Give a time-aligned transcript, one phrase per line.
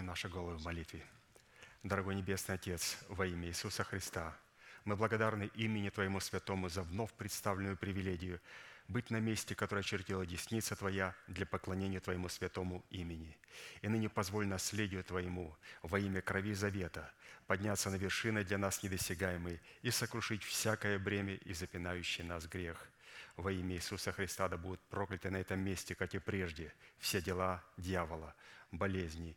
[0.00, 1.04] Наши головы в молитве.
[1.82, 4.36] Дорогой Небесный Отец, во имя Иисуса Христа,
[4.84, 8.40] мы благодарны имени Твоему Святому за вновь представленную привилегию
[8.88, 13.36] быть на месте, которое очертила десница Твоя для поклонения Твоему святому имени.
[13.80, 17.10] И ныне позволь наследию Твоему во имя крови завета
[17.46, 22.88] подняться на вершины для нас недосягаемые и сокрушить всякое бремя и запинающий нас грех.
[23.36, 27.62] Во имя Иисуса Христа да будут прокляты на этом месте, как и прежде, все дела
[27.76, 28.34] дьявола,
[28.70, 29.36] болезни,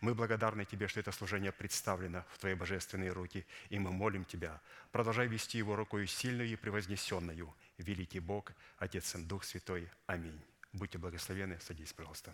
[0.00, 4.60] Мы благодарны Тебе, что это служение представлено в Твои божественные руки, и мы молим Тебя,
[4.90, 7.54] продолжай вести его рукою сильную и превознесенную.
[7.78, 9.88] Великий Бог, Отец и Дух Святой.
[10.06, 10.40] Аминь.
[10.72, 11.58] Будьте благословены.
[11.60, 12.32] Садись, пожалуйста.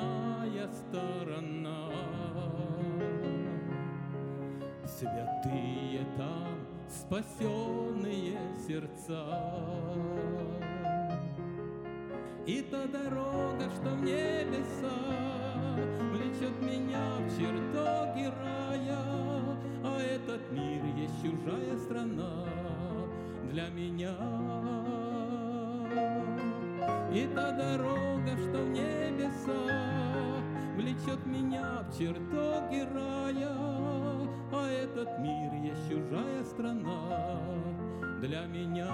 [0.00, 1.88] Иная сторона.
[4.86, 9.40] Святые там спасенные сердца.
[12.46, 14.90] И та дорога, что в небеса,
[16.10, 18.98] Влечет меня в чертоги рая,
[19.84, 22.44] А этот мир есть чужая страна
[23.50, 24.81] для меня.
[27.14, 30.02] И та дорога, что в небеса,
[30.76, 33.54] Влечет меня в чертоги рая,
[34.50, 37.38] А этот мир есть чужая страна
[38.22, 38.88] для меня.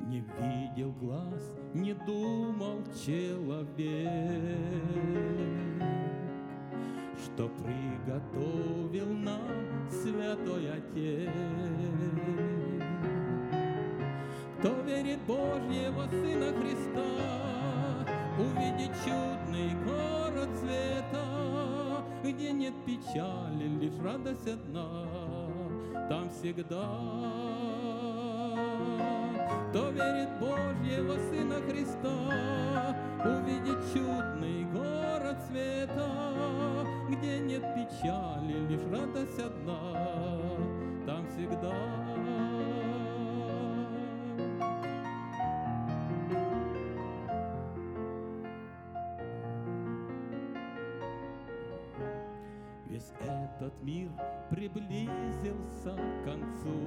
[0.00, 3.70] Не видел глаз, не думал человек,
[7.22, 11.30] Что приготовил нам Святой Отец.
[14.58, 18.06] Кто верит Божьего Сына Христа,
[18.38, 25.06] Увидит чудный город света, Где нет печали, лишь радость одна,
[26.08, 28.19] Там всегда
[29.70, 40.56] кто верит Божьего Сына Христа, Увидит чудный город света, Где нет печали, лишь радость одна,
[41.06, 41.74] Там всегда
[52.90, 54.10] Весь этот мир
[54.50, 56.84] приблизился к концу.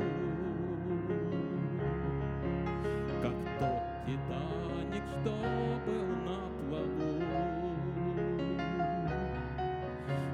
[4.06, 5.32] Титаник, что
[5.86, 7.14] был на плаву.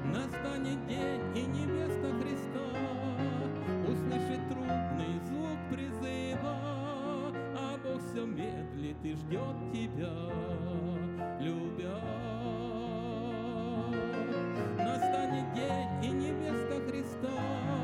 [0.04, 2.66] Настанет день, и невеста Христа
[3.86, 6.56] Услышит трудный звук призыва,
[7.56, 10.16] А Бог все медлит и ждет тебя,
[11.40, 12.00] любя.
[14.78, 17.79] Настанет день, и невеста Христа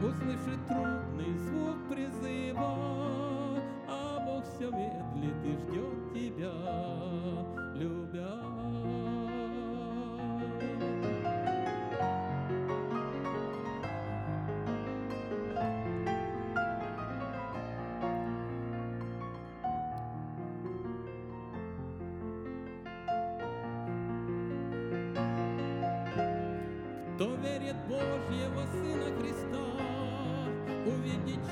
[0.00, 3.60] Услышит трудный звук призыва,
[4.24, 6.52] Бог все медлит и ждет тебя,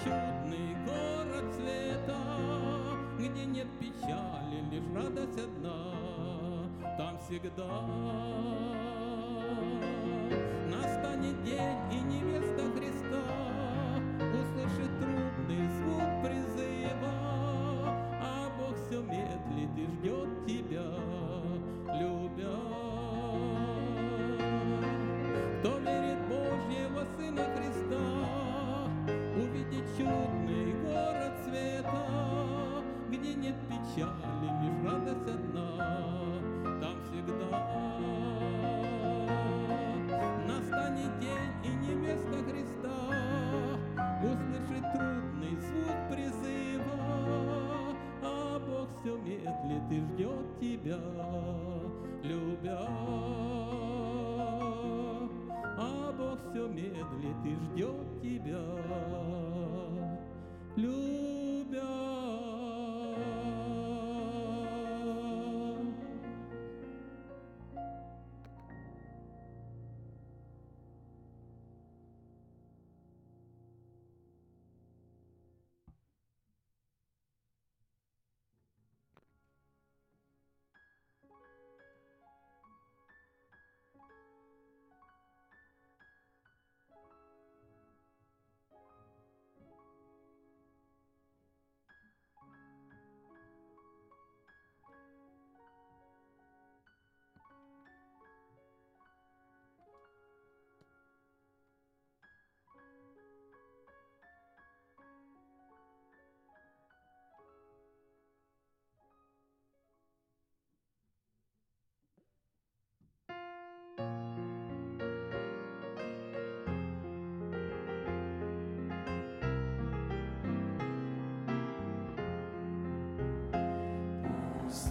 [0.04, 2.16] чудный город света
[3.18, 7.82] где нет печали, лишь радость одна, там всегда.
[10.70, 12.00] Настанет день, и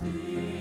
[0.05, 0.54] You.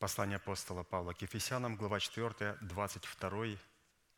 [0.00, 3.46] Послание апостола Павла к Ефесянам, глава 4, 22,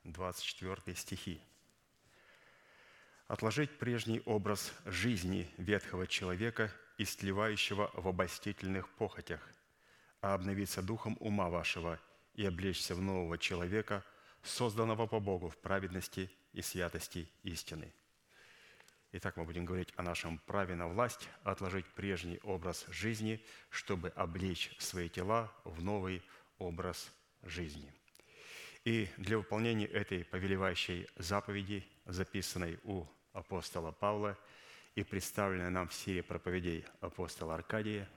[0.05, 1.41] 24 стихи.
[3.27, 9.41] «Отложить прежний образ жизни ветхого человека, истлевающего в обостительных похотях,
[10.21, 11.99] а обновиться духом ума вашего
[12.35, 14.05] и облечься в нового человека,
[14.45, 17.93] созданного по Богу в праведности и святости истины».
[19.15, 24.75] Итак, мы будем говорить о нашем праве на власть, отложить прежний образ жизни, чтобы облечь
[24.79, 26.23] свои тела в новый
[26.57, 27.93] образ жизни.
[28.87, 34.39] И для выполнения этой повелевающей заповеди, записанной у апостола Павла
[34.95, 38.09] и представленной нам в серии проповедей апостола Аркадия,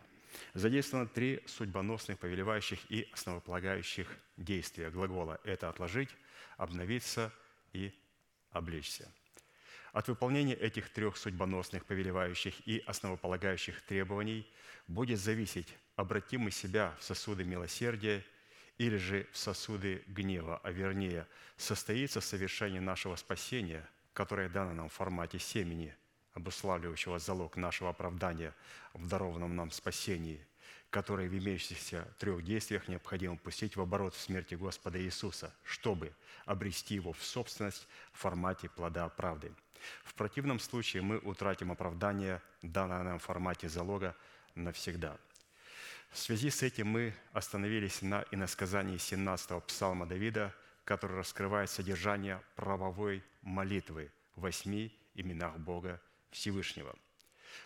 [0.54, 5.42] задействовано три судьбоносных, повелевающих и основополагающих действия глагола.
[5.44, 6.16] Это «отложить»,
[6.56, 7.34] «обновиться»
[7.74, 7.94] и
[8.52, 9.12] «облечься».
[9.96, 14.46] От выполнения этих трех судьбоносных, повелевающих и основополагающих требований
[14.90, 18.22] будет зависеть, обратим мы себя в сосуды милосердия
[18.78, 24.94] или же в сосуды гнева, а вернее, состоится совершение нашего спасения, которое дано нам в
[24.94, 25.96] формате семени,
[26.34, 28.54] обуславливающего залог нашего оправдания
[28.94, 30.46] в дарованном нам спасении,
[30.90, 36.12] которое в имеющихся трех действиях необходимо пустить в оборот в смерти Господа Иисуса, чтобы
[36.44, 39.54] обрести его в собственность в формате плода правды–
[40.04, 44.16] в противном случае мы утратим оправдание, данное нам формате залога
[44.56, 45.18] навсегда.
[46.12, 50.54] В связи с этим мы остановились на иносказании 17-го псалма Давида,
[50.86, 56.00] который раскрывает содержание правовой молитвы в восьми именах Бога
[56.32, 56.96] Всевышнего.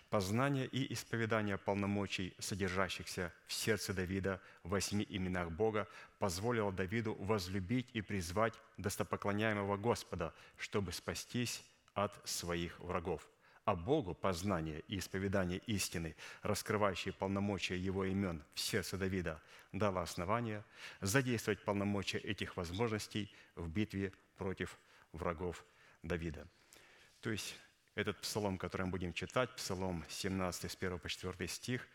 [0.10, 7.89] Познание и исповедание полномочий, содержащихся в сердце Давида в восьми именах Бога, позволило Давиду возлюбить
[7.93, 11.63] и призвать достопоклоняемого Господа, чтобы спастись
[12.03, 13.27] от своих врагов.
[13.65, 20.63] А Богу познание и исповедание истины, раскрывающие полномочия Его имен в сердце Давида, дало основание
[21.01, 24.79] задействовать полномочия этих возможностей в битве против
[25.12, 25.63] врагов
[26.01, 26.47] Давида.
[27.21, 27.55] То есть
[27.95, 31.88] этот псалом, который мы будем читать, псалом 17 с 1 по 4 стих,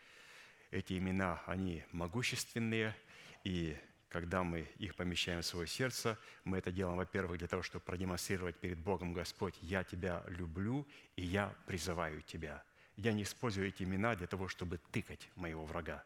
[0.71, 2.95] эти имена, они могущественные,
[3.43, 3.77] и
[4.09, 8.55] когда мы их помещаем в свое сердце, мы это делаем, во-первых, для того, чтобы продемонстрировать
[8.55, 12.63] перед Богом, Господь, я Тебя люблю, и я призываю Тебя.
[12.97, 16.03] Я не использую эти имена для того, чтобы тыкать моего врага.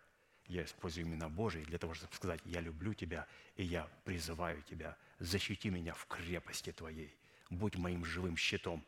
[0.48, 4.98] Я использую имена Божьи для того, чтобы сказать, я люблю Тебя, и я призываю Тебя.
[5.20, 7.16] Защити меня в крепости Твоей.
[7.52, 8.84] Будь моим живым щитом.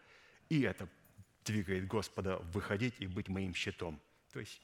[0.49, 0.87] И это
[1.45, 4.01] двигает Господа выходить и быть моим щитом.
[4.31, 4.61] То есть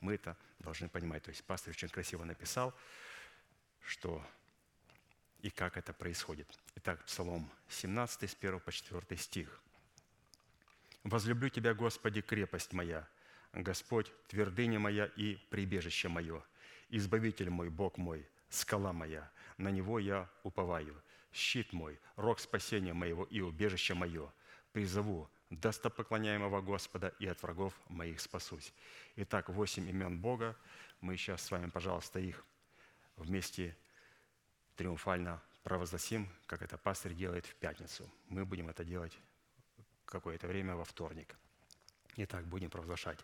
[0.00, 1.22] мы это должны понимать.
[1.22, 2.74] То есть пастор очень красиво написал,
[3.82, 4.24] что
[5.42, 6.48] и как это происходит.
[6.76, 9.60] Итак, Псалом 17, с 1 по 4 стих.
[11.02, 13.08] «Возлюблю Тебя, Господи, крепость моя,
[13.52, 16.42] Господь, твердыня моя и прибежище мое,
[16.90, 23.24] Избавитель мой, Бог мой, скала моя, на Него я уповаю, щит мой, рог спасения моего
[23.24, 24.32] и убежище мое,
[24.72, 28.72] призову достопоклоняемого Господа и от врагов моих спасусь».
[29.16, 30.56] Итак, восемь имен Бога.
[31.00, 32.44] Мы сейчас с вами, пожалуйста, их
[33.16, 33.76] вместе
[34.76, 38.10] триумфально провозгласим, как это пастырь делает в пятницу.
[38.28, 39.16] Мы будем это делать
[40.04, 41.36] какое-то время во вторник.
[42.16, 43.18] Итак, будем провозглашать.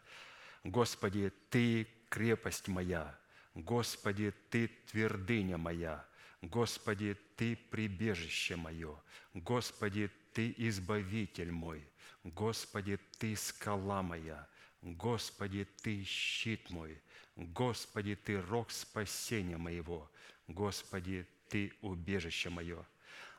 [0.64, 3.18] Господи, Ты крепость моя,
[3.54, 6.04] Господи, Ты твердыня моя,
[6.42, 9.00] Господи, Ты прибежище мое,
[9.34, 11.86] Господи, Ты избавитель мой,
[12.24, 14.48] Господи, Ты скала моя,
[14.82, 17.00] Господи, Ты щит мой,
[17.38, 20.10] Господи, Ты рог спасения моего,
[20.48, 22.84] Господи, Ты убежище мое.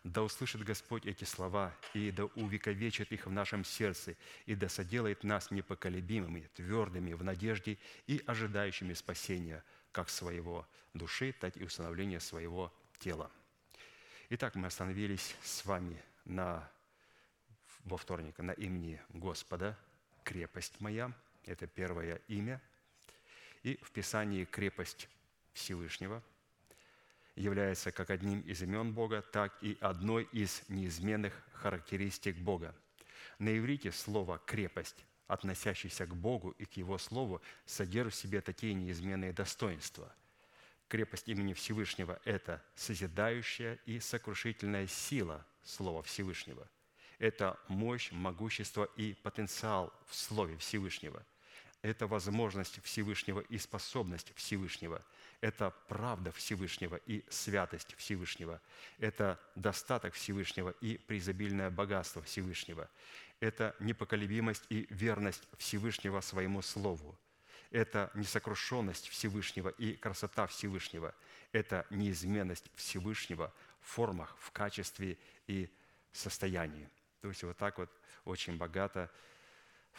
[0.05, 5.25] Да услышит Господь эти слова, и да увековечит их в нашем сердце, и да соделает
[5.25, 12.73] нас непоколебимыми, твердыми в надежде и ожидающими спасения, как своего души, так и установления своего
[12.99, 13.29] тела.
[14.29, 16.71] Итак, мы остановились с вами на,
[17.83, 19.77] во вторник на имени Господа,
[20.23, 21.11] крепость моя–
[21.43, 22.61] это первое имя.
[23.63, 25.09] И в Писании крепость
[25.53, 26.23] Всевышнего
[27.35, 32.75] является как одним из имен Бога, так и одной из неизменных характеристик Бога.
[33.37, 38.73] На иврите слово «крепость», относящееся к Богу и к Его Слову, содержит в себе такие
[38.73, 40.13] неизменные достоинства.
[40.87, 46.67] Крепость имени Всевышнего– это созидающая и сокрушительная сила Слова Всевышнего.
[47.19, 51.25] Это мощь, могущество и потенциал в Слове Всевышнего–
[51.81, 55.01] это возможность Всевышнего и способность Всевышнего.
[55.41, 58.61] Это правда Всевышнего и святость Всевышнего.
[58.97, 62.89] Это достаток Всевышнего и преизобильное богатство Всевышнего.
[63.39, 67.17] Это непоколебимость и верность Всевышнего своему Слову.
[67.71, 71.15] Это несокрушенность Всевышнего и красота Всевышнего.
[71.53, 75.69] Это неизменность Всевышнего в формах, в качестве и
[76.11, 76.89] состоянии.
[77.21, 77.89] То есть вот так вот
[78.25, 79.09] очень богато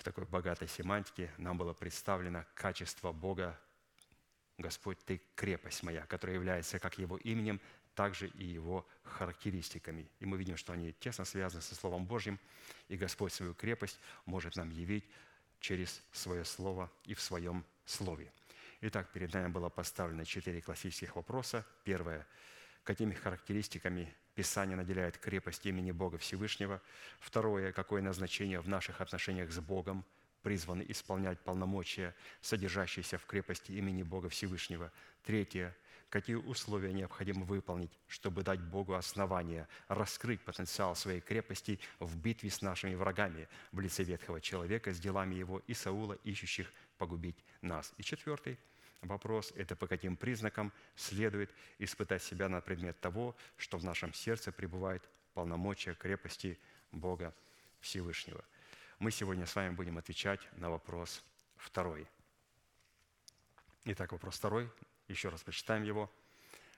[0.00, 3.60] в такой богатой семантике нам было представлено качество Бога,
[4.56, 7.60] Господь, Ты крепость моя, которая является как Его именем,
[7.94, 10.10] также и Его характеристиками.
[10.18, 12.38] И мы видим, что они тесно связаны со Словом Божьим,
[12.88, 15.04] и Господь свою крепость может нам явить
[15.58, 18.32] через Свое Слово и в Своем Слове.
[18.80, 21.66] Итак, перед нами было поставлено четыре классических вопроса.
[21.84, 22.26] Первое–
[22.84, 26.80] какими характеристиками Писание наделяет крепость имени Бога Всевышнего.
[27.18, 30.04] Второе, какое назначение в наших отношениях с Богом
[30.42, 34.90] призваны исполнять полномочия, содержащиеся в крепости имени Бога Всевышнего.
[35.24, 35.76] Третье,
[36.08, 42.62] какие условия необходимо выполнить, чтобы дать Богу основание раскрыть потенциал своей крепости в битве с
[42.62, 47.92] нашими врагами в лице ветхого человека с делами его и Саула, ищущих погубить нас.
[47.98, 48.58] И четвертый
[49.02, 54.52] вопрос– это по каким признакам следует испытать себя на предмет того, что в нашем сердце
[54.52, 55.02] пребывает
[55.34, 56.58] полномочия крепости
[56.92, 57.34] Бога
[57.80, 58.44] Всевышнего.
[58.98, 61.24] Мы сегодня с вами будем отвечать на вопрос
[61.56, 62.06] второй.
[63.84, 64.70] Итак, вопрос второй
[65.08, 66.10] еще раз прочитаем его.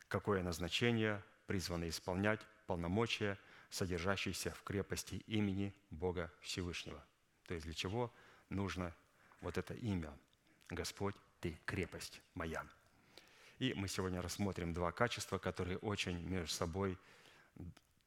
[0.09, 3.39] Какое назначение призвано исполнять полномочия,
[3.71, 7.03] содержащиеся в крепости имени Бога Всевышнего?
[7.47, 8.13] То есть для чего
[8.49, 8.95] нужно
[9.41, 10.13] вот это имя
[10.69, 12.65] «Господь, Ты крепость моя».
[13.59, 16.99] И мы сегодня рассмотрим два качества, которые очень между собой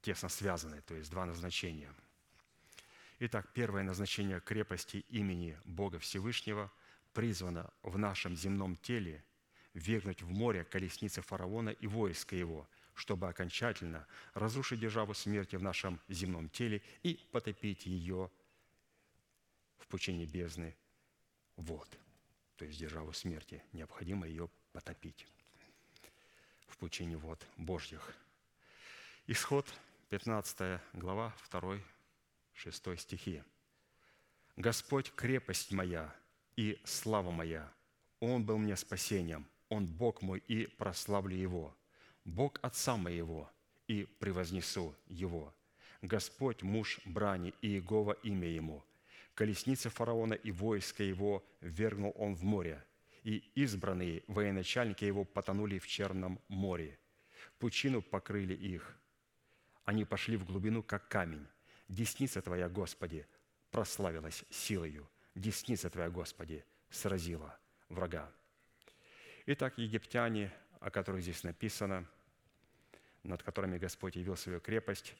[0.02, 1.94] тесно связаны, то есть два назначения.
[3.20, 6.72] Итак, первое назначение крепости имени Бога Всевышнего
[7.12, 9.24] призвано в нашем земном теле–
[9.76, 16.00] вергнуть в море колесницы фараона и войска его, чтобы окончательно разрушить державу смерти в нашем
[16.08, 18.30] земном теле и потопить ее
[19.78, 20.74] в пучине бездны
[21.56, 21.88] вод.
[22.56, 23.62] То есть державу смерти.
[23.72, 25.26] Необходимо ее потопить
[26.68, 28.14] в пучине вод Божьих.
[29.26, 29.66] Исход,
[30.10, 31.78] 15 глава, 2,
[32.54, 33.42] 6 стихи.
[34.56, 36.14] «Господь– крепость моя
[36.56, 37.70] и слава моя,
[38.20, 41.76] Он был мне спасением, он Бог мой, и прославлю Его.
[42.24, 43.50] Бог Отца моего,
[43.86, 45.54] и превознесу Его.
[46.00, 48.82] Господь муж брани, и Иегова имя Ему.
[49.36, 52.82] Колесницы фараона и войска его вергнул он в море,
[53.22, 56.98] и избранные военачальники его потонули в Черном море.
[57.58, 58.96] Пучину покрыли их.
[59.84, 61.46] Они пошли в глубину, как камень.
[61.86, 63.26] Десница Твоя, Господи,
[63.70, 65.06] прославилась силою.
[65.34, 67.58] Десница Твоя, Господи, сразила
[67.90, 68.32] врага.
[69.44, 72.08] Итак, египтяне, о которых здесь написано,
[73.22, 75.14] над которыми Господь явил свою крепость,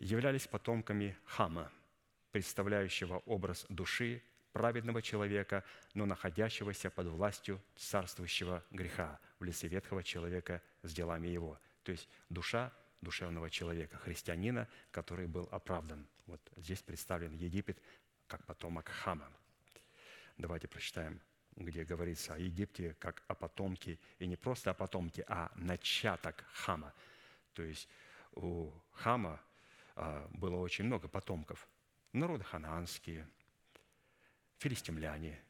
[0.00, 1.72] являлись потомками Хама,
[2.34, 4.20] представляющего образ души
[4.50, 5.62] праведного человека,
[5.94, 11.60] но находящегося под властью царствующего греха в лице ветхого человека с делами его.
[11.84, 16.08] То есть душа душевного человека, христианина, который был оправдан.
[16.26, 17.78] Вот здесь представлен Египет
[18.26, 19.30] как потомок Хама.
[20.36, 21.20] Давайте прочитаем
[21.54, 26.92] где говорится о Египте как о потомке, и не просто о потомке, а начаток Хама.
[27.52, 27.88] То есть
[28.32, 29.40] у Хама
[29.94, 31.68] а, было очень много потомков.
[32.14, 33.26] Народы ханаанские,
[34.58, 35.42] филистимляне,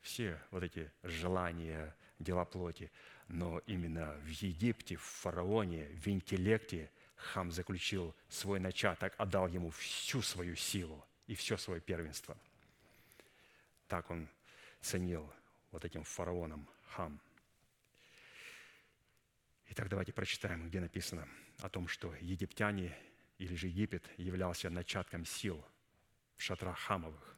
[0.00, 2.90] все вот эти желания, дела плоти.
[3.28, 10.20] Но именно в Египте, в фараоне, в интеллекте Хам заключил свой начаток, отдал ему всю
[10.20, 12.36] свою силу и все свое первенство.
[13.86, 14.28] Так он
[14.80, 15.32] ценил
[15.70, 17.20] вот этим фараоном Хам.
[19.68, 21.28] Итак, давайте прочитаем, где написано
[21.60, 22.98] о том, что египтяне
[23.38, 25.64] или же Египет являлся начатком сил
[26.36, 27.36] в шатрах Хамовых.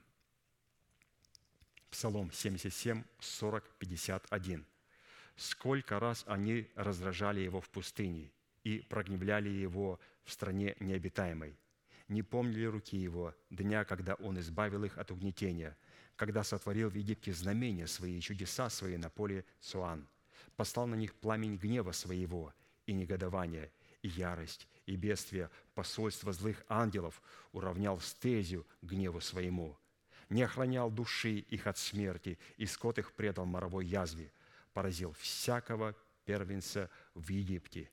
[1.91, 4.67] Псалом 77, 40, 51.
[5.37, 8.31] «Сколько раз они раздражали его в пустыне
[8.65, 11.57] и прогневляли его в стране необитаемой.
[12.09, 15.77] Не помнили руки его дня, когда он избавил их от угнетения,
[16.17, 20.09] когда сотворил в Египте знамения свои и чудеса свои на поле Цуан,
[20.57, 22.53] послал на них пламень гнева своего
[22.87, 23.71] и негодования,
[24.03, 27.21] и ярость, и бедствие, посольство злых ангелов
[27.53, 29.77] уравнял стезю гневу своему,
[30.31, 34.33] не охранял души их от смерти, и скот их предал моровой язве,
[34.73, 37.91] поразил всякого первенца в Египте,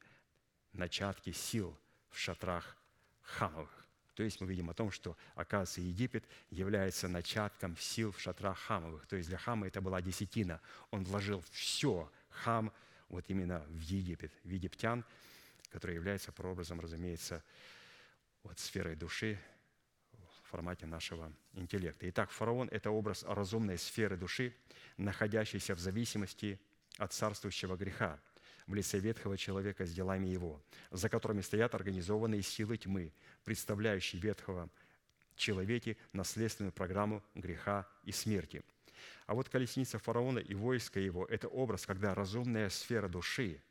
[0.71, 1.77] начатки сил
[2.09, 2.77] в шатрах
[3.21, 3.83] хамовых.
[4.15, 9.07] То есть мы видим о том, что, оказывается, Египет является начатком сил в шатрах Хамовых.
[9.07, 10.61] То есть для Хама это была десятина.
[10.91, 12.71] Он вложил все, Хам,
[13.09, 15.03] вот именно в Египет, в египтян,
[15.73, 17.43] который является прообразом, разумеется,
[18.43, 19.37] вот сферой души
[20.11, 22.07] в формате нашего интеллекта.
[22.09, 24.55] Итак, фараон– это образ разумной сферы души,
[24.97, 26.59] находящейся в зависимости
[26.97, 28.19] от царствующего греха–
[28.67, 30.61] в лице ветхого человека с делами его,
[30.91, 33.11] за которыми стоят организованные силы тьмы,
[33.43, 34.69] представляющие ветхого
[35.35, 38.63] человеке наследственную программу греха и смерти.
[39.25, 43.61] А вот колесница фараона и войско его– это образ, когда разумная сфера души,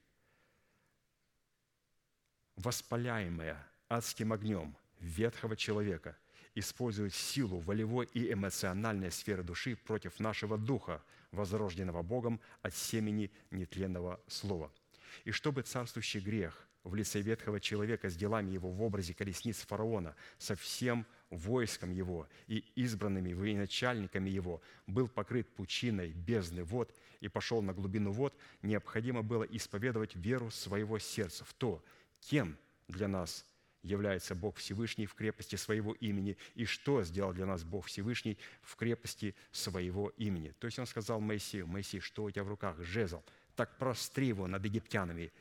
[2.57, 6.17] воспаляемая адским огнем ветхого человека,
[6.55, 14.21] использует силу волевой и эмоциональной сферы души против нашего духа, возрожденного Богом от семени нетленного
[14.29, 14.71] слова–
[15.25, 20.17] и чтобы царствующий грех в лице ветхого человека с делами его в образе колесниц фараона,
[20.39, 27.63] со всем войском его и избранными военачальниками его, был покрыт пучиной бездны вод и пошел
[27.63, 31.85] на глубину вод, необходимо было исповедовать веру своего сердца в то,
[32.29, 32.57] кем
[32.89, 33.45] для нас
[33.83, 38.77] является Бог Всевышний в крепости своего имени, и что сделал для нас Бог Всевышний в
[38.77, 40.55] крепости своего имени.
[40.59, 42.81] То есть он сказал Моисею, Моисей, что у тебя в руках?
[42.81, 43.23] Жезл.
[43.57, 45.33] Так простри его над египтянами.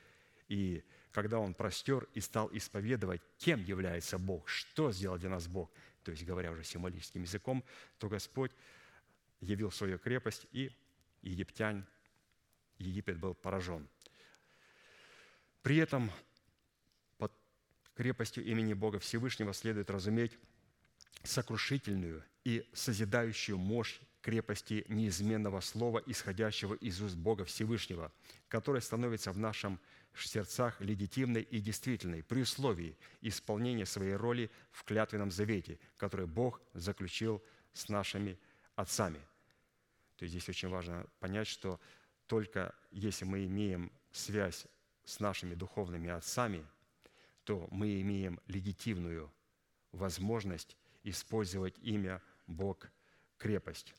[0.47, 5.71] И когда он простер и стал исповедовать, кем является Бог, что сделал для нас Бог,
[6.03, 7.63] то есть говоря уже символическим языком,
[7.99, 8.51] то Господь
[9.39, 10.71] явил свою крепость, и
[11.21, 11.85] египтян,
[12.79, 13.87] Египет был поражен.
[15.61, 16.11] При этом
[17.95, 20.37] крепостью имени Бога Всевышнего следует разуметь
[21.23, 28.11] сокрушительную и созидающую мощь крепости неизменного слова, исходящего из уст Бога Всевышнего,
[28.47, 29.79] которое становится в нашем
[30.15, 37.41] сердцах легитимной и действительной при условии исполнения своей роли в клятвенном завете, который Бог заключил
[37.73, 38.37] с нашими
[38.75, 39.19] отцами.
[40.17, 41.79] То есть здесь очень важно понять, что
[42.27, 44.67] только если мы имеем связь
[45.05, 46.65] с нашими духовными отцами,
[47.43, 49.31] то мы имеем легитимную
[49.91, 52.89] возможность использовать имя Бог
[53.37, 53.93] крепость.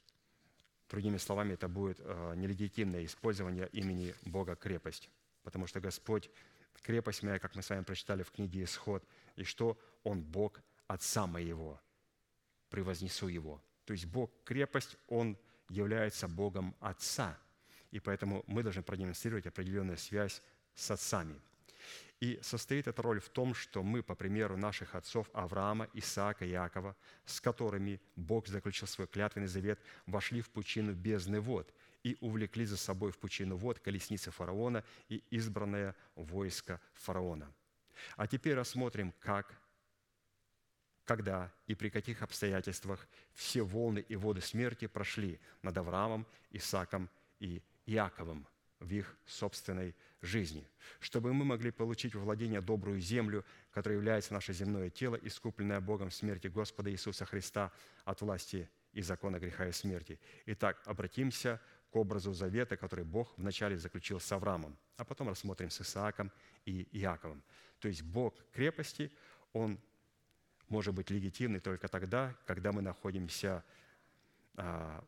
[0.89, 5.11] Другими словами, это будет э, нелегитимное использование имени Бога крепость
[5.43, 6.31] потому что Господь–
[6.83, 9.05] крепость моя, как мы с вами прочитали в книге «Исход»,
[9.37, 11.81] и что Он Бог Отца моего,
[12.71, 13.63] превознесу Его.
[13.85, 15.37] То есть Бог– крепость, Он
[15.69, 17.39] является Богом Отца,
[17.91, 20.43] и поэтому мы должны продемонстрировать определенную связь
[20.75, 21.41] с отцами.
[22.23, 26.95] И состоит эта роль в том, что мы, по примеру наших отцов Авраама, Исаака, Иакова,
[27.27, 32.77] с которыми Бог заключил свой клятвенный завет, вошли в пучину бездны вод– и увлекли за
[32.77, 37.53] собой в пучину вод колесницы фараона и избранное войско фараона.
[38.17, 39.55] А теперь рассмотрим, как,
[41.05, 47.09] когда и при каких обстоятельствах все волны и воды смерти прошли над Авраамом, Исаком
[47.39, 48.49] и Иаковом
[48.83, 50.69] в их собственной жизни,
[51.01, 56.11] чтобы мы могли получить во владение добрую землю, которая является наше земное тело, искупленное Богом
[56.11, 57.73] в смерти Господа Иисуса Христа
[58.05, 60.21] от власти и закона греха и смерти.
[60.47, 61.61] Итак, обратимся
[61.91, 66.31] к образу завета, который Бог вначале заключил с Авраамом, а потом рассмотрим с Исааком
[66.65, 67.43] и Иаковом.
[67.81, 69.11] То есть Бог крепости,
[69.53, 69.79] Он
[70.69, 73.65] может быть легитимный только тогда, когда мы находимся а,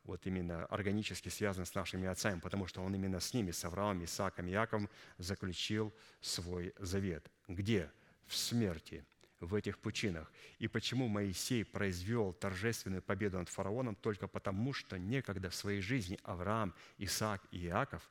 [0.04, 4.04] вот именно органически связаны с нашими отцами, потому что Он именно с ними, с Авраамом,
[4.04, 4.88] Исааком и Иаковом
[5.18, 7.30] заключил свой завет.
[7.48, 7.90] Где?
[8.26, 9.04] В смерти–
[9.44, 10.32] в этих пучинах.
[10.58, 16.18] И почему Моисей произвел торжественную победу над фараоном только потому, что некогда в своей жизни
[16.22, 18.10] Авраам, Исаак и Иаков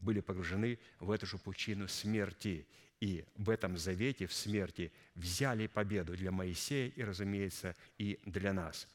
[0.00, 2.66] были погружены в эту же пучину смерти.
[3.00, 8.88] И в этом завете, в смерти, взяли победу для Моисея и, разумеется, и для нас.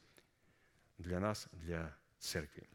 [0.98, 2.68] Для нас, для церкви.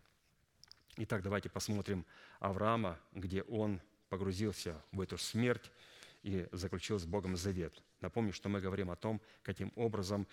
[0.98, 2.06] Итак, давайте посмотрим
[2.40, 5.72] Авраама, где он погрузился в эту смерть
[6.24, 7.82] и заключил с Богом завет.
[8.02, 10.28] Напомню, что мы говорим о том, каким образом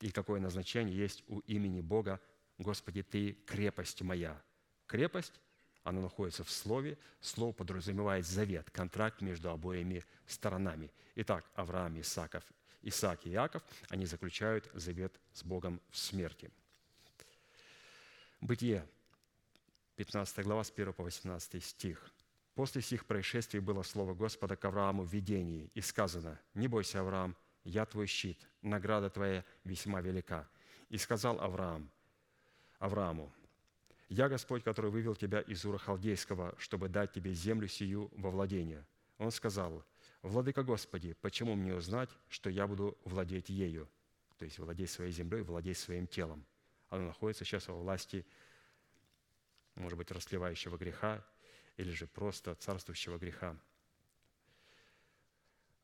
[0.00, 2.20] и какое назначение есть у имени Бога
[2.58, 4.40] «Господи, Ты– крепость моя».
[4.86, 5.40] Крепость,
[5.84, 6.98] она находится в слове.
[7.20, 10.90] Слово подразумевает завет, контракт между обоими сторонами.
[11.16, 12.44] Итак, Авраам, Исааков,
[12.82, 16.50] Исаак и Иаков, они заключают завет с Богом в смерти.
[18.40, 18.86] Бытие,
[19.96, 22.12] 15 глава, с 1 по 18 стих–
[22.58, 27.36] После сих происшествий было слово Господа к Аврааму в видении, и сказано, «Не бойся, Авраам,
[27.62, 30.48] я твой щит, награда твоя весьма велика».
[30.88, 31.88] И сказал Авраам,
[32.80, 33.32] Аврааму,
[34.08, 38.84] «Я Господь, который вывел тебя из Ура Халдейского, чтобы дать тебе землю сию во владение».
[39.18, 39.84] Он сказал,
[40.22, 43.88] «Владыка Господи, почему мне узнать, что я буду владеть ею?»
[44.36, 46.44] То есть владеть своей землей, владеть своим телом.
[46.88, 48.26] Оно находится сейчас во власти,
[49.74, 51.24] может быть, расливающего греха
[51.76, 53.56] или же просто царствующего греха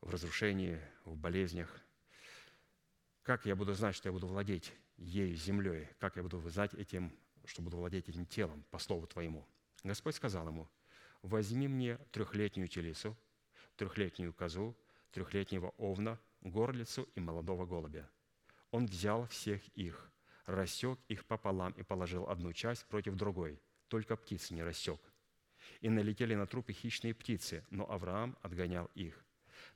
[0.01, 1.81] в разрушении, в болезнях.
[3.23, 5.89] Как я буду знать, что я буду владеть ею, землей?
[5.99, 9.47] Как я буду знать этим, что буду владеть этим телом, по слову Твоему?
[9.83, 10.69] Господь сказал ему,
[11.21, 13.17] возьми мне трехлетнюю телесу,
[13.77, 14.75] трехлетнюю козу,
[15.11, 18.09] трехлетнего овна, горлицу и молодого голубя.
[18.71, 20.11] Он взял всех их,
[20.45, 24.99] рассек их пополам и положил одну часть против другой, только птиц не рассек–
[25.81, 29.23] и налетели на трупы хищные птицы, но Авраам отгонял их.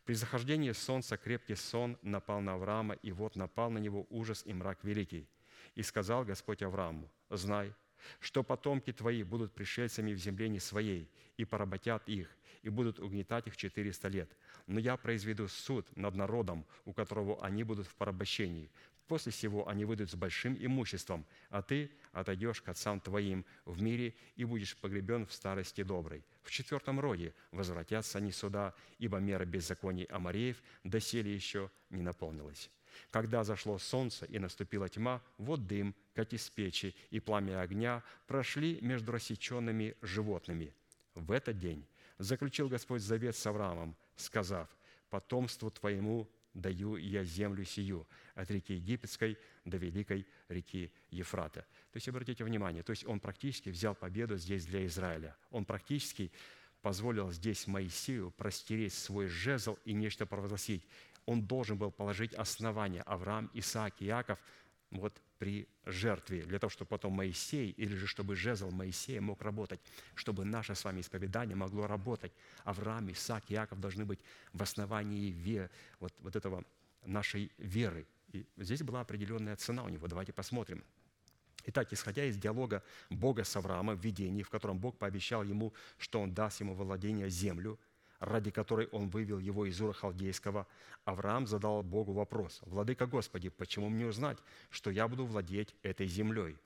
[0.06, 4.54] При захождении солнца крепкий сон напал на Авраама, и вот напал на него ужас и
[4.54, 5.28] мрак великий.
[5.76, 7.74] И сказал Господь Аврааму, «Знай,
[8.20, 12.30] что потомки твои будут пришельцами в земле не своей, и поработят их,
[12.64, 14.30] и будут угнетать их четыреста лет.
[14.68, 18.70] Но я произведу суд над народом, у которого они будут в порабощении.
[19.10, 24.14] После всего они выйдут с большим имуществом, а ты отойдешь к отцам твоим в мире
[24.36, 26.24] и будешь погребен в старости доброй.
[26.44, 32.70] В четвертом роде возвратятся они сюда, ибо мера беззаконий Амареев доселе еще не наполнилась.
[33.10, 38.78] Когда зашло солнце и наступила тьма, вот дым, как из печи, и пламя огня прошли
[38.82, 40.72] между рассеченными животными.
[41.16, 41.84] В этот день
[42.20, 44.70] заключил Господь завет с Авраамом, сказав,
[45.10, 51.62] «Потомству твоему даю я землю сию, от реки Египетской до великой реки Ефрата».
[51.92, 55.36] То есть, обратите внимание, то есть он практически взял победу здесь для Израиля.
[55.52, 56.32] Он практически
[56.82, 60.88] позволил здесь Моисею простереть свой жезл и нечто провозгласить.
[61.26, 64.40] Он должен был положить основание Авраам, Исаак и Иаков
[64.92, 69.80] вот при жертве, для того, чтобы потом Моисей, или же чтобы жезл Моисея мог работать,
[70.16, 72.32] чтобы наше с вами исповедание могло работать.
[72.64, 74.20] Авраам, Исаак, Иаков должны быть
[74.54, 75.70] в основании ве,
[76.00, 76.64] вот, вот этого
[77.06, 78.06] нашей веры.
[78.34, 80.08] И здесь была определенная цена у него.
[80.08, 80.84] Давайте посмотрим.
[81.66, 86.22] Итак, исходя из диалога Бога с Авраамом в видении, в котором Бог пообещал ему, что
[86.22, 87.80] Он даст ему владение землю–
[88.20, 90.68] ради которой он вывел его из Ура Халдейского,
[91.06, 94.38] Авраам задал Богу вопрос, «Владыка Господи, почему мне узнать,
[94.70, 96.58] что я буду владеть этой землей?»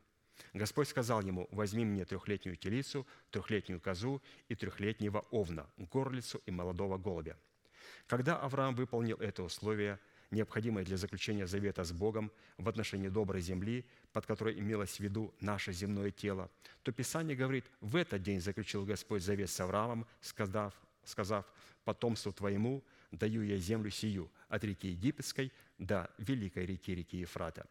[0.53, 6.97] Господь сказал ему, «Возьми мне трехлетнюю телицу, трехлетнюю козу и трехлетнего овна, горлицу и молодого
[6.97, 7.37] голубя».
[8.07, 9.99] Когда Авраам выполнил это условие,
[10.31, 15.33] необходимое для заключения завета с Богом в отношении доброй земли, под которой имелось в виду
[15.39, 16.49] наше земное тело,
[16.81, 20.73] то Писание говорит, в этот день заключил Господь завет с Авраамом, сказав,
[21.05, 21.45] сказав,
[21.83, 27.65] «Потомству твоему даю я землю сию, от реки Египетской до великой реки, реки Ефрата».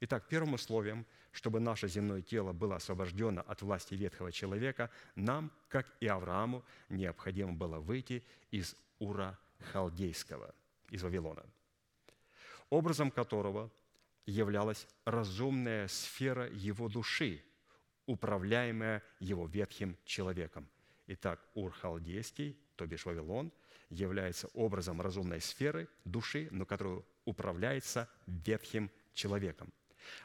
[0.00, 5.86] Итак, первым условием, чтобы наше земное тело было освобождено от власти ветхого человека, нам, как
[6.00, 9.36] и Аврааму, необходимо было выйти из Ура
[9.72, 10.54] Халдейского,
[10.90, 11.44] из Вавилона,
[12.70, 13.70] образом которого
[14.24, 17.42] являлась разумная сфера его души,
[18.06, 20.68] управляемая его ветхим человеком.
[21.06, 23.52] Итак, Ур Халдейский то бишь Вавилон,
[23.90, 29.72] является образом разумной сферы души, но которую управляется ветхим человеком.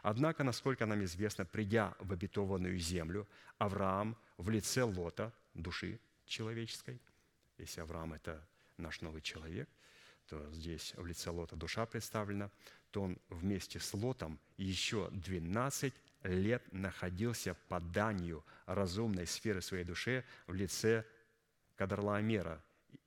[0.04, 3.28] Однако, насколько нам известно, придя в обетованную землю,
[3.58, 7.02] Авраам в лице Лота, души человеческой,
[7.58, 8.48] если Авраам– это
[8.78, 9.68] наш новый человек,
[10.28, 12.52] то здесь в лице Лота душа представлена,
[12.92, 15.94] то он вместе с Лотом еще 12
[16.24, 21.04] лет находился под данью разумной сферы своей души в лице
[21.76, 22.64] Кадарлаомера,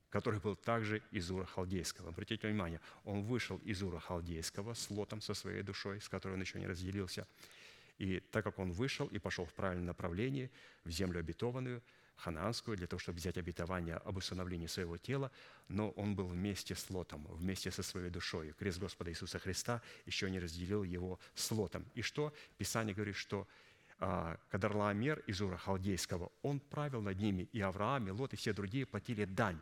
[0.09, 2.09] который был также из Ура Халдейского.
[2.09, 6.41] Обратите внимание, он вышел из Ура Халдейского с лотом со своей душой, с которой он
[6.41, 7.27] еще не разделился.
[7.97, 10.51] И так как он вышел и пошел в правильном направлении,
[10.83, 11.81] в землю обетованную,
[12.17, 15.31] ханаанскую, для того, чтобы взять обетование об усыновлении своего тела,
[15.67, 18.53] но он был вместе с Лотом, вместе со своей душой.
[18.53, 21.85] Крест Господа Иисуса Христа еще не разделил его с Лотом.
[21.93, 22.33] И что?
[22.57, 23.47] Писание говорит, что
[23.99, 28.53] а, Кадарлаомер из Ура Халдейского, он правил над ними, и Авраам, и Лот, и все
[28.53, 29.59] другие платили дань.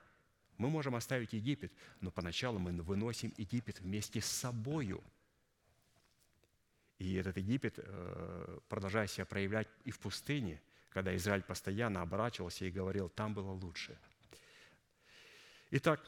[0.58, 1.72] Мы можем оставить Египет,
[2.02, 5.04] но поначалу мы выносим Египет вместе с собою.
[6.98, 12.72] И этот Египет, э, продолжая себя проявлять и в пустыне, когда Израиль постоянно оборачивался и
[12.72, 13.98] говорил, там было лучше.
[15.72, 16.00] Итак,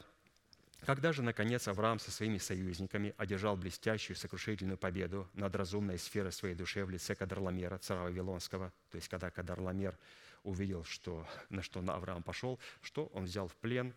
[0.84, 6.54] когда же, наконец, Авраам со своими союзниками одержал блестящую сокрушительную победу над разумной сферой своей
[6.54, 9.98] души в лице Кадарламера, царя Вавилонского, то есть когда Кадарламер
[10.44, 13.92] увидел, что, на что Авраам пошел, что он взял в плен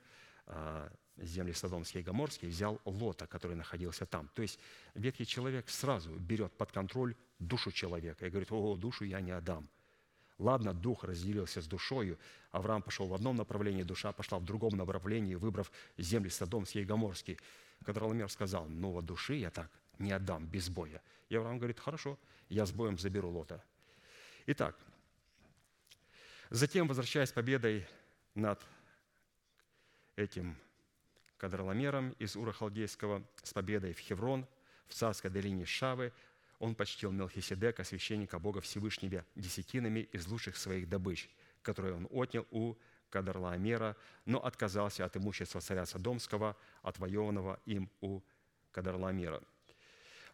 [0.48, 4.30] а, земли Содомские и Гоморские, взял Лота, который находился там.
[4.34, 4.60] То есть
[4.96, 9.70] ветхий человек сразу берет под контроль душу человека и говорит, о, душу я не отдам–
[10.42, 12.18] Ладно, дух разделился с душою.
[12.52, 17.38] Авраам пошел в одном направлении, душа пошла в другом направлении, выбрав земли Содомские и Гоморские.
[17.86, 19.70] Кадраламер сказал, ну вот души я так
[20.00, 21.00] не отдам без боя.
[21.30, 22.18] И Авраам говорит, хорошо,
[22.50, 23.64] я с боем заберу Лота.
[24.48, 24.76] Итак,
[26.50, 27.88] затем, возвращаясь с победой
[28.34, 28.66] над
[30.16, 30.58] этим
[31.38, 34.48] Кадраламером из Ура Халдейского, с победой в Хеврон,
[34.88, 36.12] в царской долине Шавы,
[36.62, 41.28] он почтил Мелхиседека, священника Бога Всевышнего, десятинами из лучших своих добыч,
[41.64, 42.76] которые он отнял у
[43.10, 48.22] Кадарлаомера, но отказался от имущества царя Содомского, отвоеванного им у
[48.72, 49.42] Кадарлаомера.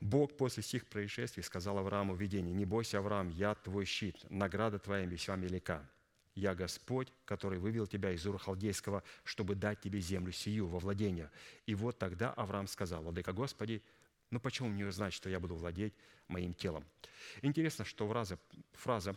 [0.02, 4.80] Бог после сих происшествий сказал Аврааму в видении, «Не бойся, Авраам, я твой щит, награда
[4.80, 5.90] твоя весьма велика.
[6.36, 11.32] Я Господь, который вывел тебя из Ура Халдейского, чтобы дать тебе землю сию во владение».
[11.66, 13.82] И вот тогда Авраам сказал, «Владыка Господи,
[14.30, 15.94] ну почему мне узнать, что я буду владеть
[16.28, 16.86] моим телом?
[17.42, 18.40] Интересно, что фраза,
[18.74, 19.16] фраза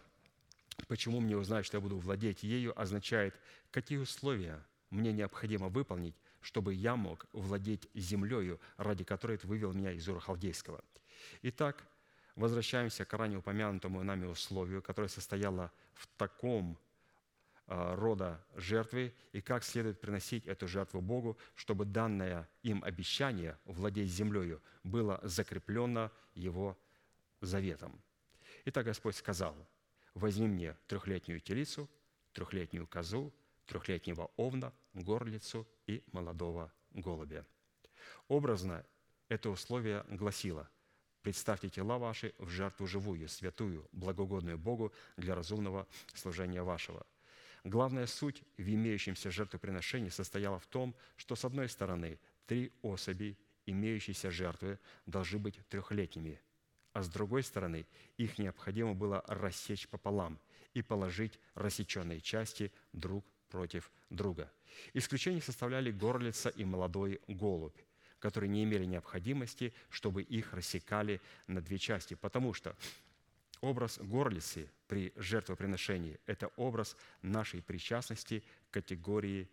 [0.87, 3.35] почему мне узнать, что я буду владеть ею, означает,
[3.71, 9.93] какие условия мне необходимо выполнить, чтобы я мог владеть землею, ради которой ты вывел меня
[9.93, 10.83] из Ура Халдейского.
[11.43, 11.87] Итак,
[12.35, 16.79] возвращаемся к ранее упомянутому нами условию, которое состояло в таком
[17.71, 24.61] рода жертвы и как следует приносить эту жертву Богу, чтобы данное им обещание владеть землею
[24.83, 26.77] было закреплено Его
[27.41, 28.01] заветом.
[28.65, 29.55] Итак, Господь сказал,
[30.15, 31.89] возьми мне трехлетнюю телицу,
[32.33, 33.33] трехлетнюю козу,
[33.67, 37.47] трехлетнего овна, горлицу и молодого голубя.
[38.27, 38.85] Образно
[39.29, 40.69] это условие гласило–
[41.23, 47.07] Представьте тела ваши в жертву живую, святую, благогодную Богу для разумного служения вашего.
[47.65, 53.37] Главная суть в имеющемся жертвоприношении состояла в том, что с одной стороны три особи
[53.67, 56.41] имеющиеся жертвы должны быть трехлетними,
[56.93, 57.87] а с другой стороны
[58.17, 60.39] их необходимо было рассечь пополам
[60.73, 64.51] и положить рассеченные части друг против друга.
[64.95, 67.77] Исключение составляли горлица и молодой голубь,
[68.19, 72.77] которые не имели необходимости, чтобы их рассекали на две части, потому что
[73.61, 79.49] образ горлицы при жертвоприношении– это образ нашей причастности к категории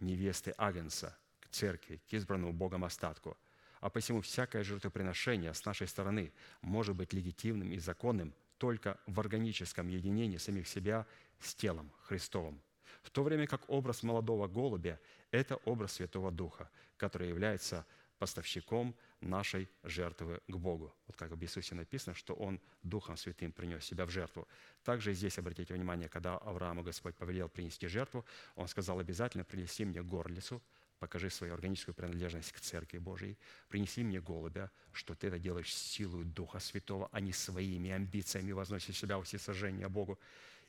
[0.00, 3.36] невесты Агенса, к церкви, к избранному Богом остатку.
[3.80, 6.32] А посему всякое жертвоприношение с нашей стороны
[6.62, 11.06] может быть легитимным и законным только в органическом единении самих себя
[11.40, 12.60] с телом Христовым–
[13.04, 14.98] в то время как образ молодого голубя–
[15.30, 17.86] это образ Святого Духа, который является
[18.18, 20.94] поставщиком нашей жертвы к Богу.
[21.06, 24.46] Вот как в Иисусе написано, что Он Духом Святым принес себя в жертву.
[24.82, 30.02] Также здесь, обратите внимание, когда Аврааму Господь повелел принести жертву, Он сказал обязательно принеси мне
[30.02, 30.62] горлицу,
[30.98, 33.36] покажи свою органическую принадлежность к Церкви Божией,
[33.68, 38.98] принеси мне голубя, что ты это делаешь силой Духа Святого, а не своими амбициями возносишь
[38.98, 40.18] себя во всесожжение Богу.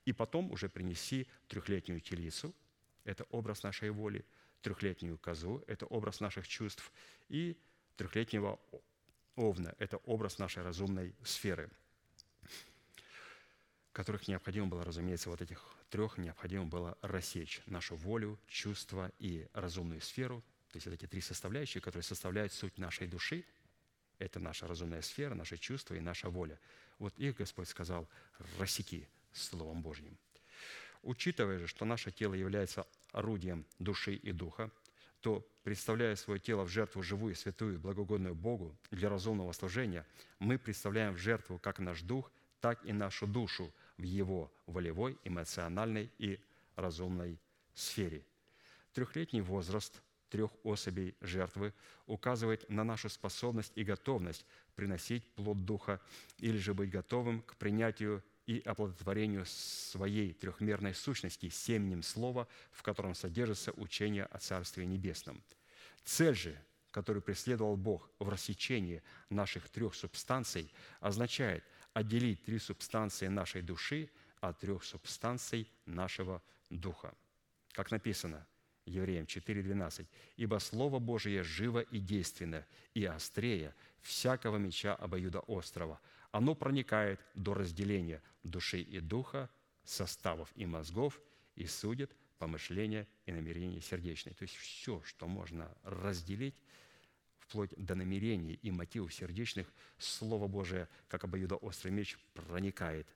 [0.06, 2.54] И потом уже принеси трехлетнюю телицу,
[3.06, 4.26] это образ нашей воли,
[4.62, 6.92] трехлетнюю козу– это образ наших чувств,
[7.30, 7.56] и
[7.96, 8.60] трехлетнего
[9.36, 11.70] овна– это образ нашей разумной сферы,
[13.92, 20.02] которых необходимо было, разумеется, вот этих трех необходимо было рассечь нашу волю, чувства и разумную
[20.02, 23.46] сферу, то есть вот эти три составляющие, которые составляют суть нашей души,
[24.20, 26.60] это наша разумная сфера, наши чувства и наша воля.
[27.00, 28.08] Вот их Господь сказал,
[28.58, 30.18] рассеки Словом Божьим.
[31.02, 34.72] Учитывая же, что наше тело является орудием души и духа,
[35.26, 40.06] то, представляя свое тело в жертву живую, святую, благогодную Богу для разумного служения,
[40.38, 46.12] мы представляем в жертву как наш дух, так и нашу душу в его волевой, эмоциональной
[46.20, 46.40] и
[46.76, 47.40] разумной
[47.74, 48.24] сфере.
[48.94, 50.00] Трехлетний возраст
[50.30, 51.74] трех особей жертвы
[52.06, 54.46] указывает на нашу способность и готовность
[54.76, 56.00] приносить плод Духа
[56.38, 63.16] или же быть готовым к принятию и оплодотворению своей трехмерной сущности семенем слова, в котором
[63.16, 65.42] содержится учение о Царстве Небесном.
[66.04, 66.58] Цель же,
[66.92, 74.60] которую преследовал Бог в рассечении наших трех субстанций, означает отделить три субстанции нашей души от
[74.60, 77.14] трех субстанций нашего духа.
[77.74, 78.46] Как написано–
[78.86, 80.06] Евреям 4.12.
[80.38, 86.00] «Ибо Слово Божие живо и действенно, и острее всякого меча обоюдоострого,
[86.32, 89.50] оно проникает до разделения души и духа,
[89.84, 91.20] составов и мозгов
[91.56, 94.34] и судит помышления и намерения сердечные.
[94.34, 96.56] То есть все, что можно разделить,
[97.40, 103.08] вплоть до намерений и мотивов сердечных, Слово Божие, как обоюдоострый меч, проникает.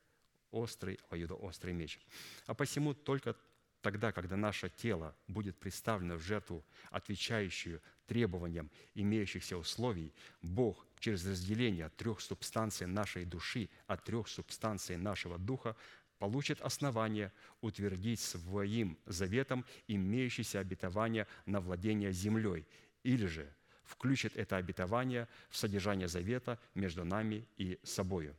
[0.51, 1.99] Острый, обоюдоострый меч.
[2.47, 3.35] А посему только
[3.81, 10.11] тогда, когда наше тело будет представлено в жертву, отвечающую требованиям имеющихся условий,
[10.41, 15.75] Бог через разделение трех субстанций нашей души от трех субстанций нашего духа
[16.19, 17.31] получит основание
[17.61, 22.67] утвердить своим заветом имеющееся обетование на владение землей,
[23.03, 23.51] или же
[23.83, 28.35] включит это обетование в содержание завета между нами и собою.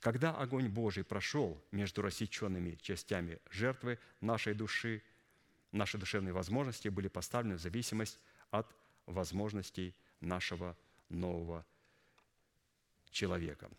[0.00, 5.02] Когда огонь Божий прошел между рассеченными частями жертвы нашей души,
[5.72, 8.18] наши душевные возможности были поставлены в зависимость
[8.50, 8.72] от
[9.06, 10.76] возможностей нашего
[11.08, 11.66] нового
[13.14, 13.70] человека.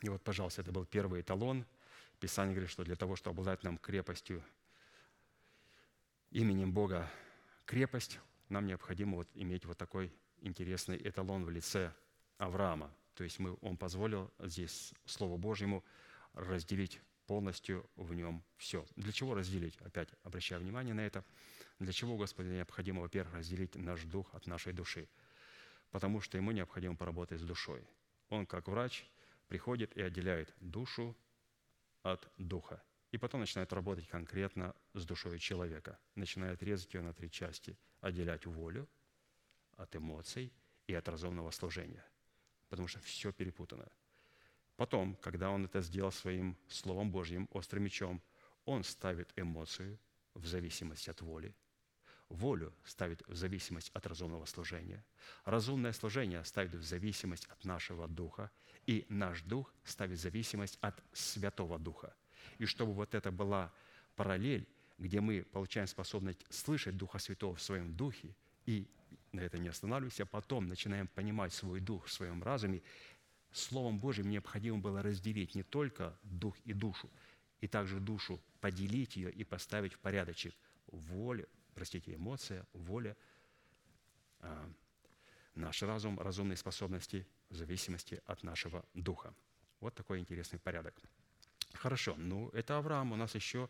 [0.00, 1.66] И вот, пожалуйста, это был первый эталон.
[2.20, 4.42] Писание говорит, что для того, чтобы обладать нам крепостью,
[6.30, 7.10] именем Бога
[7.66, 11.92] крепость, нам необходимо вот иметь вот такой интересный эталон в лице
[12.38, 12.90] Авраама.
[13.14, 15.84] То есть мы, он позволил здесь Слову Божьему
[16.34, 18.84] разделить полностью в нем все.
[18.96, 19.76] Для чего разделить?
[19.80, 21.24] Опять обращаю внимание на это.
[21.78, 25.08] Для чего, Господи, необходимо, во-первых, разделить наш дух от нашей души?
[25.90, 27.84] Потому что ему необходимо поработать с душой.
[28.28, 29.06] Он, как врач,
[29.48, 31.16] приходит и отделяет душу
[32.02, 32.82] от духа.
[33.12, 35.98] И потом начинает работать конкретно с душой человека.
[36.14, 37.78] Начинает резать ее на три части.
[38.00, 38.88] Отделять волю
[39.76, 40.52] от эмоций
[40.86, 42.04] и от разумного служения.
[42.68, 43.88] Потому что все перепутано.
[44.76, 48.20] Потом, когда он это сделал своим Словом Божьим, острым мечом,
[48.64, 49.98] он ставит эмоцию
[50.34, 51.54] в зависимость от воли,
[52.28, 55.04] волю ставит в зависимость от разумного служения,
[55.44, 58.50] разумное служение ставит в зависимость от нашего духа,
[58.86, 62.14] и наш дух ставит в зависимость от Святого Духа.
[62.58, 63.72] И чтобы вот это была
[64.16, 64.68] параллель,
[64.98, 68.34] где мы получаем способность слышать Духа Святого в своем духе,
[68.66, 68.86] и
[69.32, 72.82] на это не останавливаемся, а потом начинаем понимать свой дух в своем разуме,
[73.54, 77.08] Словом Божьим необходимо было разделить не только дух и душу,
[77.60, 80.54] и также душу поделить ее и поставить в порядочек.
[80.88, 83.16] Воля, простите, эмоция, воля,
[84.40, 84.70] а,
[85.54, 89.34] наш разум, разумные способности в зависимости от нашего духа.
[89.80, 90.94] Вот такой интересный порядок.
[91.74, 93.12] Хорошо, ну это Авраам.
[93.12, 93.68] У нас еще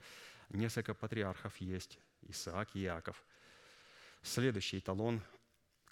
[0.51, 1.99] несколько патриархов есть.
[2.23, 3.23] Исаак и Иаков.
[4.23, 5.21] Следующий эталон,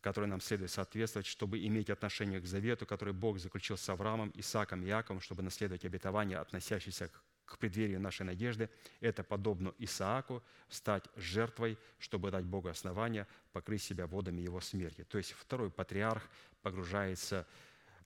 [0.00, 4.82] который нам следует соответствовать, чтобы иметь отношение к завету, который Бог заключил с Авраамом, Исааком
[4.82, 7.22] и Иаковом, чтобы наследовать обетование, относящееся к
[7.52, 14.06] к преддверию нашей надежды, это подобно Исааку стать жертвой, чтобы дать Богу основания покрыть себя
[14.06, 15.04] водами его смерти.
[15.04, 16.26] То есть второй патриарх
[16.62, 17.46] погружается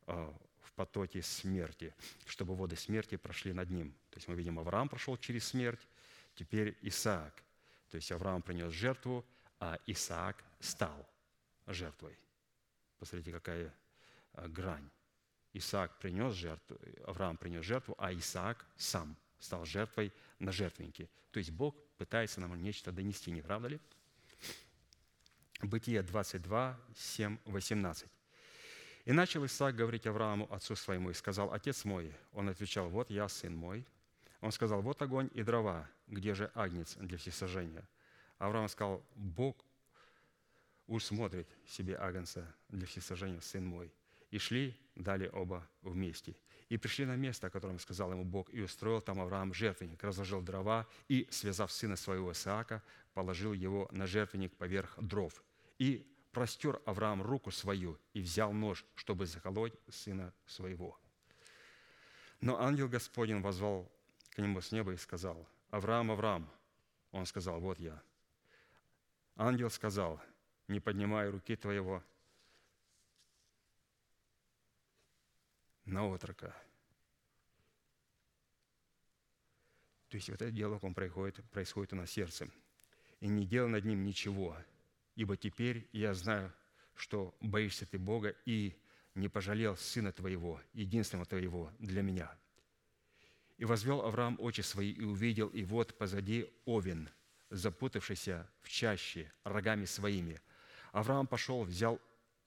[0.07, 0.32] э,
[0.62, 1.94] в потоки смерти,
[2.26, 3.92] чтобы воды смерти прошли над ним.
[4.11, 5.86] То есть мы видим, Авраам прошел через смерть,
[6.34, 7.42] теперь Исаак.
[7.90, 9.24] То есть Авраам принес жертву,
[9.61, 11.09] а Исаак стал
[11.68, 12.18] жертвой.
[12.99, 13.72] Посмотрите, какая
[14.32, 14.90] э, грань.
[15.53, 16.76] Исаак принес жертву,
[17.07, 19.16] Авраам принес жертву, а Исаак сам
[19.47, 21.09] стал жертвой на жертвеннике.
[21.30, 23.80] То есть Бог пытается нам нечто донести, не правда ли?
[25.62, 28.09] Бытие 22, 7, 18.
[29.07, 32.12] «И начал Исаак говорить Аврааму, отцу своему, и сказал, «Отец мой».
[32.32, 33.86] Он отвечал, «Вот я, сын мой».
[34.40, 37.88] Он сказал, «Вот огонь и дрова, где же агнец для всесожжения?»
[38.38, 39.64] Авраам сказал, «Бог
[40.88, 43.92] уж смотрит себе агнца для всесожжения, сын мой».
[44.31, 46.37] И шли, дали оба вместе.
[46.68, 50.43] И пришли на место, о котором сказал ему Бог, и устроил там Авраам жертвенник, разложил
[50.43, 52.83] дрова и, связав сына своего Исаака,
[53.14, 55.45] положил его на жертвенник поверх дров.
[55.79, 60.99] И простер Авраам руку свою и взял нож, чтобы заколоть сына своего.
[62.41, 63.91] Но ангел Господень возвал
[64.31, 66.51] к нему с неба и сказал, «Авраам, Авраам!»
[67.12, 68.03] Он сказал, «Вот я».
[69.37, 70.20] Ангел сказал,
[70.68, 72.03] «Не поднимай руки твоего
[75.87, 76.55] на отрока.
[80.09, 82.53] То есть вот этот диалог, он происходит, происходит у нас сердцем.
[83.20, 84.57] И не делай над ним ничего,
[85.14, 86.53] ибо теперь я знаю,
[86.95, 88.76] что боишься ты Бога и
[89.14, 92.30] не пожалел сына твоего, единственного твоего для меня.
[93.57, 97.09] И возвел Авраам очи свои и увидел, и вот позади овен,
[97.51, 100.41] запутавшийся в чаще рогами своими.
[100.93, 102.01] Авраам пошел, взял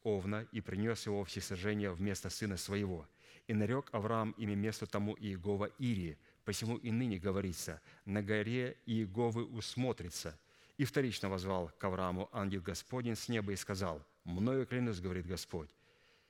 [0.04, 3.08] овна и принес его всесожжение вместо сына своего–
[3.50, 9.44] и нарек Авраам имя месту тому Иегова Ирии, посему и ныне говорится, на горе Иеговы
[9.44, 10.38] усмотрится.
[10.78, 15.72] И вторично возвал к Аврааму ангел Господень с неба и сказал, «Мною клянусь,— говорит Господь,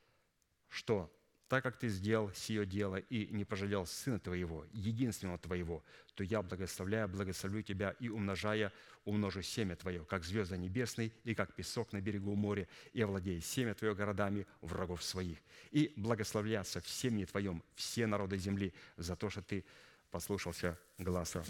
[0.69, 1.11] —что
[1.49, 5.83] так как ты сделал сие дело и не пожалел сына твоего, единственного твоего,
[6.13, 8.71] то я, благословляя, благословлю тебя и, умножая,
[9.03, 13.73] умножу семя твое, как звезда небесный и как песок на берегу моря, и овладеет семя
[13.73, 15.39] твое городами врагов своих.
[15.71, 19.65] И благословляться в семени твоем все народы земли за то, что ты
[20.11, 21.43] послушался гласа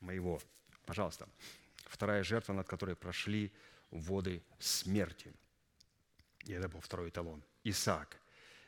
[0.00, 0.40] моего.
[0.86, 1.28] Пожалуйста.
[1.84, 3.52] Вторая жертва, над которой прошли
[3.90, 5.30] воды смерти.
[6.46, 7.42] И это был второй эталон.
[7.64, 8.21] Исаак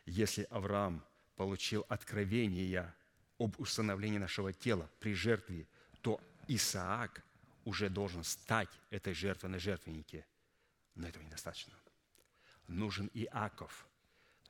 [0.06, 1.04] если Авраам
[1.36, 2.94] получил откровение
[3.38, 5.66] об установлении нашего тела при жертве,
[6.02, 7.24] то Исаак
[7.64, 10.26] уже должен стать этой жертвой на жертвеннике.
[10.94, 11.74] Но этого недостаточно.
[12.68, 13.86] Нужен Иаков,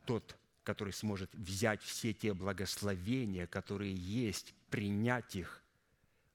[0.05, 5.63] тот, который сможет взять все те благословения, которые есть, принять их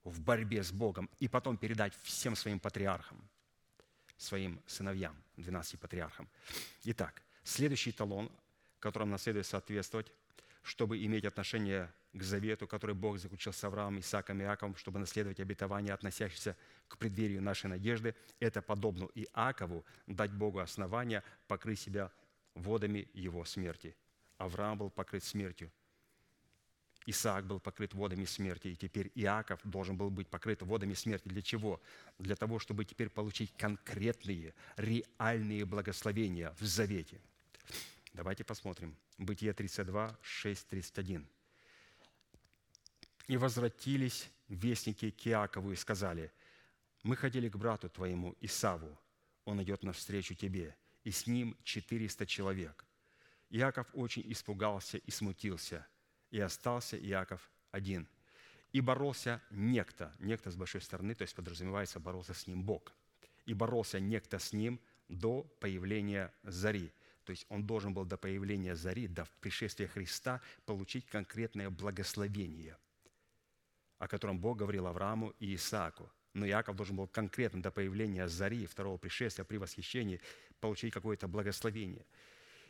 [0.04, 3.22] в борьбе с Богом и потом передать всем своим патриархам,
[4.18, 6.28] своим сыновьям, 12 патриархам.
[6.84, 8.32] Итак, следующий талон
[8.80, 10.12] которым нам следует соответствовать,
[10.64, 15.40] чтобы иметь отношение к завету, который Бог заключил с Авраамом, Исааком и Иаковом, чтобы наследовать
[15.40, 16.56] обетование, относящееся
[16.88, 18.16] к преддверию нашей надежды.
[18.40, 22.12] Это подобно Иакову дать Богу основания покрыть себя
[22.56, 23.96] водами его смерти.
[24.38, 25.72] Авраам был покрыт смертью.
[27.06, 31.28] Исаак был покрыт водами смерти, и теперь Иаков должен был быть покрыт водами смерти.
[31.28, 31.82] Для чего?
[32.20, 37.20] Для того, чтобы теперь получить конкретные, реальные благословения в завете–
[38.14, 38.96] Давайте посмотрим.
[39.18, 41.28] Бытие 32, 6, 31.
[43.28, 46.32] И возвратились вестники к Иакову и сказали,
[47.04, 48.98] «Мы ходили к брату твоему Исаву,
[49.46, 52.86] он идет навстречу тебе, и с ним четыреста человек».
[53.52, 55.86] Иаков очень испугался и смутился,
[56.32, 58.08] и остался Иаков один.
[58.72, 62.94] И боролся некто, некто с большой стороны, то есть подразумевается, боролся с ним Бог.
[63.46, 66.92] И боролся некто с ним до появления зари.
[67.30, 72.76] То есть он должен был до появления зари, до пришествия Христа получить конкретное благословение,
[74.00, 76.12] о котором Бог говорил Аврааму и Исааку.
[76.34, 80.22] Но Иаков должен был конкретно до появления зари, второго пришествия, при восхищении,
[80.60, 82.04] получить какое-то благословение.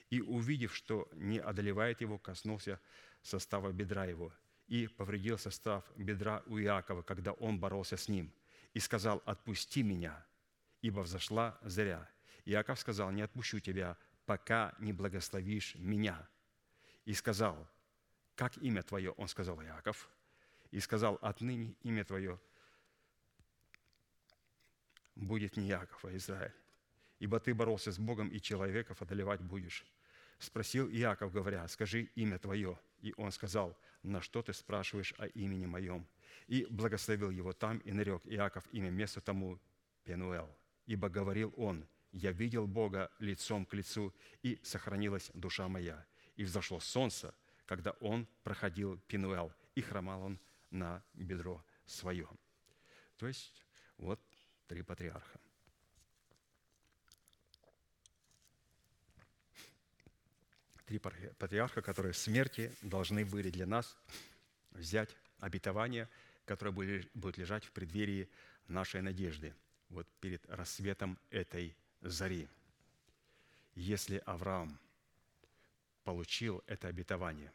[0.09, 2.81] И увидев, что не одолевает его, коснулся
[3.21, 4.33] состава бедра его
[4.67, 8.33] и повредил состав бедра у Иакова, когда он боролся с ним,
[8.73, 10.25] и сказал, «Отпусти меня,
[10.81, 12.09] ибо взошла заря».
[12.43, 13.95] Иаков сказал, «Не отпущу тебя,
[14.29, 16.29] пока не благословишь меня».
[17.05, 17.67] И сказал,
[18.35, 20.07] «Как имя твое?» Он сказал, «Иаков».
[20.69, 22.39] И сказал, «Отныне имя твое
[25.15, 26.53] будет не Иаков, а Израиль,
[27.17, 29.83] ибо ты боролся с Богом, и человеков одолевать будешь».
[30.37, 32.79] Спросил Иаков, говоря, «Скажи имя твое».
[33.01, 36.07] И он сказал, «На что ты спрашиваешь о имени моем?»
[36.45, 39.59] И благословил его там, и нарек Иаков имя месту тому
[40.03, 40.55] Пенуэл.
[40.85, 46.05] Ибо говорил он, «Я видел Бога лицом к лицу, и сохранилась душа моя».
[46.35, 47.35] И взошло солнце,
[47.65, 50.39] когда он проходил Пенуэл, и хромал он
[50.71, 52.27] на бедро свое.
[53.17, 53.63] То есть
[53.97, 54.19] вот
[54.67, 55.39] три патриарха.
[60.85, 63.97] Три патриарха, которые смерти должны были для нас
[64.71, 66.09] взять обетование,
[66.45, 68.27] которое будет лежать в преддверии
[68.67, 69.53] нашей надежды,
[69.89, 72.47] вот перед рассветом этой зари.
[73.75, 74.79] Если Авраам
[76.03, 77.51] получил это обетование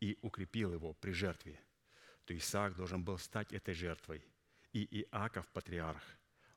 [0.00, 1.58] и укрепил его при жертве,
[2.24, 4.22] то Исаак должен был стать этой жертвой.
[4.72, 6.02] И Иаков, патриарх,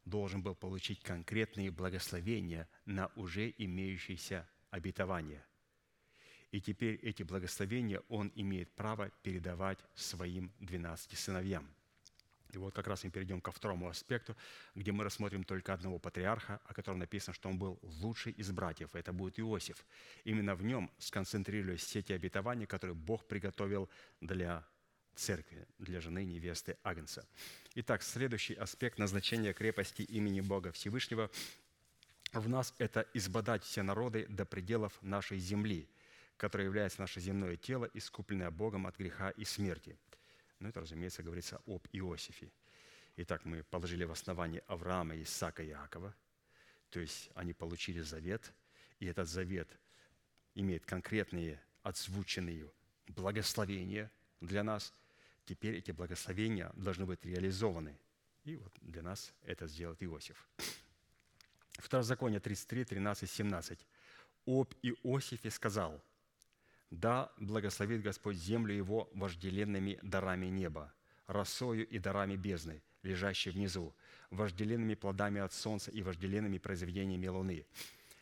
[0.05, 5.43] должен был получить конкретные благословения на уже имеющиеся обетования.
[6.51, 11.67] И теперь эти благословения он имеет право передавать своим двенадцати сыновьям–
[12.53, 14.35] и вот как раз мы перейдем ко второму аспекту,
[14.75, 18.95] где мы рассмотрим только одного патриарха, о котором написано, что он был лучший из братьев.
[18.95, 19.85] Это будет Иосиф.
[20.23, 23.89] Именно в нем сконцентрируясь все те обетования, которые Бог приготовил
[24.21, 24.65] для
[25.15, 27.25] церкви, для жены невесты Агнца.
[27.75, 31.29] Итак, следующий аспект назначения крепости имени Бога Всевышнего
[32.33, 35.87] в нас– это избодать все народы до пределов нашей земли,
[36.37, 39.97] которая является наше земное тело, искупленное Богом от греха и смерти–
[40.63, 42.49] ну, это, разумеется, говорится об Иосифе.
[43.17, 46.15] Итак, мы положили в основание Авраама, Исаака и Иакова.
[46.89, 48.53] То есть они получили завет,
[48.99, 49.67] и этот завет
[50.55, 52.71] имеет конкретные отзвученные
[53.07, 54.09] благословения
[54.39, 54.93] для нас.
[55.45, 57.99] Теперь эти благословения должны быть реализованы.
[58.45, 60.47] И вот для нас это сделает Иосиф.
[61.73, 63.85] Второзаконие 33, 13, 17.
[64.45, 66.01] «Об Иосифе сказал–
[66.93, 70.93] да, благословит Господь землю его вожделенными дарами неба,
[71.25, 73.95] росою и дарами бездны, лежащей внизу,
[74.29, 77.65] вожделенными плодами от солнца и вожделенными произведениями луны,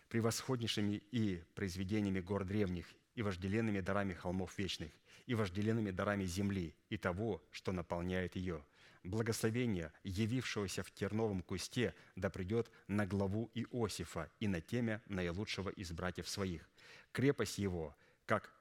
[0.07, 4.91] превосходнейшими и произведениями гор древних, и вожделенными дарами холмов вечных,
[5.25, 8.63] и вожделенными дарами земли и того, что наполняет ее.
[9.03, 15.91] Благословение, явившегося в терновом кусте, да придет на главу Иосифа и на темя наилучшего из
[15.91, 16.69] братьев своих.
[17.11, 17.95] Крепость его,
[18.25, 18.53] как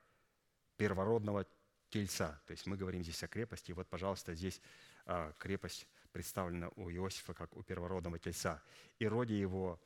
[0.80, 1.44] первородного
[1.90, 2.40] тельца.
[2.46, 3.70] То есть мы говорим здесь о крепости.
[3.70, 4.62] И вот, пожалуйста, здесь
[5.04, 8.62] а, крепость представлена у Иосифа как у первородного тельца.
[8.98, 9.78] И роде его,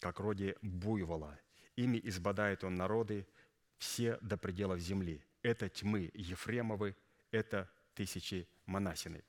[0.00, 1.38] как роде буйвола.
[1.76, 3.26] Ими избадает он народы
[3.78, 5.24] все до пределов земли.
[5.42, 6.94] Это тьмы Ефремовы,
[7.30, 9.24] это тысячи Манасины.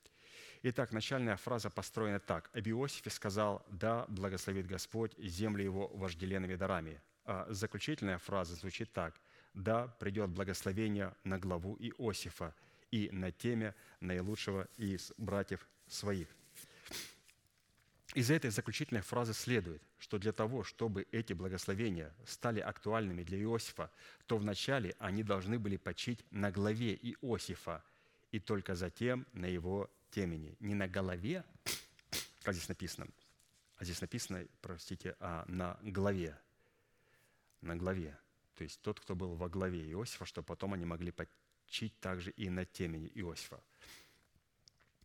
[0.64, 2.50] Итак, начальная фраза построена так.
[2.54, 7.02] «Об Иосифе сказал, да, благословит Господь землю его вожделенными дарами».
[7.24, 9.16] А заключительная фраза звучит так
[9.56, 12.54] да, придет благословение на главу Иосифа
[12.92, 16.28] и на теме наилучшего из братьев своих.
[18.14, 23.92] Из этой заключительной фразы следует, что для того, чтобы эти благословения стали актуальными для Иосифа,
[24.26, 27.84] то вначале они должны были почить на главе Иосифа,
[28.32, 30.56] и только затем на его темени.
[30.60, 31.44] Не на голове,
[32.44, 33.08] как здесь написано,
[33.78, 36.38] а здесь написано, простите, а на главе.
[37.62, 38.18] На главе
[38.56, 42.50] то есть тот, кто был во главе Иосифа, что потом они могли почить также и
[42.50, 43.62] на темени Иосифа.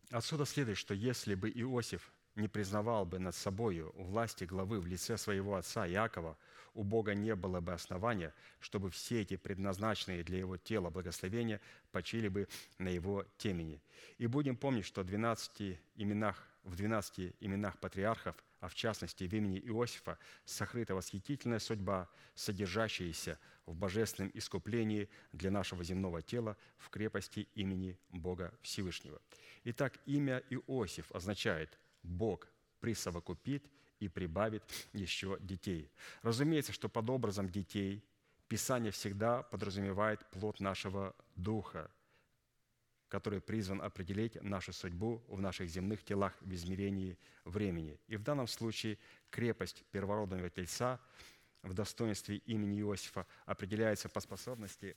[0.09, 5.17] Отсюда следует, что если бы Иосиф не признавал бы над собою власти главы в лице
[5.17, 6.37] своего отца Иакова,
[6.73, 11.59] у Бога не было бы основания, чтобы все эти предназначенные для его тела благословения
[11.91, 12.47] почили бы
[12.77, 13.81] на его темени.
[14.17, 19.33] И будем помнить, что в 12 именах, в 12 именах патриархов, а в частности в
[19.33, 27.49] имени Иосифа, сокрыта восхитительная судьба, содержащаяся в божественном искуплении для нашего земного тела в крепости
[27.55, 29.19] имени Бога Всевышнего.
[29.63, 32.47] Итак, имя Иосиф означает «Бог
[32.79, 33.65] присовокупит
[33.99, 35.91] и прибавит еще детей».
[36.21, 38.03] Разумеется, что под образом детей
[38.47, 41.89] Писание всегда подразумевает плод нашего духа,
[43.11, 47.99] который призван определить нашу судьбу в наших земных телах в измерении времени.
[48.07, 48.97] И в данном случае
[49.29, 50.97] крепость первородного тельца
[51.61, 54.95] в достоинстве имени Иосифа определяется по способности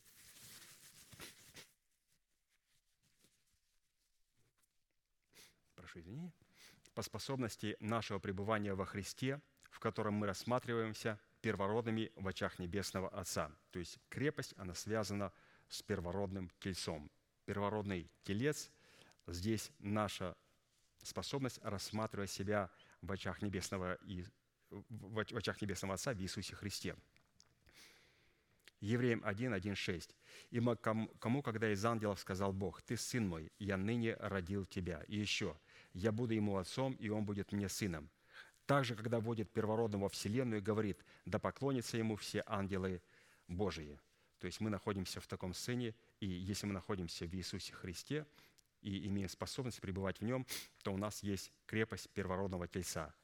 [5.75, 6.33] прошу извинения,
[6.95, 9.41] по способности нашего пребывания во Христе,
[9.71, 13.51] в котором мы рассматриваемся первородными в очах Небесного Отца.
[13.73, 15.33] То есть крепость, она связана
[15.69, 17.11] с первородным тельцом.
[17.45, 18.71] Первородный телец–
[19.27, 20.37] здесь наша
[21.03, 22.71] способность рассматривать себя
[23.03, 24.25] в очах Небесного, и,
[24.71, 26.97] в очах Небесного Отца в Иисусе Христе.
[28.81, 30.17] Евреям 1, 1, 6.
[30.51, 35.03] «И кому, кому, когда из ангелов сказал Бог, «Ты сын мой, я ныне родил тебя».
[35.09, 35.57] И еще,
[35.95, 38.11] «Я буду ему отцом, и он будет мне сыном».
[38.67, 43.01] Также, когда вводит первородного во вселенную и говорит, «Да поклонятся ему все ангелы
[43.49, 43.99] Божии».
[44.45, 48.27] То есть мы находимся в таком сыне, и если мы находимся в Иисусе Христе
[48.83, 50.47] и имеем способность пребывать в нем,
[50.83, 53.15] то у нас есть крепость первородного тельца.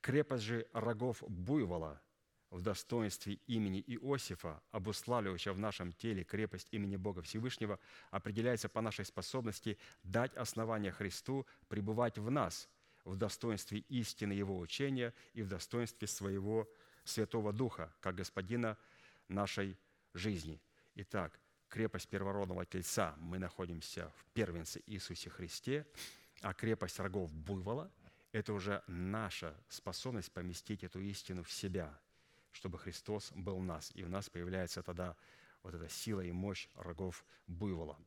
[0.00, 2.00] Крепость же рогов буйвола–
[2.50, 7.80] в достоинстве имени Иосифа, обуславливающего в нашем теле крепость имени Бога Всевышнего,
[8.12, 12.68] определяется по нашей способности дать основание Христу пребывать в нас
[13.04, 16.68] в достоинстве истины Его учения и в достоинстве своего
[17.02, 18.78] Святого Духа, как Господина
[19.26, 19.76] нашей
[20.14, 20.60] жизни.
[20.94, 21.38] Итак,
[21.68, 25.86] крепость первородного тельца мы находимся в первенце Иисусе Христе,
[26.40, 27.90] а крепость рогов буйвола–
[28.32, 31.98] это уже наша способность поместить эту истину в себя–
[32.52, 33.90] чтобы Христос был в нас.
[33.94, 35.16] И у нас появляется тогда
[35.62, 37.98] вот эта сила и мощь рогов буйвола.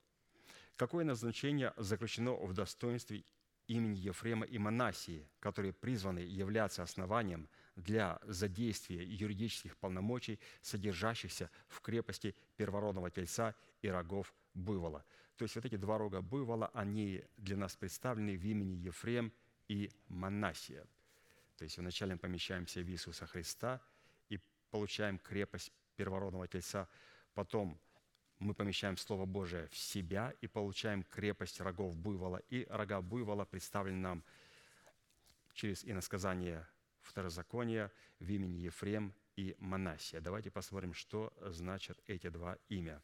[0.75, 3.23] Какое назначение заключено в достоинстве
[3.67, 12.35] имени Ефрема и Манасии, которые призваны являться основанием для задействия юридических полномочий, содержащихся в крепости
[12.55, 15.03] первородного тельца и рогов буйвола.
[15.37, 19.33] То есть вот эти два рога буйвола, они для нас представлены в имени Ефрем
[19.67, 20.85] и Манасия.
[21.57, 23.81] То есть вначале мы помещаемся в Иисуса Христа–
[24.73, 26.87] получаем крепость первородного тельца,
[27.35, 27.79] потом
[28.39, 32.41] мы помещаем Слово Божие в себя и получаем крепость рогов буйвола.
[32.49, 34.23] И рога буйвола представлены нам
[35.53, 36.67] через иносказание
[37.03, 40.21] второзакония в имени Ефрем и Манасия.
[40.21, 43.01] Давайте посмотрим, что значат эти два имя.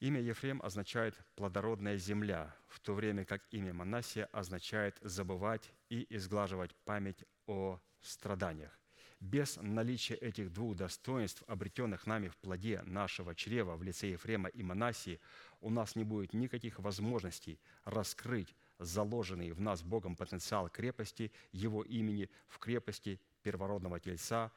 [0.00, 6.74] Имя Ефрем означает «плодородная земля», в то время как имя Манасия означает «забывать и изглаживать
[6.84, 8.81] память о страданиях».
[9.22, 14.64] Без наличия этих двух достоинств, обретенных нами в плоде нашего чрева в лице Ефрема и
[14.64, 15.20] Манасии,
[15.60, 22.28] у нас не будет никаких возможностей раскрыть заложенный в нас Богом потенциал крепости Его имени
[22.48, 24.50] в крепости первородного тельца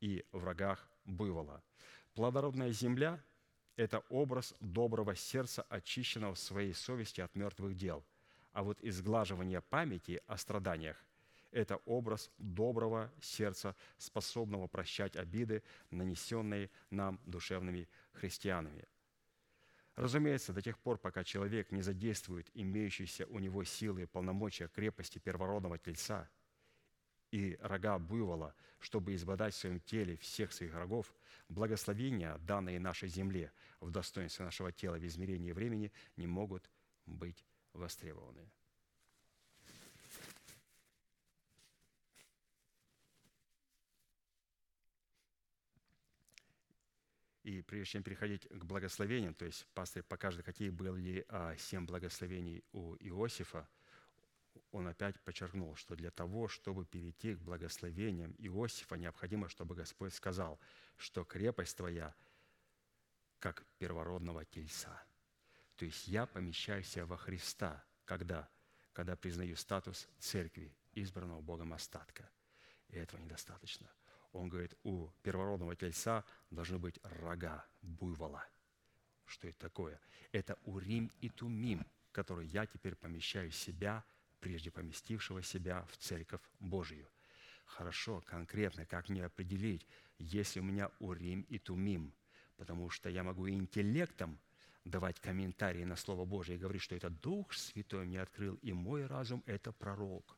[0.00, 1.62] и врагах бывала.
[2.14, 3.22] Плодородная земля–
[3.76, 8.02] это образ доброго сердца, очищенного в своей совести от мертвых дел.
[8.54, 10.96] А вот изглаживание памяти о страданиях–
[11.56, 18.84] это образ доброго сердца, способного прощать обиды, нанесенные нам душевными христианами.
[19.94, 25.18] Разумеется, до тех пор, пока человек не задействует имеющиеся у него силы и полномочия крепости
[25.18, 26.28] первородного тельца
[27.30, 31.14] и рога буйвола, чтобы избодать в своем теле всех своих врагов,
[31.48, 33.50] благословения, данные нашей земле
[33.80, 36.70] в достоинстве нашего тела в измерении времени, не могут
[37.06, 38.46] быть востребованы.
[47.46, 52.64] И прежде чем переходить к благословениям, то есть пастор покажет, какие были а, семь благословений
[52.72, 53.68] у Иосифа,
[54.72, 60.58] он опять подчеркнул, что для того, чтобы перейти к благословениям Иосифа, необходимо, чтобы Господь сказал,
[60.96, 62.16] что крепость твоя,
[63.38, 65.00] как первородного тельца.
[65.76, 68.50] То есть я помещаюсь во Христа, когда?
[68.92, 72.28] Когда признаю статус церкви, избранного Богом остатка.
[72.88, 73.88] И этого недостаточно–
[74.36, 78.46] он говорит, у первородного тельца должны быть рога буйвола.
[79.24, 80.00] Что это такое?
[80.32, 84.04] Это урим и тумим, который я теперь помещаю себя
[84.40, 87.08] прежде поместившего себя в церковь Божию.
[87.64, 89.86] Хорошо, конкретно, как мне определить,
[90.18, 92.14] если у меня урим и тумим,
[92.56, 94.38] потому что я могу интеллектом
[94.84, 99.06] давать комментарии на Слово Божие и говорить, что это Дух Святой мне открыл, и мой
[99.06, 100.36] разум– это пророк.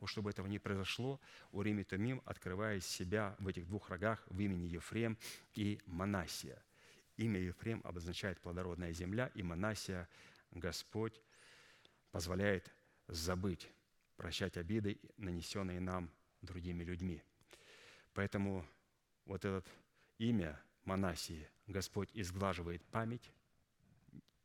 [0.00, 1.20] Вот чтобы этого не произошло,
[1.52, 5.16] Урим и Тумим открывает себя в этих двух рогах в имени Ефрем
[5.54, 6.62] и Манасия.
[7.16, 10.08] Имя Ефрем обозначает плодородная земля, и Манасия
[10.50, 11.20] Господь
[12.10, 12.70] позволяет
[13.08, 13.70] забыть,
[14.16, 16.10] прощать обиды, нанесенные нам
[16.42, 17.22] другими людьми.
[18.12, 18.66] Поэтому
[19.24, 19.64] вот это
[20.18, 23.30] имя Манасии Господь изглаживает память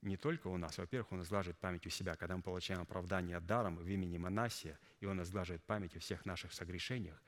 [0.01, 0.77] не только у нас.
[0.77, 2.15] Во-первых, Он изглаживает память у себя.
[2.15, 6.53] Когда мы получаем оправдание даром в имени Манасия, и Он изглаживает память о всех наших
[6.53, 7.21] согрешениях,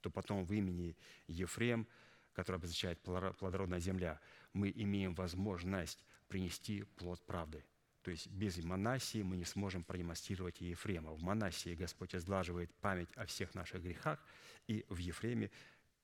[0.00, 0.96] то потом в имени
[1.26, 1.86] Ефрем,
[2.32, 4.20] который обозначает плодородная земля,
[4.52, 7.64] мы имеем возможность принести плод правды–
[8.04, 11.12] то есть без Манасии мы не сможем продемонстрировать и Ефрема.
[11.12, 14.22] В Манасии Господь изглаживает память о всех наших грехах,
[14.66, 15.50] и в Ефреме,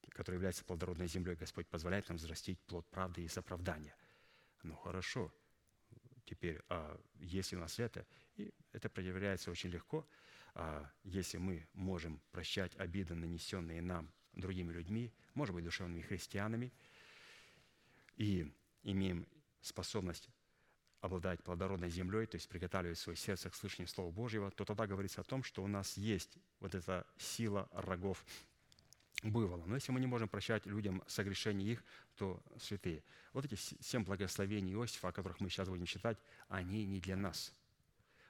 [0.09, 3.95] который является плодородной землей, Господь позволяет нам взрастить плод правды и оправдания.
[4.63, 5.31] Ну хорошо,
[6.31, 10.07] теперь, а если у нас это, и это проявляется очень легко,
[10.55, 16.73] а если мы можем прощать обиды, нанесенные нам другими людьми, может быть, душевными христианами,
[18.17, 18.53] и
[18.85, 19.27] имеем
[19.61, 20.29] способность
[21.01, 25.23] обладать плодородной землей, то есть приготавливать свое сердце к слышанию Слова Божьего, то тогда говорится
[25.23, 28.25] о том, что у нас есть вот эта сила рогов
[29.23, 29.65] буйвола.
[29.67, 31.85] Но если мы не можем прощать людям согрешения их,
[32.17, 33.03] то святые.
[33.33, 36.19] Вот эти семь благословений Иосифа, о которых мы сейчас будем читать,
[36.49, 37.53] они не для нас.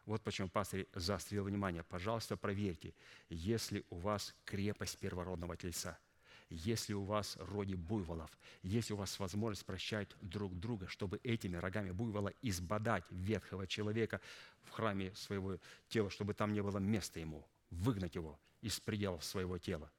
[0.06, 1.82] Вот почему пастор заострил внимание.
[1.84, 2.94] Пожалуйста, проверьте,
[3.28, 5.98] если у вас крепость первородного тельца–
[6.50, 8.30] если у вас роди буйволов,
[8.62, 14.20] если у вас возможность прощать друг друга, чтобы этими рогами буйвола избодать ветхого человека
[14.64, 15.58] в храме своего
[15.88, 19.90] тела, чтобы там не было места ему, выгнать его из пределов своего тела.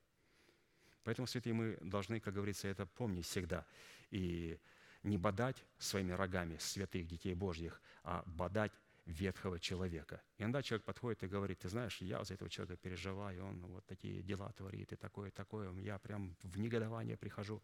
[1.03, 3.65] Поэтому, святые, мы должны, как говорится, это помнить всегда.
[4.11, 4.59] И
[5.03, 8.71] не бодать своими рогами святых детей Божьих, а бодать
[9.05, 10.21] ветхого человека.
[10.37, 13.85] И иногда человек подходит и говорит, ты знаешь, я за этого человека переживаю, он вот
[13.85, 17.61] такие дела творит, и такое, такое, я прям в негодование прихожу.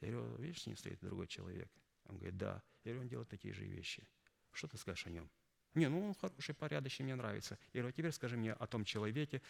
[0.00, 1.68] Я говорю, видишь, с ним стоит другой человек.
[2.04, 2.62] Он говорит, да.
[2.84, 4.06] Я говорю, он делает такие же вещи.
[4.52, 5.28] Что ты скажешь о нем?
[5.74, 7.58] Не, ну он хороший, порядочный, мне нравится.
[7.72, 9.42] Я говорю, а теперь скажи мне о том человеке,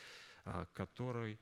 [0.45, 1.39] а, который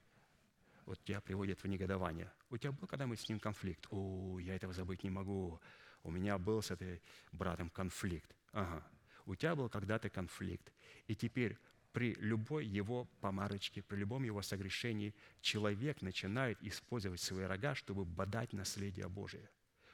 [0.87, 2.33] вот тебя приводит в негодование.
[2.49, 3.87] У тебя был когда-нибудь с ним конфликт?
[3.91, 5.61] О, я этого забыть не могу.
[6.03, 7.03] У меня был с этой
[7.33, 8.35] братом конфликт.
[8.53, 8.87] Ага,
[9.27, 10.73] у тебя был когда-то конфликт,
[11.09, 11.59] и теперь
[11.93, 18.53] при любой его помарочке, при любом его согрешении человек начинает использовать свои рога, чтобы бодать
[18.53, 19.49] наследие Божие.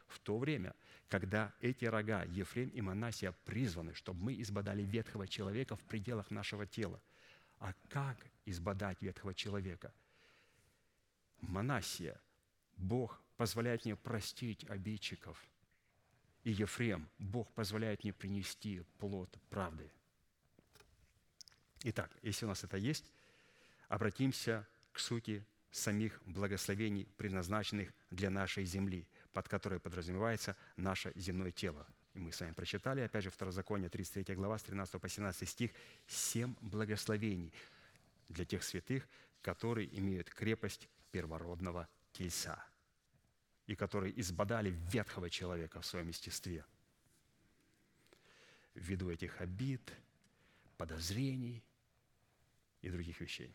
[0.07, 0.75] В то время,
[1.09, 6.67] когда эти рога, Ефрем и Манасия, призваны, чтобы мы избодали ветхого человека в пределах нашего
[6.67, 7.01] тела.
[7.59, 9.95] А как избодать ветхого человека?
[11.43, 12.19] Манасия,
[12.77, 15.47] Бог позволяет мне простить обидчиков–
[16.45, 19.91] и Ефрем, Бог позволяет мне принести плод правды.
[21.85, 23.11] Итак, если у нас это есть,
[23.89, 31.87] обратимся к сути самих благословений, предназначенных для нашей земли, под которой подразумевается наше земное тело.
[32.15, 35.71] И мы с вами прочитали, опять же, Второзаконие, 33 глава, с 13 по 17 стих,
[36.07, 37.53] семь благословений
[38.29, 39.09] для тех святых,
[39.41, 42.67] которые имеют крепость первородного тельца–
[43.67, 46.65] и которые избодали ветхого человека в своем естестве.
[48.75, 49.93] Ввиду этих обид,
[50.77, 51.63] подозрений
[52.81, 53.55] и других вещей.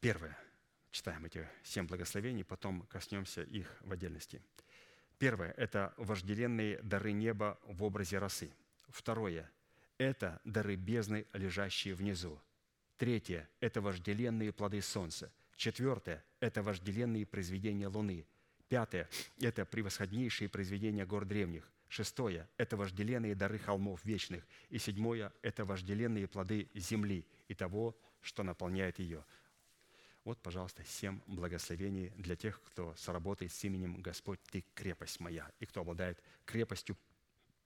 [0.00, 0.38] Первое.
[0.90, 4.42] Читаем эти семь благословений, потом коснемся их в отдельности.
[5.18, 8.52] Первое– это вожделенные дары неба в образе росы.
[8.88, 9.50] Второе–
[9.98, 12.40] это дары бездны, лежащие внизу.
[12.98, 15.30] Третье– это вожделенные плоды солнца.
[15.54, 18.26] Четвертое– это вожделенные произведения Луны.
[18.68, 19.08] Пятое–
[19.40, 21.70] это превосходнейшие произведения гор древних.
[21.88, 24.44] Шестое– это вожделенные дары холмов вечных.
[24.68, 29.24] И седьмое– это вожделенные плоды земли и того, что наполняет ее.
[30.24, 35.66] Вот, пожалуйста, семь благословений для тех, кто сработает с именем «Господь, Ты крепость моя», и
[35.66, 36.96] кто обладает крепостью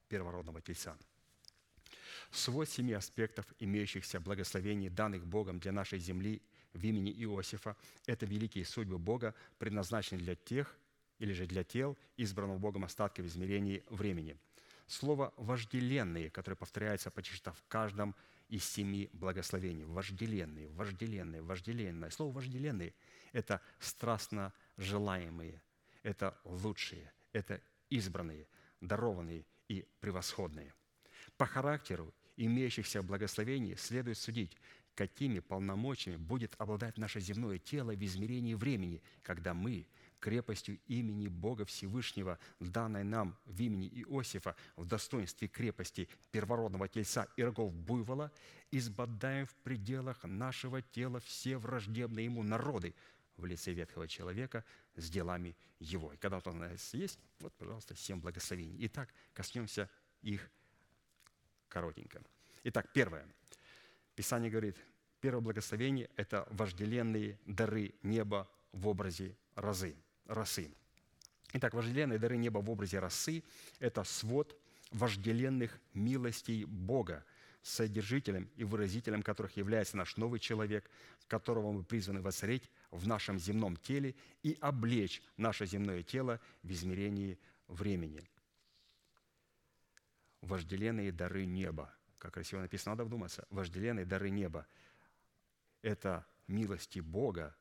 [0.09, 0.95] первородного тельца.
[2.31, 7.77] Свод семи аспектов имеющихся благословений, данных Богом для нашей земли в имени Иосифа.
[8.07, 10.77] Это великие судьбы Бога, предназначенные для тех
[11.19, 14.37] или же для тел, избранного Богом остатка в измерении времени.
[14.87, 18.15] Слово «вожделенные», которое повторяется почти в каждом
[18.49, 19.85] из семи благословений.
[19.85, 22.11] Вожделенные, вожделенные, вожделенные.
[22.11, 22.95] Слово «вожделенные»–
[23.33, 25.63] это страстно желаемые,
[26.03, 28.47] это лучшие, это избранные,
[28.81, 30.75] дарованные и превосходные.
[31.37, 34.57] По характеру имеющихся благословений, следует судить,
[34.95, 39.87] какими полномочиями будет обладать наше земное тело в измерении времени, когда мы
[40.21, 47.43] крепостью имени Бога Всевышнего, данной нам в имени Иосифа, в достоинстве крепости первородного тельца и
[47.43, 48.31] рогов буйвола,
[48.71, 52.95] избадаем в пределах нашего тела все враждебные ему народы
[53.37, 54.65] в лице ветхого человека
[54.95, 56.13] с делами его.
[56.13, 58.77] И когда вот у нас есть, вот, пожалуйста, семь благословений.
[58.87, 59.91] Итак, коснемся
[60.21, 60.49] их
[61.73, 62.21] коротенько.
[62.65, 63.27] Итак, первое.
[64.15, 64.77] Писание говорит,
[65.21, 69.97] первое благословение– это вожделенные дары неба в образе розы
[70.27, 70.71] росы.
[71.55, 73.43] Итак, вожделенные дары неба в образе росы–
[73.79, 74.55] это свод
[74.91, 77.25] вожделенных милостей Бога,
[77.63, 80.91] содержителем и выразителем которых является наш новый человек,
[81.27, 87.39] которого мы призваны воцарить в нашем земном теле и облечь наше земное тело в измерении
[87.69, 88.23] времени.
[90.43, 91.95] Вожделенные дары неба.
[92.19, 93.47] Как красиво написано, надо вдуматься.
[93.51, 94.67] Вожделенные дары неба–
[95.83, 97.57] это милости Бога,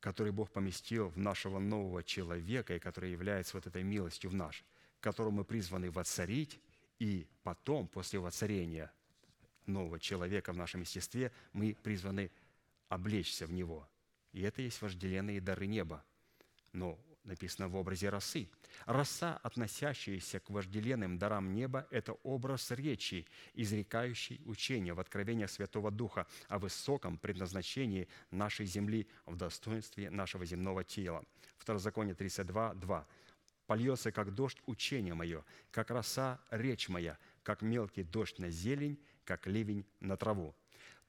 [0.00, 4.64] который Бог поместил в нашего нового человека и который является вот этой милостью в наш,
[5.00, 6.60] которую мы призваны воцарить,
[6.98, 8.92] и потом, после воцарения
[9.66, 12.30] нового человека в нашем естестве, мы призваны
[12.88, 13.88] облечься в него.
[14.32, 16.04] И это есть вожделенные дары неба.
[16.72, 18.48] Но написано в образе росы.
[18.86, 26.26] Роса, относящаяся к вожделенным дарам неба, это образ речи, изрекающий учение в откровениях Святого Духа
[26.48, 31.24] о высоком предназначении нашей земли в достоинстве нашего земного тела.
[31.58, 33.06] Второзаконие 32, 2.
[33.66, 39.46] «Польется, как дождь, учение мое, как роса, речь моя, как мелкий дождь на зелень, как
[39.46, 40.54] ливень на траву».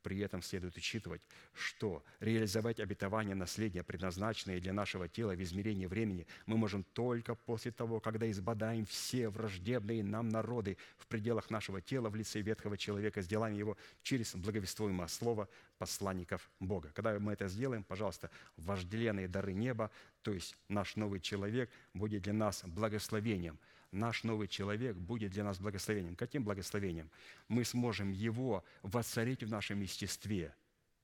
[0.04, 1.22] При этом следует учитывать,
[1.54, 7.72] что реализовать обетование наследия, предназначенное для нашего тела в измерении времени, мы можем только после
[7.72, 13.22] того, когда избадаем все враждебные нам народы в пределах нашего тела в лице ветхого человека
[13.22, 15.48] с делами его через благовествуемое слово
[15.78, 16.92] посланников Бога.
[16.94, 19.92] Когда мы это сделаем, пожалуйста, вожделенные дары неба,
[20.22, 23.60] то есть наш новый человек, будет для нас благословением–
[23.92, 26.16] наш новый человек будет для нас благословением.
[26.16, 27.10] Каким благословением?
[27.48, 30.56] Мы сможем его воцарить в нашем естестве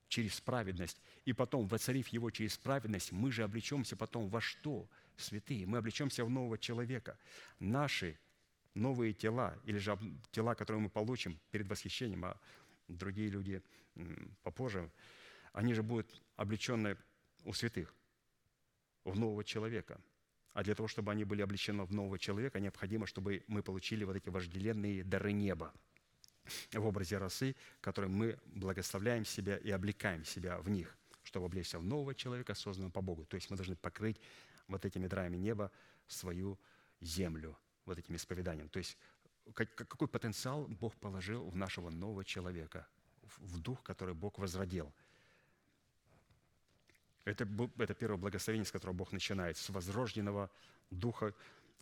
[0.08, 1.02] через праведность.
[1.26, 4.88] И потом, воцарив его через праведность, мы же облечемся потом во что?
[5.18, 5.66] Святые.
[5.66, 7.18] Мы облечемся в нового человека.
[7.60, 8.18] Наши
[8.74, 9.98] новые тела, или же
[10.32, 12.40] тела, которые мы получим перед восхищением, а
[12.88, 13.62] другие люди
[14.44, 14.90] попозже,
[15.52, 16.96] они же будут облечены
[17.44, 17.94] у святых,
[19.04, 20.00] в нового человека–
[20.58, 24.16] а для того, чтобы они были облечены в нового человека, необходимо, чтобы мы получили вот
[24.16, 25.72] эти вожделенные дары неба
[26.74, 31.84] в образе росы, которым мы благословляем себя и облекаем себя в них, чтобы облечься в
[31.84, 33.24] нового человека, созданного по Богу.
[33.26, 34.20] То есть мы должны покрыть
[34.68, 35.72] вот этими дарами неба
[36.08, 36.60] свою
[37.02, 37.56] землю,
[37.86, 38.68] вот этим исповеданием.
[38.70, 38.98] То есть
[39.54, 42.88] какой потенциал Бог положил в нашего нового человека,
[43.38, 44.92] в дух, который Бог возродил–
[47.28, 47.48] это,
[47.78, 50.50] это первое благословение, с которого Бог начинает, с возрожденного
[50.92, 51.34] духа,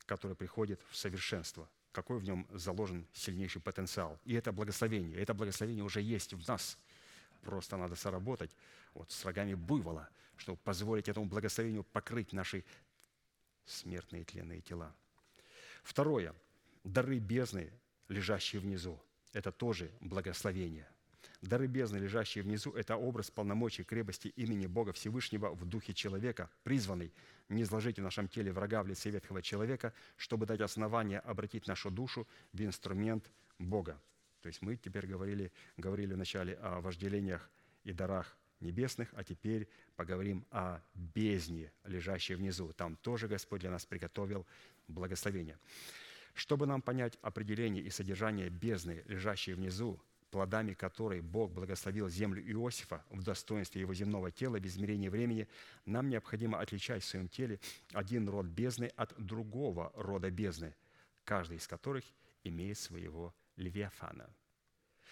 [0.07, 1.69] который приходит в совершенство.
[1.91, 4.19] Какой в нем заложен сильнейший потенциал.
[4.25, 5.17] И это благословение.
[5.17, 6.79] Это благословение уже есть в нас.
[7.43, 8.49] Просто надо соработать
[8.95, 12.65] вот с рогами буйвола, чтобы позволить этому благословению покрыть наши
[13.65, 14.95] смертные тленные тела.
[15.83, 16.33] Второе.
[16.83, 17.71] Дары бездны,
[18.07, 18.99] лежащие внизу.
[19.31, 20.87] Это тоже благословение.
[21.45, 27.13] Дары бездны, лежащие внизу, это образ полномочий крепости имени Бога Всевышнего в духе человека, призванный
[27.49, 31.91] не изложить в нашем теле врага в лице ветхого человека, чтобы дать основание обратить нашу
[31.91, 34.01] душу в инструмент Бога.
[34.41, 37.47] То есть мы теперь говорили, говорили вначале о вожделениях
[37.83, 42.73] и дарах небесных, а теперь поговорим о бездне, лежащей внизу.
[42.73, 44.47] Там тоже Господь для нас приготовил
[44.87, 45.59] благословение.
[46.33, 50.01] Чтобы нам понять определение и содержание бездны, лежащей внизу,
[50.35, 55.47] плодами которой Бог благословил землю Иосифа в достоинстве его земного тела в измерении времени,
[55.85, 57.57] нам необходимо отличать в своем теле
[57.93, 60.75] один род бездны от другого рода бездны,
[61.23, 62.03] каждый из которых
[62.43, 64.29] имеет своего левиафана.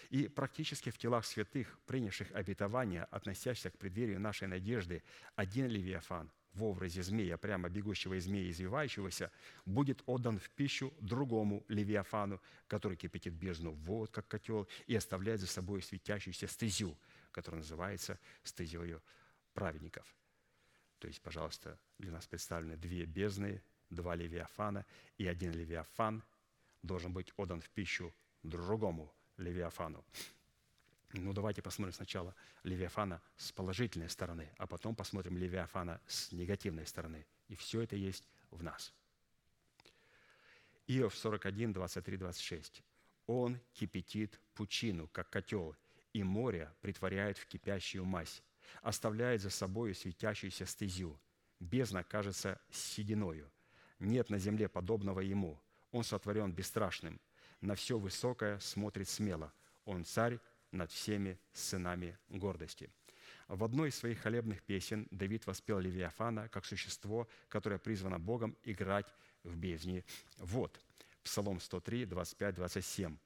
[0.09, 5.03] И практически в телах святых, принявших обетование, относящихся к преддверию нашей надежды,
[5.37, 9.31] один левиафан– в образе змея, прямо бегущего из змея, извивающегося,
[9.65, 15.47] будет отдан в пищу другому левиафану, который кипятит бездну вот как котел, и оставляет за
[15.47, 16.97] собой светящуюся стезю,
[17.31, 19.01] которая называется стезею
[19.53, 20.05] праведников.
[20.99, 24.85] То есть, пожалуйста, для нас представлены две бездны, два левиафана,
[25.17, 26.23] и один левиафан
[26.81, 28.13] должен быть отдан в пищу
[28.43, 30.05] другому левиафану.
[31.13, 32.33] Ну, давайте посмотрим сначала
[32.63, 37.25] Левиафана с положительной стороны, а потом посмотрим Левиафана с негативной стороны.
[37.49, 38.91] И все это есть в нас.
[40.87, 42.83] Иов 41, 23, 26.
[43.27, 45.75] Он кипятит пучину, как котел,
[46.13, 48.41] и море притворяет в кипящую мазь,
[48.81, 51.19] оставляет за собою светящуюся стезю.
[51.59, 53.51] Бездна кажется сединою.
[53.99, 55.61] Нет на земле подобного ему.
[55.91, 57.21] Он сотворен бесстрашным.
[57.61, 59.53] На все высокое смотрит смело.
[59.85, 60.39] Он царь
[60.73, 62.89] над всеми сынами гордости.
[63.47, 69.13] В одной из своих хвалебных песен Давид воспел Левиафана как существо, которое призвано Богом играть
[69.43, 70.03] в бездне
[70.37, 70.79] Вот
[71.23, 73.17] Псалом 103, 25, 27.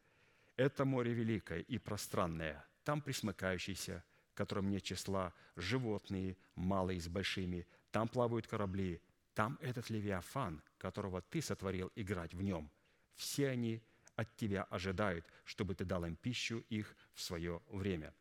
[0.55, 4.03] «Это море великое и пространное, там присмыкающиеся,
[4.33, 9.01] которым нет числа, животные, малые с большими, там плавают корабли,
[9.33, 12.71] там этот Левиафан, которого ты сотворил играть в нем.
[13.15, 13.81] Все они
[14.17, 18.13] от тебя ожидают, чтобы ты дал им пищу их в свое время».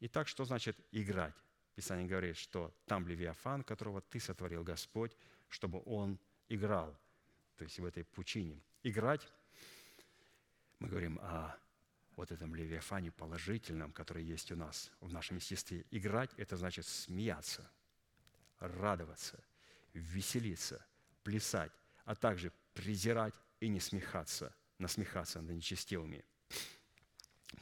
[0.00, 1.34] Итак, что значит играть?
[1.74, 5.16] Писание говорит, что там Левиафан, которого ты сотворил Господь,
[5.48, 6.96] чтобы он играл,
[7.56, 8.60] то есть в этой пучине.
[8.82, 9.26] Играть,
[10.78, 11.56] мы говорим о
[12.16, 15.84] вот этом Левиафане положительном, который есть у нас в нашем естестве.
[15.90, 17.70] Играть– это значит смеяться,
[18.58, 19.42] радоваться,
[19.94, 20.84] веселиться,
[21.22, 21.72] плясать,
[22.04, 26.24] а также презирать и не смехаться, насмехаться над нечестивыми.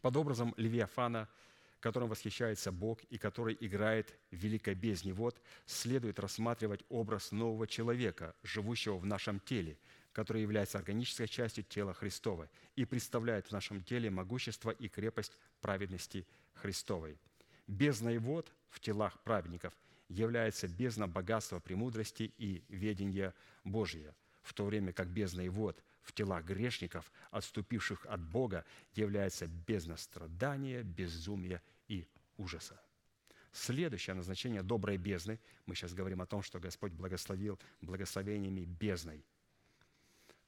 [0.03, 1.29] Под образом Левиафана–
[1.87, 8.35] которым восхищается Бог и который играет в великой бездне вод, следует рассматривать образ нового человека,
[8.43, 9.79] живущего в нашем теле,
[10.13, 16.27] который является органической частью тела Христова и представляет в нашем теле могущество и крепость праведности
[16.55, 17.19] Христовой.
[17.69, 19.73] Бездной вод в телах праведников
[20.09, 23.33] является бездна богатства, премудрости и ведения
[23.63, 24.13] Божия,
[24.43, 28.65] в то время как бездной вод в телах грешников, отступивших от Бога,
[28.95, 32.07] является бездна страдания, безумия и
[32.39, 32.81] ужаса.
[33.53, 39.25] Следующее назначение доброй бездны, мы сейчас говорим о том, что Господь благословил благословениями бездной,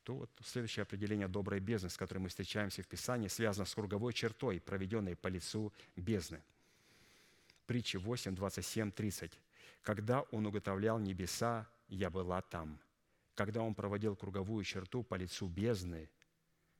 [0.05, 4.13] то вот следующее определение доброй бездны, с которым мы встречаемся в Писании, связано с круговой
[4.13, 6.41] чертой, проведенной по лицу бездны.
[7.67, 9.39] Притчи 8, 27, 30.
[9.83, 12.79] «Когда Он уготовлял небеса, я была там.
[13.39, 16.11] Когда Он проводил круговую черту по лицу бездны,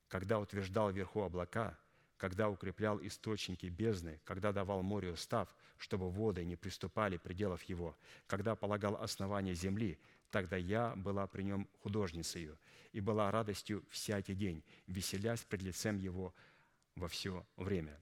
[0.09, 1.79] когда утверждал вверху облака–
[2.19, 8.57] когда укреплял источники бездны, когда давал море устав, чтобы воды не приступали пределов его, когда
[8.57, 9.97] полагал основание земли,
[10.29, 12.59] тогда я была при нем художницею
[12.91, 16.35] и была радостью всякий день, веселясь пред лицем его
[16.95, 17.97] во все время.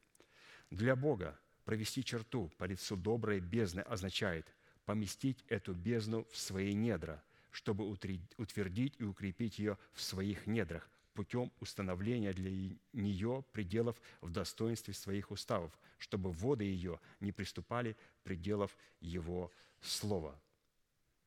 [0.71, 4.51] Для Бога провести черту по лицу доброй бездны означает
[4.85, 11.51] поместить эту бездну в свои недра, чтобы утвердить и укрепить ее в своих недрах, путем
[11.59, 12.51] установления для
[12.93, 19.51] нее пределов в достоинстве своих уставов, чтобы воды ее не приступали пределов его
[19.81, 20.39] слова.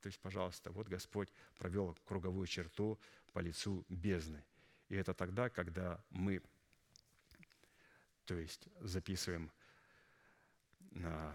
[0.01, 1.29] То есть, пожалуйста, вот Господь
[1.59, 2.99] провел круговую черту
[3.33, 4.45] по лицу бездны.
[4.89, 6.41] И это тогда, когда мы,
[8.25, 9.51] то есть, записываем
[10.93, 11.35] на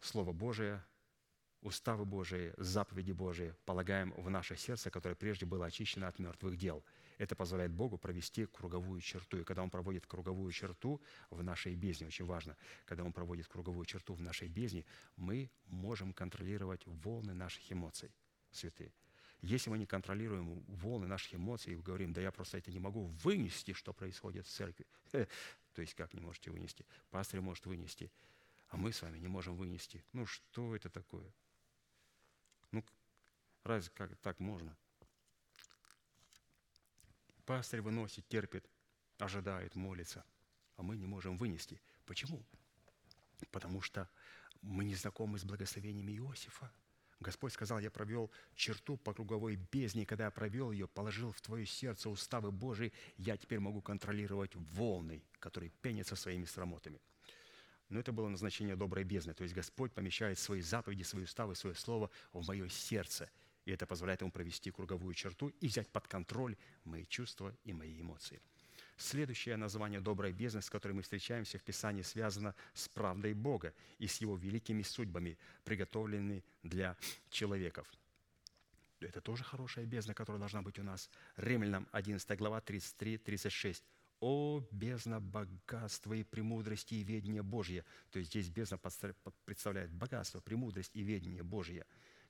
[0.00, 0.82] Слово Божие–
[1.64, 6.84] уставы Божии, заповеди Божии полагаем в наше сердце, которое прежде было очищено от мертвых дел.
[7.16, 9.38] Это позволяет Богу провести круговую черту.
[9.38, 11.00] И когда Он проводит круговую черту
[11.30, 14.84] в нашей бездне, очень важно, когда Он проводит круговую черту в нашей бездне,
[15.16, 18.10] мы можем контролировать волны наших эмоций,
[18.50, 18.92] святые.
[19.40, 23.06] Если мы не контролируем волны наших эмоций и говорим, да я просто это не могу
[23.22, 26.84] вынести, что происходит в церкви, то есть как не можете вынести?
[27.10, 28.10] Пастор может вынести,
[28.68, 30.04] а мы с вами не можем вынести.
[30.12, 31.32] Ну что это такое?
[33.64, 34.76] Разве как так можно?
[37.46, 38.68] Пастырь выносит, терпит,
[39.18, 40.24] ожидает, молится,
[40.76, 41.80] а мы не можем вынести.
[42.06, 42.42] Почему?
[43.50, 44.08] Потому что
[44.62, 46.70] мы не знакомы с благословениями Иосифа.
[47.20, 51.64] Господь сказал, я провел черту по круговой бездне, когда я провел ее, положил в твое
[51.64, 57.00] сердце уставы Божии, я теперь могу контролировать волны, которые пенятся своими срамотами–
[57.88, 59.34] но это было назначение доброй бездны.
[59.34, 63.30] То есть Господь помещает свои заповеди, свои уставы, свое слово в мое сердце.
[63.64, 68.00] И это позволяет ему провести круговую черту и взять под контроль мои чувства и мои
[68.00, 68.40] эмоции.
[68.96, 74.06] Следующее название доброй бездны, с которой мы встречаемся в Писании, связано с правдой Бога и
[74.06, 76.96] с Его великими судьбами, приготовленными для
[77.30, 77.92] человеков.
[79.00, 81.10] Это тоже хорошая бездна, которая должна быть у нас.
[81.36, 83.82] Римлянам 11 глава 33-36.
[84.20, 88.78] «О, бездна богатства и премудрости и ведения Божье!» То есть здесь бездна
[89.44, 91.84] представляет богатство, премудрость и ведение Божье.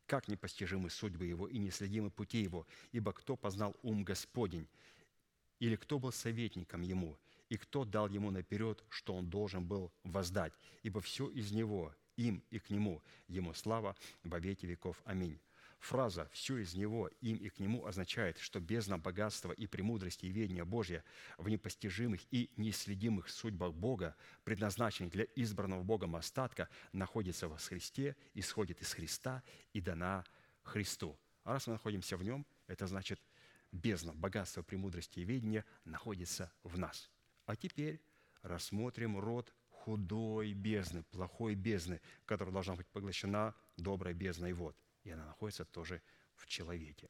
[0.06, 4.68] «Как непостижимы судьбы Его и неследимы пути Его, ибо кто познал ум Господень,
[5.60, 7.18] или кто был советником Ему,
[7.48, 10.52] и кто дал Ему наперед, что Он должен был воздать,
[10.82, 15.00] ибо все из Него, им и к Нему, Ему слава во веки веков.
[15.04, 15.38] Аминь».
[15.84, 20.30] Фраза «все из Него, им и к Нему» означает, что бездна богатства и премудрости и
[20.30, 21.04] ведения Божья
[21.36, 28.80] в непостижимых и неисследимых судьбах Бога, предназначенных для избранного Богом остатка, находится во Христе, исходит
[28.80, 29.42] из Христа
[29.74, 30.24] и дана
[30.62, 31.18] Христу.
[31.42, 33.20] А раз мы находимся в Нем, это значит
[33.70, 37.10] бездна богатства, премудрости и ведения находится в нас.
[37.44, 38.00] А теперь
[38.40, 44.74] рассмотрим род худой бездны, плохой бездны, которая должна быть поглощена доброй бездной вод
[45.04, 46.02] и она находится тоже
[46.34, 47.08] в человеке.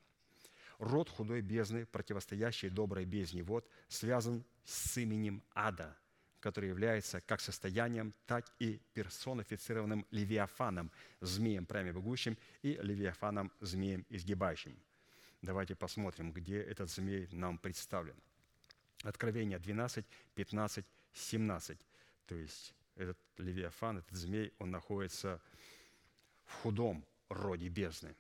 [0.79, 5.97] Род худой бездны, противостоящий доброй бездне вод, связан с именем ада,
[6.41, 10.91] который является как состоянием, так и персонифицированным левиафаном,
[11.21, 14.77] змеем прямо бегущим, и левиафаном, змеем изгибающим.
[15.43, 18.17] Давайте посмотрим, где этот змей нам представлен.
[19.03, 20.05] Откровение 12,
[20.35, 21.79] 15, 17.
[22.27, 25.41] То есть этот левиафан, этот змей, он находится
[26.47, 27.05] в худом,
[27.35, 28.15] роде бездны.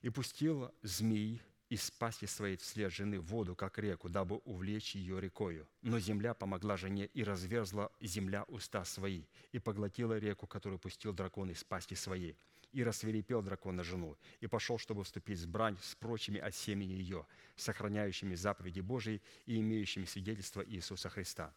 [0.00, 1.40] «И пустил змей
[1.72, 5.66] из пасти своей вслед жены воду, как реку, дабы увлечь ее рекою.
[5.80, 11.50] Но земля помогла жене, и разверзла земля уста свои, и поглотила реку, которую пустил дракон
[11.50, 12.36] из пасти своей.
[12.72, 16.92] И рассверепел дракон на жену, и пошел, чтобы вступить в брань с прочими от семени
[16.92, 17.24] ее,
[17.56, 21.54] сохраняющими заповеди Божии и имеющими свидетельство Иисуса Христа.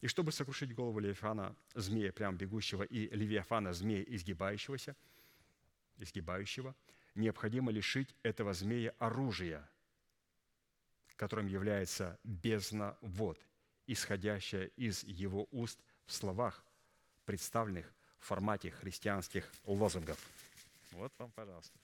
[0.00, 4.96] И чтобы сокрушить голову Левиафана, змея прям бегущего, и Левиафана, змея изгибающегося,
[5.98, 6.74] изгибающего,
[7.14, 9.68] необходимо лишить этого змея оружия,
[11.16, 13.38] которым является бездна вод,
[13.86, 16.64] исходящая из его уст в словах,
[17.26, 20.18] представленных в формате христианских лозунгов.
[20.92, 21.78] Вот вам, пожалуйста.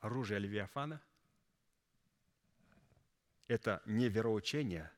[0.00, 1.00] Оружие Левиафана–
[3.50, 4.92] это не вероучение,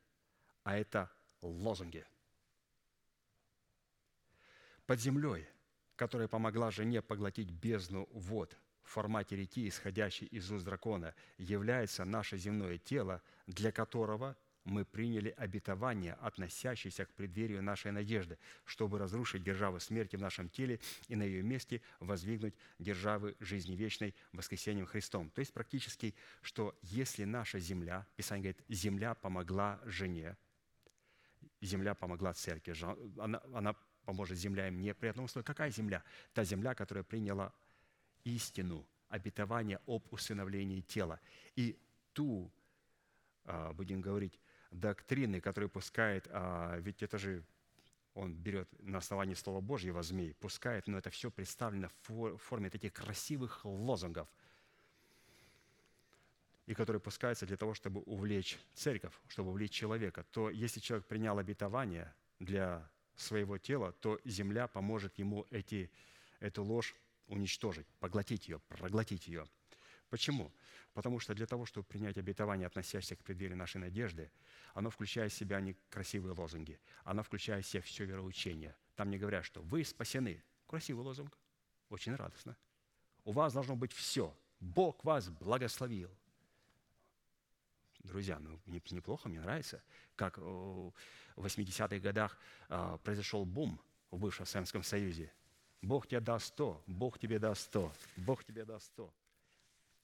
[0.62, 1.10] а это
[1.40, 2.04] лозунги.
[4.84, 5.48] Под землей,
[5.96, 12.36] которая помогла жене поглотить бездну вод в формате реки, исходящей из уст дракона, является наше
[12.36, 19.80] земное тело, для которого– мы приняли обетование, относящееся к преддверию нашей надежды, чтобы разрушить державу
[19.80, 20.78] смерти в нашем теле
[21.08, 25.30] и на ее месте воздвигнуть державы жизни вечной воскресением Христом.
[25.30, 30.36] То есть практически, что если наша земля, Писание говорит, земля помогла жене,
[31.60, 32.74] земля помогла церкви,
[33.18, 33.74] она, она
[34.04, 35.44] поможет земля им не при одном условии.
[35.44, 36.02] Какая земля?
[36.32, 37.52] Та земля, которая приняла
[38.24, 41.20] истину, обетование об усыновлении тела.
[41.56, 41.78] И
[42.12, 42.50] ту,
[43.44, 44.38] а, будем говорить,
[44.72, 47.44] доктрины, которые пускает, а, ведь это же
[48.14, 52.92] он берет на основании Слова Божьего змей, пускает, но это все представлено в форме таких
[52.92, 54.28] красивых лозунгов,
[56.66, 61.38] и которые пускаются для того, чтобы увлечь церковь, чтобы увлечь человека, то если человек принял
[61.38, 65.90] обетование для своего тела, то земля поможет ему эти,
[66.40, 66.94] эту ложь
[67.28, 69.48] уничтожить, поглотить ее, проглотить ее–
[70.12, 70.52] Почему?
[70.92, 74.30] Потому что для того, чтобы принять обетование, относящееся к преддверию нашей надежды,
[74.74, 78.76] оно включает в себя не красивые лозунги, оно включает в себя все вероучение.
[78.94, 80.44] Там не говорят, что вы спасены.
[80.66, 81.38] Красивый лозунг,
[81.88, 82.58] очень радостно.
[83.24, 84.36] У вас должно быть все.
[84.60, 86.10] Бог вас благословил.
[88.00, 89.82] Друзья, ну неплохо, мне нравится,
[90.14, 90.92] как в
[91.36, 93.80] 80-х годах а, произошел бум
[94.10, 95.32] в бывшем Советском Союзе.
[95.80, 99.10] Бог тебе даст то, Бог тебе даст то, Бог тебе даст то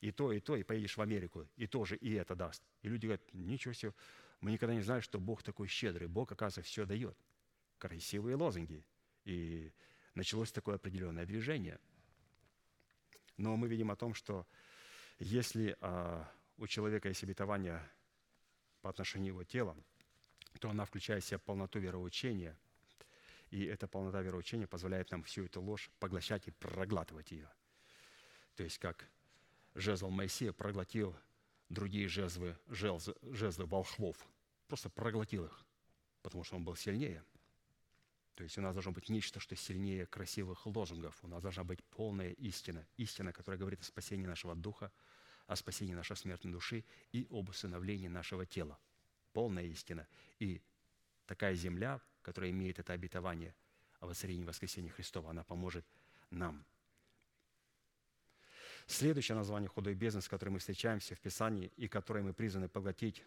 [0.00, 2.62] и то, и то, и поедешь в Америку, и тоже и это даст.
[2.82, 3.92] И люди говорят, ничего себе,
[4.40, 6.06] мы никогда не знали, что Бог такой щедрый.
[6.08, 7.16] Бог, оказывается, все дает.
[7.78, 8.84] Красивые лозунги.
[9.24, 9.72] И
[10.14, 11.78] началось такое определенное движение.
[13.36, 14.46] Но мы видим о том, что
[15.18, 17.82] если а, у человека есть обетование
[18.82, 19.76] по отношению его тела,
[20.60, 22.56] то она включает в себя полноту вероучения,
[23.50, 27.50] и эта полнота вероучения позволяет нам всю эту ложь поглощать и проглатывать ее.
[28.56, 29.08] То есть как
[29.78, 31.16] жезл Моисея проглотил
[31.68, 34.16] другие жезлы, жезлы, жезлы волхвов.
[34.66, 35.64] Просто проглотил их,
[36.22, 37.24] потому что он был сильнее.
[38.34, 41.18] То есть у нас должно быть нечто, что сильнее красивых лозунгов.
[41.22, 42.86] У нас должна быть полная истина.
[42.96, 44.92] Истина, которая говорит о спасении нашего духа,
[45.46, 48.78] о спасении нашей смертной души и об усыновлении нашего тела.
[49.32, 50.06] Полная истина.
[50.38, 50.60] И
[51.26, 53.54] такая земля, которая имеет это обетование
[54.00, 55.84] о воцарении воскресения Христова, она поможет
[56.30, 56.64] нам–
[58.88, 63.22] Следующее название худой бездны, с которым мы встречаемся в Писании и которое мы призваны поглотить,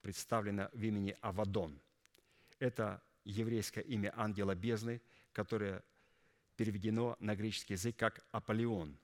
[0.00, 1.78] представлено в имени Авадон.
[2.58, 5.02] Это еврейское имя ангела бездны,
[5.32, 5.84] которое
[6.56, 8.98] переведено на греческий язык как Аполеон,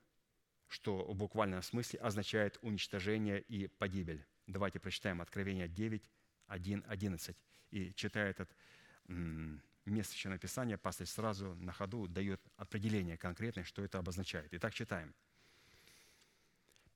[0.67, 4.25] что в буквальном смысле означает уничтожение и погибель.
[4.47, 6.03] Давайте прочитаем Откровение 9,
[6.47, 7.37] 1, 11.
[7.69, 8.49] И читая этот
[9.85, 14.47] место написания пастырь сразу на ходу дает определение конкретное, что это обозначает.
[14.51, 15.13] Итак, читаем.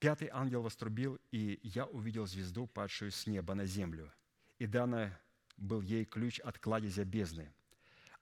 [0.01, 4.11] «Пятый ангел вострубил, и я увидел звезду, падшую с неба на землю,
[4.57, 5.15] и дана
[5.57, 7.53] был ей ключ от кладезя бездны.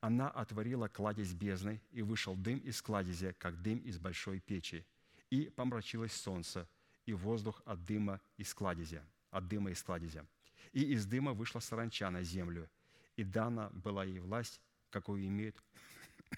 [0.01, 4.85] Она отворила кладезь бездны, и вышел дым из кладезя, как дым из большой печи,
[5.29, 6.67] и помрачилось солнце,
[7.05, 9.01] и воздух от дыма из кладезя,
[9.31, 10.25] от дыма из кладезя.
[10.73, 12.69] И из дыма вышла саранча на землю,
[13.15, 15.55] и дана была ей власть, какую имеют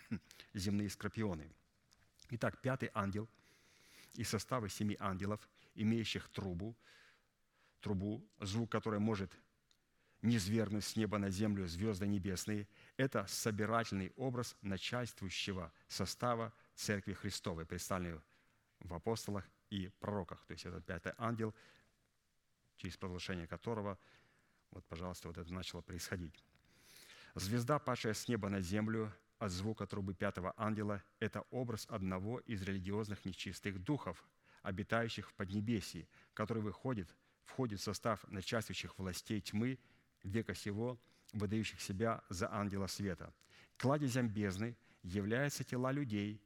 [0.54, 1.52] земные скорпионы.
[2.30, 3.28] Итак, пятый ангел
[4.14, 6.76] из состава семи ангелов, имеющих трубу,
[7.80, 9.32] трубу, звук которой может
[10.22, 12.68] низвергнуть с неба на землю звезды небесные,
[12.98, 18.22] это собирательный образ начальствующего состава Церкви Христовой, представленный
[18.80, 20.44] в апостолах и пророках.
[20.46, 21.56] То есть это пятый ангел,
[22.78, 23.98] через провозглашение которого,
[24.72, 26.44] вот, пожалуйста, вот это начало происходить.
[27.36, 29.12] Звезда, падшая с неба на землю
[29.42, 34.24] от звука трубы пятого ангела, это образ одного из религиозных нечистых духов,
[34.62, 37.10] обитающих в Поднебесии, который выходит,
[37.46, 39.80] входит в состав начальствующих властей тьмы
[40.24, 41.00] века сего,
[41.34, 43.34] выдающих себя за ангела света.
[43.78, 46.40] Кладезем бездны являются тела людей,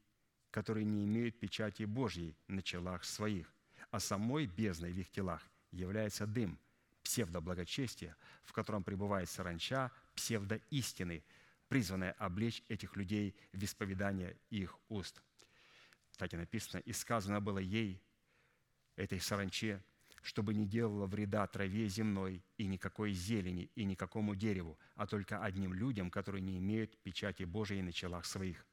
[0.50, 3.54] которые не имеют печати Божьей на челах своих,
[3.92, 6.58] а самой бездной в их телах является дым,
[7.04, 8.16] псевдоблагочестия,
[8.46, 11.26] в котором пребывает саранча псевдоистины,
[11.76, 15.22] призванная облечь этих людей в исповедание их уст.
[16.10, 18.02] Кстати, написано, «И сказано было ей,
[18.96, 19.84] этой саранче,
[20.22, 25.74] чтобы не делала вреда траве земной и никакой зелени и никакому дереву, а только одним
[25.74, 28.66] людям, которые не имеют печати Божией на челах своих.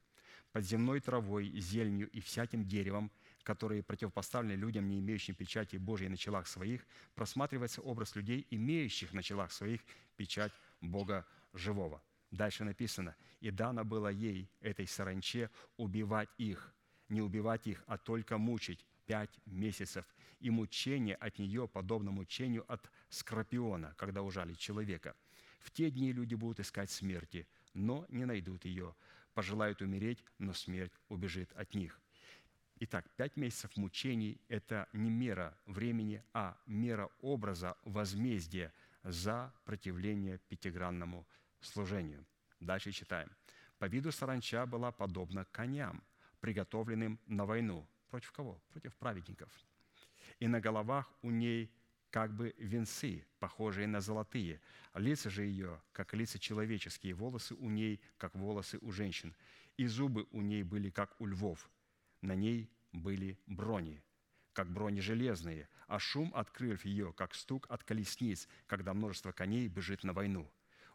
[0.52, 3.10] Под земной травой, зеленью и всяким деревом,
[3.42, 9.24] которые противопоставлены людям, не имеющим печати Божией на челах своих, просматривается образ людей, имеющих на
[9.24, 9.80] челах своих
[10.16, 12.00] печать Бога живого.
[12.32, 16.74] Дальше написано, «И дано было ей, этой саранче, убивать их,
[17.10, 20.06] не убивать их, а только мучить, пять месяцев,
[20.40, 25.14] и мучение от нее подобно мучению от скорпиона, когда ужалит человека.
[25.60, 28.94] В те дни люди будут искать смерти, но не найдут ее.
[29.34, 32.00] Пожелают умереть, но смерть убежит от них.
[32.80, 38.72] Итак, пять месяцев мучений– это не мера времени, а мера образа возмездия
[39.02, 41.26] за противление пятигранному
[41.62, 42.24] служению.
[42.60, 43.30] Дальше читаем.
[43.78, 46.02] «По виду саранча была подобна коням,
[46.40, 48.60] приготовленным на войну, Против кого?
[48.68, 49.48] Против праведников.
[50.38, 51.72] И на головах у ней
[52.10, 54.60] как бы венцы, похожие на золотые.
[54.92, 59.34] Лица же ее, как лица человеческие, волосы у ней, как волосы у женщин.
[59.78, 61.70] И зубы у ней были, как у львов.
[62.20, 64.04] На ней были брони,
[64.52, 66.50] как брони железные, а шум от
[66.84, 70.52] ее, как стук от колесниц, когда множество коней бежит на войну.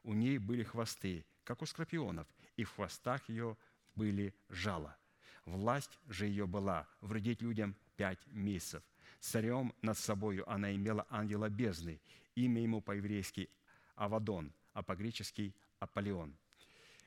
[0.07, 3.55] У ней были хвосты, как у скорпионов, и в хвостах ее
[3.95, 4.97] были жала–
[5.47, 8.83] Власть же ее была вредить людям пять месяцев.
[9.21, 12.01] Царем над собою она имела ангела бездны,
[12.35, 13.49] имя ему по-еврейски
[13.95, 16.37] Авадон, а по-гречески Аполеон.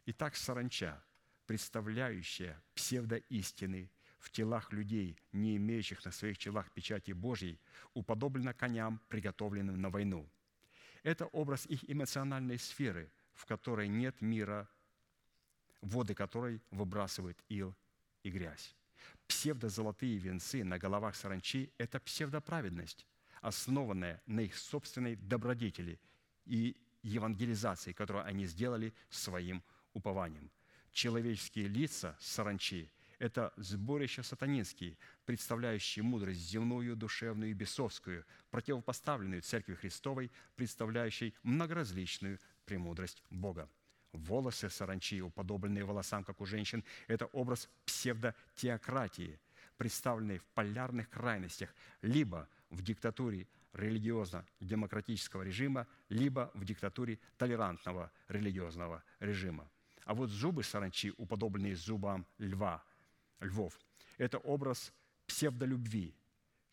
[0.07, 1.05] Итак, саранча,
[1.47, 7.61] представляющая псевдоистины в телах людей, не имеющих на своих челах печати Божьей,
[7.93, 10.27] уподоблена коням, приготовленным на войну.
[11.03, 14.69] Это образ их эмоциональной сферы, в которой нет мира,
[15.81, 17.75] воды которой выбрасывает ил
[18.23, 18.75] и грязь.
[19.27, 23.07] Псевдозолотые венцы на головах саранчи– это псевдоправедность,
[23.41, 25.99] основанная на их собственной добродетели
[26.45, 29.63] и евангелизации, которую они сделали своим
[29.95, 30.51] упованием.
[30.93, 32.91] Человеческие лица саранчи–
[33.21, 43.23] это сборища сатанинские, представляющие мудрость земную, душевную и бесовскую, противопоставленную Церкви Христовой, представляющей многоразличную премудрость
[43.31, 43.69] Бога.
[44.13, 49.39] Волосы саранчи, уподобленные волосам, как у женщин, это образ псевдотеократии,
[49.77, 59.71] представленной в полярных крайностях, либо в диктатуре религиозно-демократического режима, либо в диктатуре толерантного религиозного режима.
[60.07, 62.83] А вот зубы саранчи, уподобленные зубам льва,
[63.41, 63.79] львов,
[64.19, 64.93] это образ
[65.27, 66.15] псевдолюбви,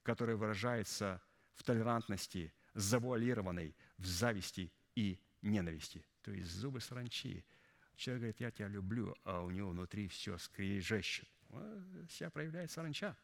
[0.03, 1.21] который выражается
[1.55, 7.45] в толерантности, завуалированной в зависти и ненависти– то есть зубы саранчи.
[7.95, 11.25] Человек говорит, я тебя люблю, а у него внутри все скрежещет.
[12.09, 13.15] Себя проявляет саранча.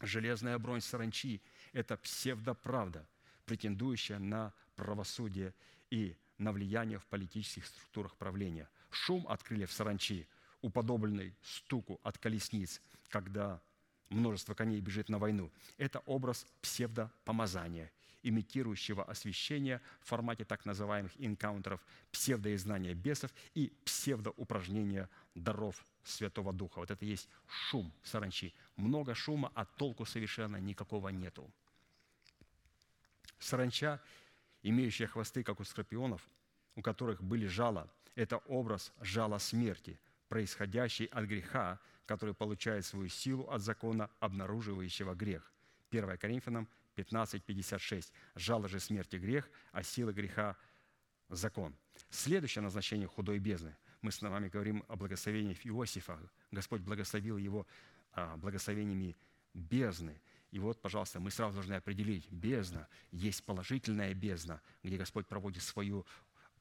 [0.00, 1.42] Железная бронь саранчи–
[1.74, 3.06] это псевдоправда,
[3.44, 5.52] претендующая на правосудие
[5.90, 8.70] и на влияние в политических структурах правления.
[8.90, 10.26] Шум от крыльев саранчи,
[10.62, 13.60] уподобленный стуку от колесниц, когда
[14.08, 15.50] множество коней бежит на войну.
[15.76, 17.90] Это образ псевдопомазания
[18.22, 21.80] имитирующего освещение в формате так называемых инкаунтеров,
[22.10, 26.80] псевдоизнания бесов и псевдоупражнения даров Святого Духа.
[26.80, 28.54] Вот это есть шум саранчи.
[28.76, 31.50] Много шума, а толку совершенно никакого нету.
[33.38, 34.00] Саранча,
[34.62, 36.28] имеющая хвосты, как у скорпионов,
[36.74, 39.98] у которых были жала, это образ жала смерти,
[40.28, 45.52] происходящий от греха, который получает свою силу от закона, обнаруживающего грех.
[45.90, 48.12] 1 Коринфянам 15:56.
[48.34, 50.56] Жало же смерти грех, а сила греха–
[51.28, 51.74] закон.
[52.10, 53.76] Следующее назначение худой бездны.
[54.00, 56.18] Мы с вами говорим о благословениях Иосифа.
[56.50, 57.66] Господь благословил его
[58.12, 59.16] а, благословениями
[59.54, 60.20] бездны.
[60.50, 66.06] И вот, пожалуйста, мы сразу должны определить, бездна, есть положительная бездна, где Господь проводит свою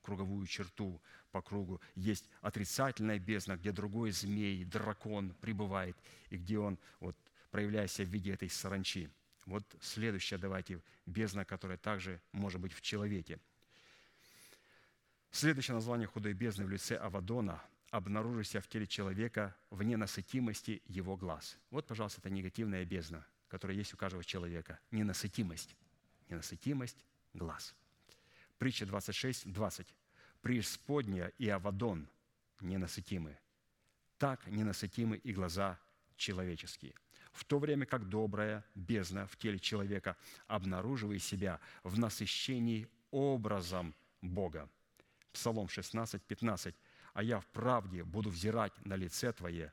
[0.08, 1.02] круговую черту
[1.32, 1.82] по кругу.
[1.96, 5.98] Есть отрицательная бездна, где другой змей, дракон пребывает,
[6.30, 7.18] и где он, вот,
[7.52, 9.10] проявляясь в виде этой саранчи.
[9.46, 13.38] Вот следующая, давайте, бездна, которая также может быть в человеке.
[15.30, 17.62] Следующее название худой бездны в лице Авадона
[17.92, 21.58] обнаружившийся в теле человека в ненасытимости его глаз.
[21.70, 24.80] Вот, пожалуйста, это негативная бездна, которая есть у каждого человека.
[24.92, 25.76] Ненасытимость.
[26.30, 27.76] Ненасытимость глаз.
[28.58, 29.88] Притча 26, 20.
[30.42, 32.08] «Преисподняя и Авадон
[32.62, 33.38] ненасытимы,
[34.18, 35.80] так ненасытимы и глаза
[36.16, 36.94] человеческие»
[37.38, 40.18] в то время как добрая бездна в теле человека
[40.48, 44.68] обнаруживает себя в насыщении образом Бога.
[45.32, 46.76] Псалом 16, 15.
[47.14, 49.72] «А я в правде буду взирать на лице Твое,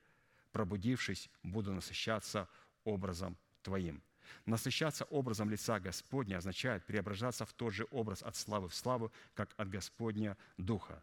[0.52, 2.48] пробудившись, буду насыщаться
[2.84, 4.02] образом Твоим».
[4.46, 9.50] Насыщаться образом лица Господня означает преображаться в тот же образ от славы в славу, как
[9.56, 11.02] от Господня Духа.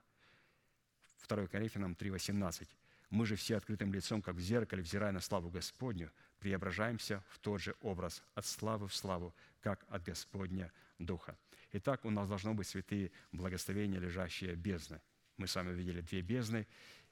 [1.28, 2.68] 2 Коринфянам 3,18.
[3.10, 7.62] Мы же все открытым лицом, как в зеркале, взирая на славу Господню, преображаемся в тот
[7.62, 11.38] же образ от славы в славу, как от Господня Духа.
[11.74, 15.02] Итак, у нас должно быть святые благословения, лежащие бездны.
[15.38, 16.68] Мы с вами увидели две бездны,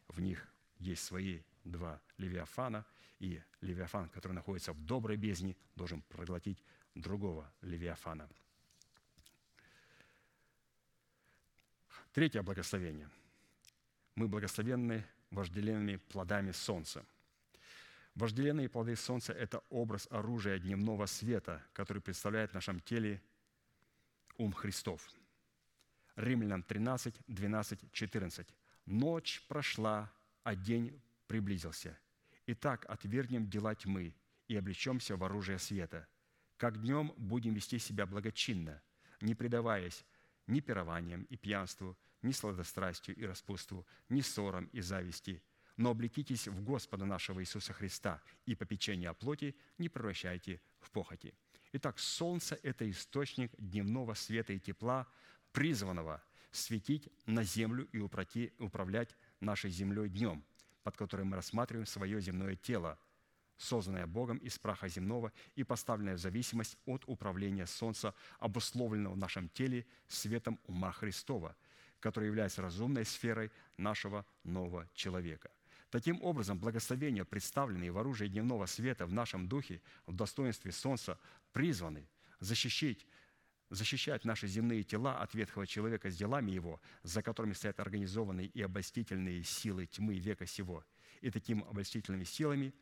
[0.07, 2.85] в них есть свои два левиафана,
[3.19, 6.63] и левиафан, который находится в доброй бездне, должен проглотить
[6.95, 8.29] другого левиафана.
[12.13, 13.09] Третье благословение.
[14.15, 17.05] Мы благословенны вожделенными плодами солнца.
[18.15, 23.21] Вожделенные плоды солнца– это образ оружия дневного света, который представляет в нашем теле
[24.37, 25.07] ум Христов.
[26.15, 28.47] Римлянам 13, 12, 14.
[28.85, 30.11] «Ночь прошла,
[30.43, 31.97] а день приблизился.
[32.51, 34.15] Итак, отвергнем дела тьмы
[34.47, 36.07] и облечемся в оружие света.
[36.57, 38.81] Как днем будем вести себя благочинно,
[39.21, 40.03] не предаваясь
[40.47, 45.43] ни пированиям и пьянству, ни сладострастию и распутству, ни ссорам и зависти,
[45.77, 51.35] но облекитесь в Господа нашего Иисуса Христа и попечение о плоти не превращайте в похоти».
[51.73, 55.05] Итак, солнце– это источник дневного света и тепла,
[55.51, 60.43] призванного светить на землю и управлять нашей землей днем,
[60.89, 62.97] под которым мы рассматриваем свое земное тело,
[63.57, 69.49] созданное Богом из праха земного и поставленное в зависимость от управления Солнца, обусловленного в нашем
[69.49, 71.55] теле светом ума Христова–
[71.99, 75.51] который является разумной сферой нашего нового человека.
[75.89, 81.17] Таким образом, благословения, представленные в оружии дневного света в нашем духе, в достоинстве Солнца,
[81.51, 82.07] призваны
[82.39, 83.05] защищать,
[83.69, 88.61] защищать наши земные тела от ветхого человека с делами его, за которыми стоят организованные и
[88.61, 90.83] обольстительные силы тьмы века сего.
[91.21, 92.73] И такими обольстительными силами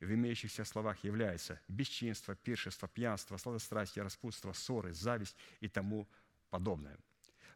[0.00, 6.08] в имеющихся словах являются бесчинство, пиршество, пьянство, сладострастие, распутство, ссоры, зависть и тому
[6.50, 6.98] подобное.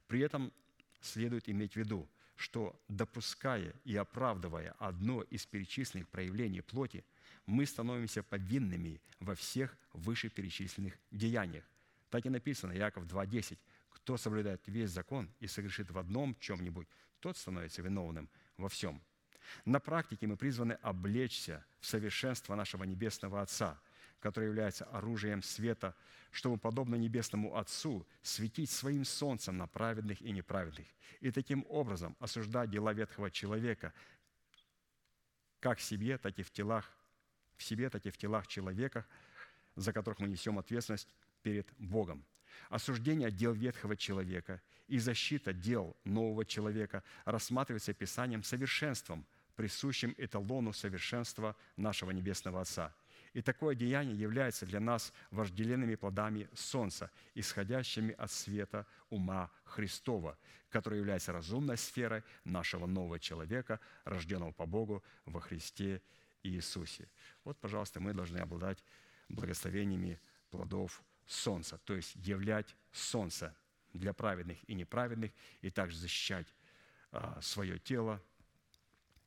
[0.06, 0.52] При этом
[1.00, 7.04] следует иметь в виду, что допуская и оправдывая одно из перечисленных проявлений плоти,
[7.46, 11.64] мы становимся повинными во всех вышеперечисленных деяниях.
[12.12, 13.58] Так и написано, Яков 2.10,
[13.88, 16.86] «Кто соблюдает весь закон и согрешит в одном чем-нибудь,
[17.20, 18.28] тот становится виновным
[18.58, 19.02] во всем».
[19.64, 23.80] На практике мы призваны облечься в совершенство нашего Небесного Отца–
[24.22, 25.96] который является оружием света,
[26.30, 30.86] чтобы, подобно Небесному Отцу, светить своим солнцем на праведных и неправедных,
[31.20, 33.92] и таким образом осуждать дела ветхого человека,
[35.58, 36.88] как в себе, так и в телах,
[37.56, 39.04] в себе, так и в телах человека,
[39.74, 41.08] за которых мы несем ответственность
[41.42, 42.24] перед Богом.
[42.68, 51.56] Осуждение дел ветхого человека и защита дел нового человека рассматривается Писанием совершенством, присущим эталону совершенства
[51.76, 52.94] нашего Небесного Отца–
[53.32, 60.36] и такое деяние является для нас вожделенными плодами солнца, исходящими от света ума Христова,
[60.68, 66.02] который является разумной сферой нашего нового человека, рожденного по Богу во Христе
[66.42, 67.08] Иисусе.
[67.44, 68.84] Вот, пожалуйста, мы должны обладать
[69.28, 70.20] благословениями
[70.50, 73.54] плодов солнца, то есть являть солнце
[73.92, 76.46] для праведных и неправедных, и также защищать
[77.10, 78.22] а, свое тело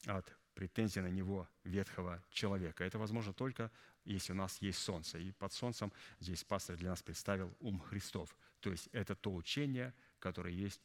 [0.05, 2.83] от претензий на него ветхого человека.
[2.83, 3.71] Это возможно только,
[4.05, 5.19] если у нас есть солнце.
[5.19, 8.35] И под солнцем здесь пастор для нас представил ум Христов.
[8.61, 10.81] То есть это то учение, которое есть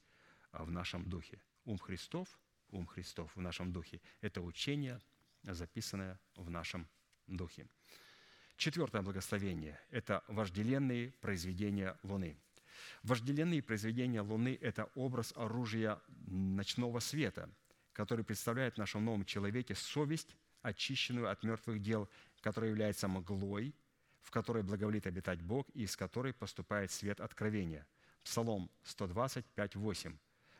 [0.53, 1.41] а, в нашем духе.
[1.65, 2.39] Ум Христов,
[2.71, 5.01] ум Христов в нашем духе– это учение,
[5.43, 6.89] записанное в нашем
[7.27, 7.67] духе.
[8.61, 12.37] Четвертое благословение– это вожделенные произведения Луны.
[13.03, 17.49] Вожделенные произведения Луны– это образ оружия ночного света,
[17.95, 22.07] который представляет в нашем новом человеке совесть, очищенную от мертвых дел,
[22.43, 23.75] которая является мглой,
[24.21, 27.87] в которой благоволит обитать Бог и из которой поступает свет откровения.
[28.25, 30.19] Псалом 125, 8.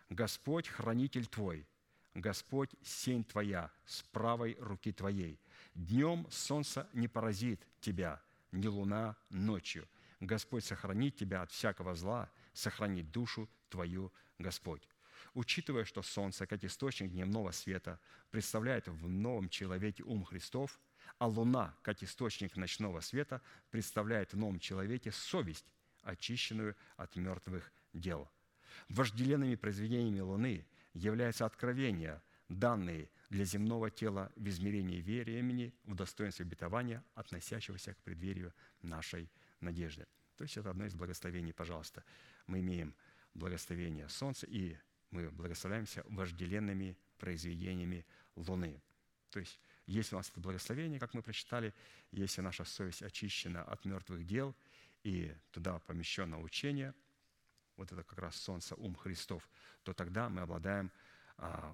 [0.09, 1.67] «Господь– хранитель твой,
[2.15, 5.39] Господь– сень твоя с правой руки твоей–
[5.75, 8.21] Днем солнце не поразит тебя,
[8.53, 9.89] ни луна ночью.
[10.21, 14.87] Господь сохранит тебя от всякого зла, сохранит душу твою Господь.
[15.35, 20.81] Учитывая, что солнце, как источник дневного света, представляет в новом человеке ум Христов,
[21.19, 23.41] а луна, как источник ночного света,
[23.71, 25.67] представляет в новом человеке совесть,
[26.03, 28.29] очищенную от мертвых дел.
[28.89, 37.03] Вожделенными произведениями Луны является откровение, данные для земного тела в измерении времени в достоинстве обетования,
[37.15, 38.53] относящегося к преддверию
[38.83, 39.31] нашей
[39.61, 40.07] надежды.
[40.37, 42.05] То есть это одно из благословений, пожалуйста.
[42.47, 42.95] Мы имеем
[43.35, 44.77] благословение Солнца, и
[45.11, 48.05] мы благословляемся вожделенными произведениями
[48.35, 48.83] Луны.
[49.31, 51.75] То есть если у нас это благословение, как мы прочитали,
[52.11, 54.55] если наша совесть очищена от мертвых дел,
[55.03, 56.95] и туда помещено учение,
[57.77, 59.49] вот это как раз Солнце, ум Христов,
[59.83, 60.93] то тогда мы обладаем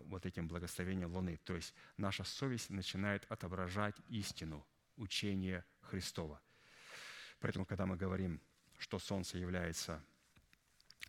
[0.04, 1.38] вот этим благословением Луны.
[1.44, 4.64] То есть наша совесть начинает отображать истину,
[4.96, 6.40] учение Христова.
[7.40, 8.40] Поэтому, когда мы говорим,
[8.78, 10.02] что Солнце является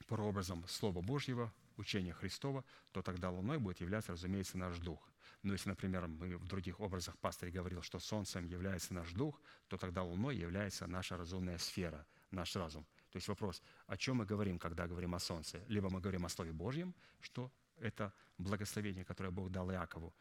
[0.08, 5.00] прообразом Слова Божьего, учения Христова, то тогда Луной будет являться, разумеется, наш дух.
[5.44, 9.78] Но если, например, мы в других образах пастор говорил, что Солнцем является наш дух, то
[9.78, 12.86] тогда Луной является наша разумная сфера, наш разум.
[13.12, 15.64] То есть вопрос, о чем мы говорим, когда говорим о Солнце?
[15.68, 20.14] Либо мы говорим о Слове Божьем, что это благословение, которое Бог дал Иакову,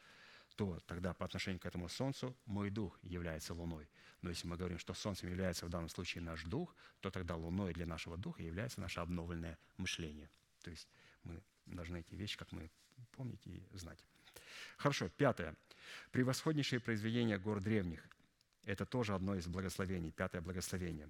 [0.57, 3.89] то тогда по отношению к этому солнцу мой дух является луной.
[4.23, 7.75] Но если мы говорим, что солнцем является в данном случае наш дух, то тогда луной
[7.75, 10.31] для нашего духа является наше обновленное мышление.
[10.63, 10.89] То есть
[11.25, 12.71] мы должны эти вещи, как мы
[13.13, 14.03] помните, и знать.
[14.79, 15.55] Хорошо, пятое.
[16.11, 18.09] Превосходнейшие произведения гор древних.
[18.65, 21.09] Это тоже одно из благословений, пятое благословение.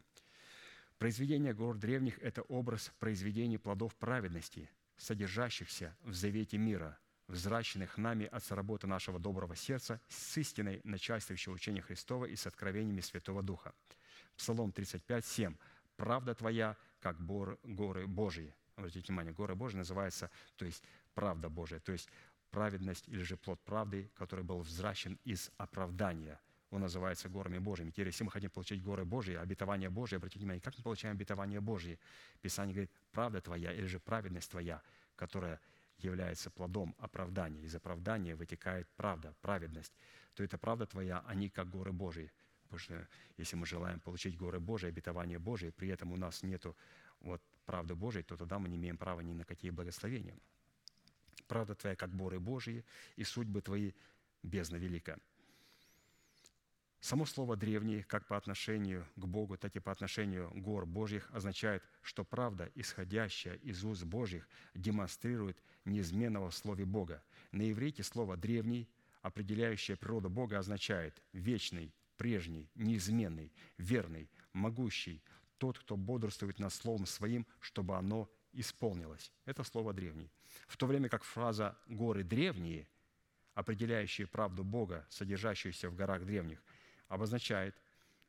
[0.99, 6.99] Произведения гор древних– это образ произведений плодов праведности– содержащихся в завете мира,
[7.29, 13.01] взращенных нами от соработы нашего доброго сердца с истиной начальствующего учения Христова и с откровениями
[13.01, 13.75] Святого Духа.
[14.37, 15.57] Псалом 35, 7.
[15.97, 18.55] «Правда твоя, как горы Божьи».
[18.77, 20.83] Обратите внимание, горы Божьи называются, то есть
[21.15, 22.11] правда Божия, то есть
[22.51, 26.39] праведность или же плод правды, который был взращен из оправдания–
[26.71, 27.91] он называется горами Божьими.
[27.91, 31.61] Теперь, если мы хотим получить горы Божьи, обетование Божье, обратите внимание, как мы получаем обетование
[31.61, 31.99] Божье?
[32.43, 34.83] Писание говорит, правда твоя или же праведность твоя,
[35.15, 35.61] которая
[35.99, 37.63] является плодом оправдания.
[37.63, 39.93] Из оправдания вытекает правда, праведность.
[40.35, 42.31] То это правда твоя, они как горы Божьи.
[42.65, 46.65] Потому что если мы желаем получить горы Божьи, обетование Божие, при этом у нас нет
[47.21, 50.37] вот, правды Божьей, то тогда мы не имеем права ни на какие благословения.
[51.47, 52.85] Правда твоя, как горы Божьи,
[53.15, 53.93] и судьбы твои
[54.43, 55.17] бездна велика.
[57.07, 61.85] Само слово «древний» как по отношению к Богу, так и по отношению гор Божьих означает,
[62.03, 67.23] что правда, исходящая из уст Божьих, демонстрирует неизменного в Слове Бога.
[67.53, 68.89] На иврите слово «древний»,
[69.23, 75.23] определяющее природу Бога, означает «вечный», «прежний», «неизменный», «верный», «могущий»,
[75.59, 79.31] тот, кто бодрствует над Словом Своим, чтобы оно исполнилось.
[79.45, 80.33] Это слово «древний».
[80.67, 82.89] В то время как фраза «горы древние»,
[83.55, 86.61] определяющие правду Бога, содержащуюся в горах древних–
[87.09, 87.75] обозначает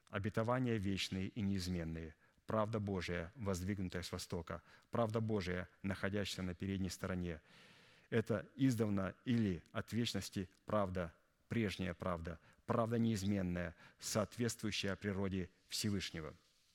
[0.09, 7.41] обетования вечные и неизменные, правда Божия, воздвигнутая с востока, правда Божия, находящаяся на передней стороне.
[8.09, 11.13] Это издавна или от вечности правда,
[11.49, 16.31] прежняя правда, правда неизменная, соответствующая природе Всевышнего.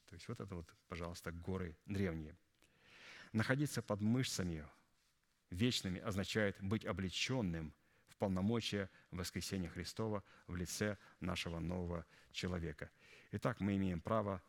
[0.08, 2.36] То есть вот это вот, пожалуйста, горы древние.
[3.32, 4.62] Находиться под мышцами
[5.48, 7.72] вечными означает быть облеченным
[8.22, 12.88] полномочия воскресения Христова в лице нашего нового человека.
[13.32, 14.40] Итак, мы имеем право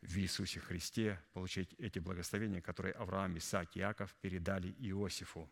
[0.00, 5.50] в Иисусе Христе получить эти благословения, которые Авраам, Исаак и Иаков передали Иосифу.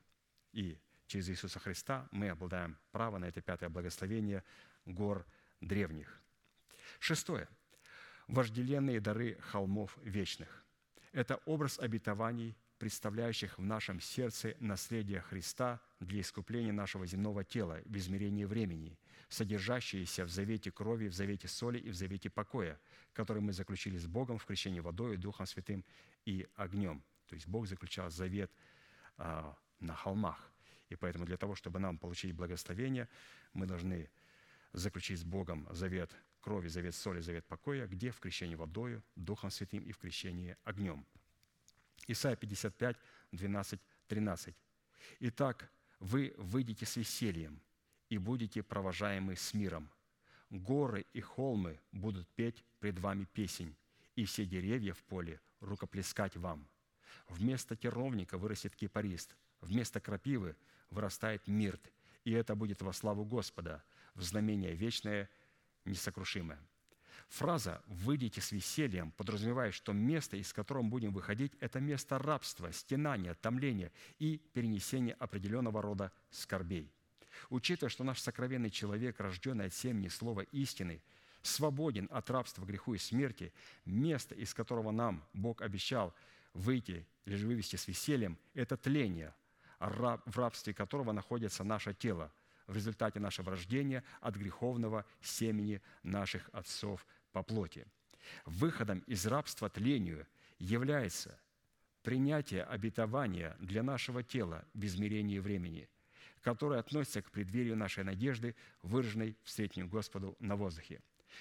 [0.52, 0.78] И
[1.08, 4.44] через Иисуса Христа мы обладаем правом на это пятое благословение
[4.84, 5.26] гор
[5.60, 6.22] древних.
[7.00, 7.48] Шестое.
[8.28, 10.64] вожделенные дары холмов вечных.
[11.10, 17.96] Это образ обетований, представляющих в нашем сердце наследие Христа для искупления нашего земного тела в
[17.96, 18.98] измерении времени,
[19.28, 22.80] содержащиеся в завете крови, в завете соли и в завете покоя,
[23.12, 25.84] который мы заключили с Богом в крещении водой, Духом Святым
[26.24, 27.02] и огнем.
[27.26, 28.50] То есть Бог заключал завет
[29.16, 30.50] а, на холмах.
[30.88, 33.08] И поэтому для того, чтобы нам получить благословение,
[33.52, 34.08] мы должны
[34.72, 36.10] заключить с Богом завет
[36.40, 41.04] крови, завет соли, завет покоя, где в крещении водою, Духом Святым и в крещении огнем.
[42.06, 42.96] Исайя 55,
[43.32, 44.54] 12, 13.
[45.20, 45.70] «Итак,
[46.00, 47.60] вы выйдете с весельем
[48.08, 49.90] и будете провожаемы с миром.
[50.50, 53.76] Горы и холмы будут петь пред вами песень,
[54.16, 56.66] и все деревья в поле рукоплескать вам.
[57.28, 60.56] Вместо терновника вырастет кипарист, вместо крапивы
[60.90, 61.92] вырастает мирт,
[62.24, 63.84] и это будет во славу Господа,
[64.14, 65.28] в знамение вечное,
[65.84, 66.58] несокрушимое».
[67.28, 72.72] Фраза «выйдите с весельем» подразумевает, что место, из которого мы будем выходить, это место рабства,
[72.72, 76.90] стенания, томления и перенесения определенного рода скорбей.
[77.50, 81.02] Учитывая, что наш сокровенный человек, рожденный от семени слова истины,
[81.42, 83.52] свободен от рабства, греху и смерти,
[83.84, 86.14] место, из которого нам Бог обещал
[86.54, 89.34] выйти же вывести с весельем, это тление,
[89.78, 92.32] в рабстве которого находится наше тело
[92.66, 97.86] в результате нашего рождения от греховного семени наших отцов по плоти.
[98.44, 100.26] Выходом из рабства тлению
[100.58, 101.38] является
[102.02, 105.88] принятие обетования для нашего тела в измерении времени,
[106.40, 111.00] которое относится к преддверию нашей надежды, выраженной в среднем Господу на воздухе.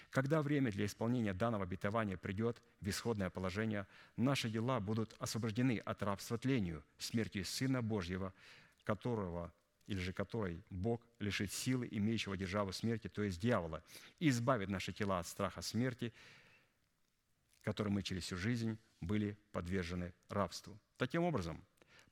[0.09, 6.03] Когда время для исполнения данного обетования придет в исходное положение, наши дела будут освобождены от
[6.03, 8.33] рабства тлению, смертью Сына Божьего,
[8.83, 9.53] которого
[9.87, 13.83] или же которой Бог лишит силы имеющего державу смерти, то есть дьявола,
[14.19, 16.13] и избавит наши тела от страха смерти,
[17.63, 20.77] которым мы через всю жизнь были подвержены рабству.
[20.97, 21.63] Таким образом,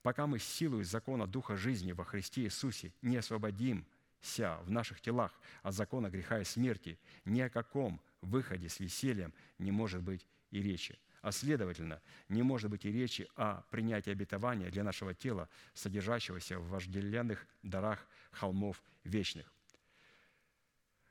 [0.01, 5.31] пока мы силой закона Духа жизни во Христе Иисусе не освободимся в наших телах
[5.61, 10.61] от закона греха и смерти, ни о каком выходе с весельем не может быть и
[10.61, 16.59] речи а следовательно, не может быть и речи о принятии обетования для нашего тела, содержащегося
[16.59, 19.51] в вожделенных дарах холмов вечных.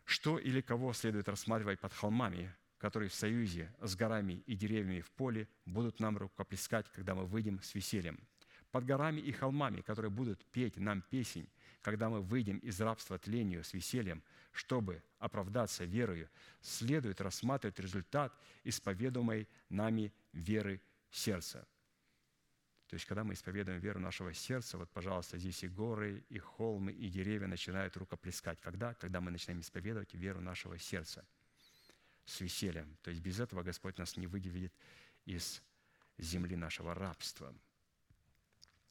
[0.04, 5.10] Что или кого следует рассматривать под холмами, которые в союзе с горами и деревьями в
[5.10, 8.20] поле будут нам рукоплескать, когда мы выйдем с весельем–
[8.74, 11.48] под горами и холмами, которые будут петь нам песнь,
[11.84, 16.30] когда мы выйдем из рабства тлению с весельем, чтобы оправдаться верою,
[16.62, 18.32] следует рассматривать результат
[18.64, 20.80] исповедуемой нами веры
[21.10, 21.68] сердца.
[22.88, 26.90] То есть, когда мы исповедуем веру нашего сердца, вот, пожалуйста, здесь и горы, и холмы,
[26.90, 28.60] и деревья начинают рукоплескать.
[28.60, 28.94] Когда?
[28.94, 31.26] Когда мы начинаем исповедовать веру нашего сердца
[32.24, 32.96] с весельем.
[33.02, 34.72] То есть, без этого Господь нас не выведет
[35.26, 35.62] из
[36.16, 37.54] земли нашего рабства–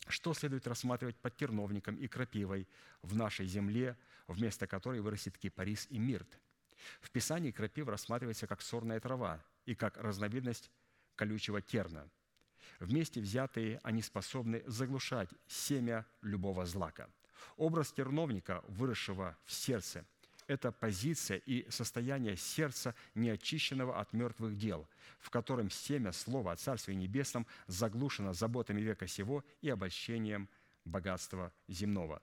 [0.07, 2.67] что следует рассматривать под терновником и крапивой
[3.01, 3.97] в нашей земле,
[4.27, 6.39] вместо которой вырастет кипарис и мирт?
[7.01, 10.71] В Писании крапива рассматривается как сорная трава и как разновидность
[11.15, 12.09] колючего терна.
[12.79, 17.09] Вместе взятые они способны заглушать семя любого злака.
[17.57, 20.05] Образ терновника, выросшего в сердце,
[20.47, 24.87] это позиция и состояние сердца, неочищенного от мертвых дел,
[25.19, 30.49] в котором семя слова о Царстве Небесном заглушено заботами века сего и обольщением
[30.85, 32.21] богатства земного.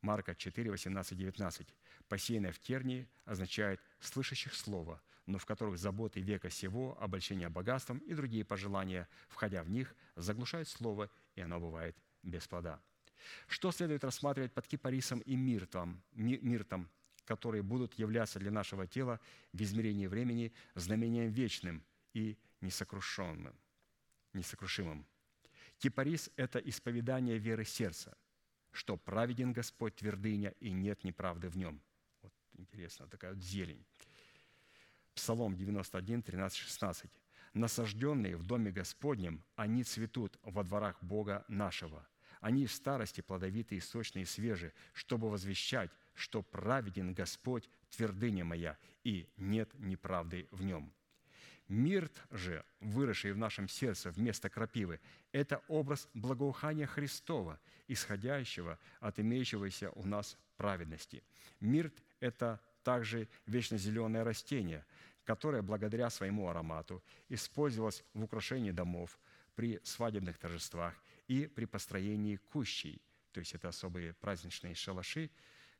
[0.00, 1.74] Марка 4, 18, 19.
[2.08, 8.14] «Посеянное в тернии означает слышащих слова, но в которых заботы века сего, обольщение богатством и
[8.14, 12.80] другие пожелания, входя в них, заглушают слово, и оно бывает без плода».
[13.46, 16.88] Что следует рассматривать под кипарисом и миртом, миртом,
[17.24, 19.20] которые будут являться для нашего тела
[19.52, 21.84] в измерении времени знамением вечным
[22.14, 23.54] и несокрушенным,
[24.32, 25.06] несокрушимым.
[25.78, 28.16] Кипарис– это исповедание веры сердца,
[28.72, 31.80] что праведен Господь твердыня, и нет неправды в нем.
[32.22, 33.84] Вот интересно, такая вот зелень.
[35.14, 37.10] Псалом 91, 13, 16.
[37.54, 42.06] «Насажденные в доме Господнем, они цветут во дворах Бога нашего»
[42.40, 49.70] Они в старости плодовитые, сочные свежие, чтобы возвещать, что праведен Господь, твердыня моя, и нет
[49.78, 50.92] неправды в нем».
[51.68, 55.00] Мирт же, выросший в нашем сердце вместо крапивы,
[55.32, 61.22] это образ благоухания Христова, исходящего от имеющегося у нас праведности.
[61.60, 64.86] Мирт– это также вечно зеленое растение,
[65.24, 69.18] которое благодаря своему аромату использовалось в украшении домов,
[69.54, 70.94] при свадебных торжествах
[71.28, 73.00] и при построении кущей.
[73.32, 75.30] То есть это особые праздничные шалаши,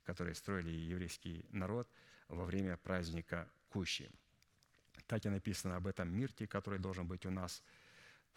[0.05, 1.89] которые строили еврейский народ
[2.29, 4.11] во время праздника Кущи.
[5.07, 7.63] Так и написано об этом мирте, который должен быть у нас–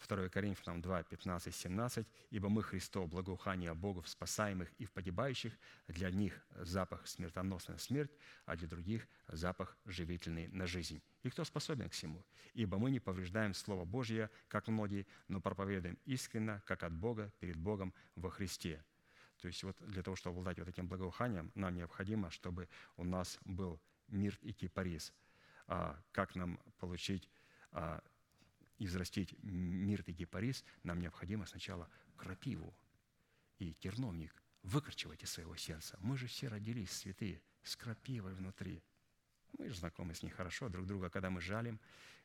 [0.06, 2.06] 2 Коринфянам 2, 15, 17.
[2.30, 5.52] «Ибо мы Христов, благоухание Богу в спасаемых и в погибающих,
[5.88, 8.10] для них запах смертоносная смерть,
[8.46, 11.02] а для других запах живительный на жизнь.
[11.22, 12.24] И кто способен к всему?
[12.54, 17.56] Ибо мы не повреждаем Слово Божье, как многие, но проповедуем искренно, как от Бога, перед
[17.56, 18.82] Богом во Христе».
[19.40, 23.38] То есть вот для того, чтобы обладать вот этим благоуханием, нам необходимо, чтобы у нас
[23.44, 25.12] был мир и кипарис.
[25.66, 27.28] А как нам получить
[27.72, 28.00] а,
[28.82, 32.74] и взрастить мирт и гепарис, нам необходимо сначала крапиву
[33.60, 35.96] и терновник выкорчевать из своего сердца.
[36.00, 38.82] Мы же все родились святые, с крапивой внутри.
[39.56, 41.78] Мы же знакомы с ней хорошо друг друга, когда мы жалим.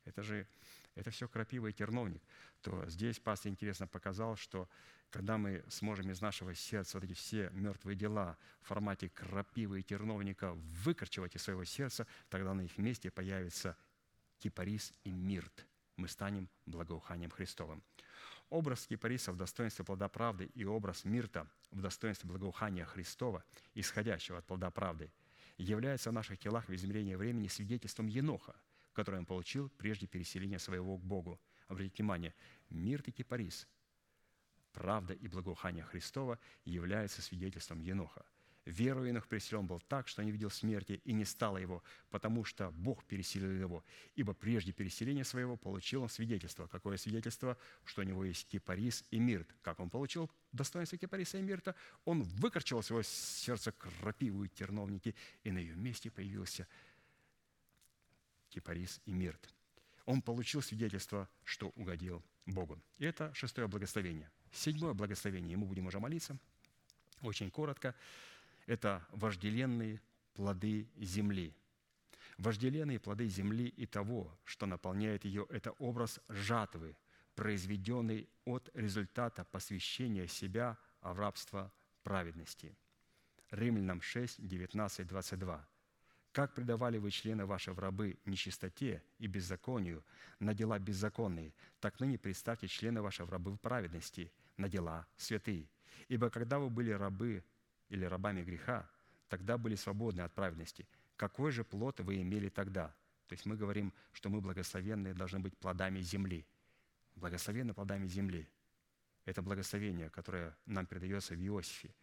[0.04, 0.48] Это же
[0.96, 2.24] это все крапива и терновник.
[2.62, 4.68] То здесь пастор интересно показал, что
[5.12, 9.84] когда мы сможем из нашего сердца вот эти все мертвые дела в формате крапивы и
[9.84, 13.78] терновника выкорчевать из своего сердца, тогда на их месте появится
[14.40, 15.68] кипарис и мирт–
[15.98, 17.84] мы станем благоуханием Христовым.
[18.50, 23.44] Образ кипариса в достоинстве плода правды и образ мирта в достоинстве благоухания Христова,
[23.74, 25.12] исходящего от плода правды,
[25.58, 28.56] является в наших телах в измерении времени свидетельством Еноха,
[28.94, 31.42] которое он получил прежде переселения своего к Богу.
[31.68, 32.34] Обратите внимание,
[32.70, 33.68] мирт и кипарис,
[34.72, 38.26] правда и благоухание Христова являются свидетельством Еноха–
[38.68, 43.04] Енох переселен был так, что не видел смерти, и не стало его, потому что Бог
[43.06, 43.84] переселил его.
[44.16, 46.68] Ибо прежде переселения своего получил он свидетельство.
[46.68, 47.58] Какое свидетельство?
[47.86, 49.48] Что у него есть кипарис и мирт.
[49.62, 51.76] Как он получил достоинство кипариса и мирта?
[52.04, 56.68] Он выкорчевал своего сердца крапиву и терновники, и на ее месте появился
[58.50, 59.54] кипарис и мирт.
[60.06, 62.82] Он получил свидетельство, что угодил Богу.
[62.98, 64.30] И это шестое благословение.
[64.52, 66.38] Седьмое благословение, ему будем уже молиться,
[67.22, 67.96] очень коротко
[68.68, 70.00] это вожделенные
[70.34, 71.56] плоды земли.
[72.38, 76.96] Вожделенные плоды земли и того, что наполняет ее, это образ жатвы,
[77.34, 81.72] произведенный от результата посвящения себя в рабство
[82.04, 82.78] праведности.
[83.50, 85.68] Римлянам 6, 19, 22.
[86.32, 90.04] «Как предавали вы члены ваши в рабы нечистоте и беззаконию
[90.40, 95.68] на дела беззаконные, так ныне представьте члены ваши в рабы в праведности на дела святые.
[96.10, 97.44] Ибо когда вы были рабы
[97.90, 98.90] или рабами греха,
[99.30, 100.88] тогда были свободны от праведности.
[101.16, 102.96] Какой же плод вы имели тогда?
[103.28, 106.46] То есть мы говорим, что мы благословенные должны быть плодами земли.
[107.16, 108.48] Благословенны плодами земли.
[109.26, 111.94] Это благословение, которое нам передается в Иосифе.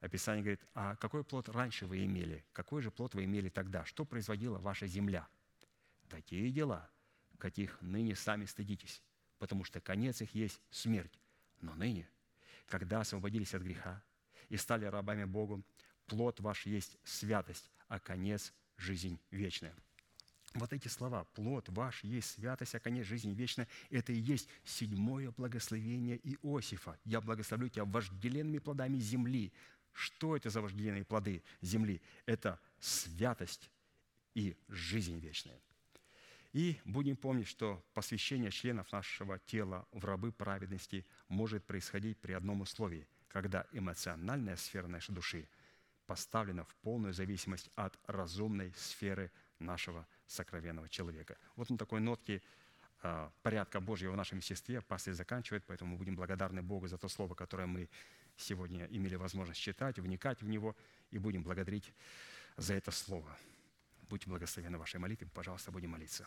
[0.00, 2.44] Описание говорит, а какой плод раньше вы имели?
[2.52, 3.84] Какой же плод вы имели тогда?
[3.84, 5.28] Что производила ваша земля?
[6.08, 6.90] Такие дела,
[7.38, 9.02] каких ныне сами стыдитесь,
[9.38, 11.18] потому что конец их есть смерть.
[11.60, 12.08] Но ныне,
[12.66, 14.02] когда освободились от греха,
[14.48, 15.62] и стали рабами Богу.
[16.06, 19.74] Плод ваш есть святость, а конец– жизнь вечная».
[20.54, 25.30] Вот эти слова «плод ваш есть святость, а конец жизни вечная»– это и есть седьмое
[25.30, 26.98] благословение Иосифа.
[27.04, 29.52] «Я благословлю тебя вожделенными плодами земли».
[29.92, 32.02] Что это за вожделенные плоды земли?
[32.26, 33.70] Это святость
[34.34, 35.58] и жизнь вечная.
[36.52, 42.60] И будем помнить, что посвящение членов нашего тела в рабы праведности может происходить при одном
[42.60, 45.46] условии– когда эмоциональная сфера нашей души
[46.06, 51.36] поставлена в полную зависимость от разумной сферы нашего сокровенного человека.
[51.54, 52.40] Вот на такой нотке
[53.02, 57.10] а, порядка Божьего в нашем естестве пастырь заканчивает, поэтому мы будем благодарны Богу за то
[57.10, 57.90] слово, которое мы
[58.38, 60.74] сегодня имели возможность читать, вникать в него,
[61.10, 61.92] и будем благодарить
[62.56, 63.36] за это слово.
[64.08, 66.26] Будьте благословены вашей молитве, пожалуйста, будем молиться.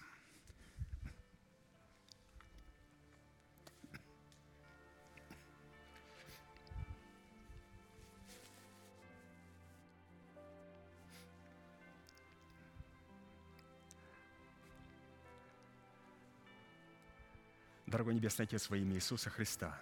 [17.89, 19.75] Дорогой Небесный Отец, во имя Иисуса Христа,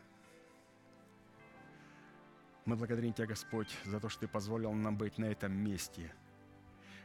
[2.63, 6.13] мы благодарим Тебя, Господь, за то, что Ты позволил нам быть на этом месте,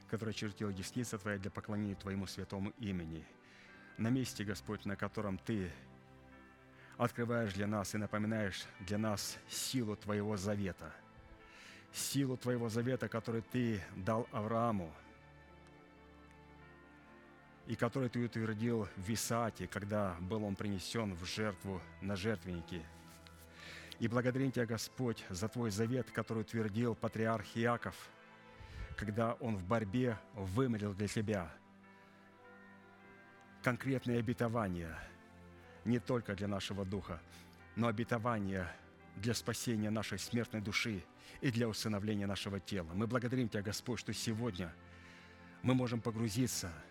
[0.08, 3.24] которое чертила десница Твоя для поклонения Твоему святому имени.
[3.98, 5.72] На месте, Господь, на котором Ты
[6.98, 10.94] открываешь для нас и напоминаешь для нас силу Твоего завета.
[11.92, 14.94] Силу Твоего завета, который Ты дал Аврааму–
[17.72, 22.82] и который ты утвердил в Висаате, когда был он принесен в жертву на жертвеннике.
[23.98, 27.96] И благодарим Тебя, Господь, за Твой завет, который утвердил патриарх Иаков,
[28.94, 31.50] когда он в борьбе вымолил для Тебя
[33.62, 34.98] конкретные обетования
[35.86, 37.22] не только для нашего духа,
[37.74, 38.70] но обетования
[39.16, 41.02] для спасения нашей смертной души
[41.40, 42.90] и для усыновления нашего тела.
[42.92, 44.74] Мы благодарим Тебя, Господь, что сегодня
[45.62, 46.70] мы можем погрузиться–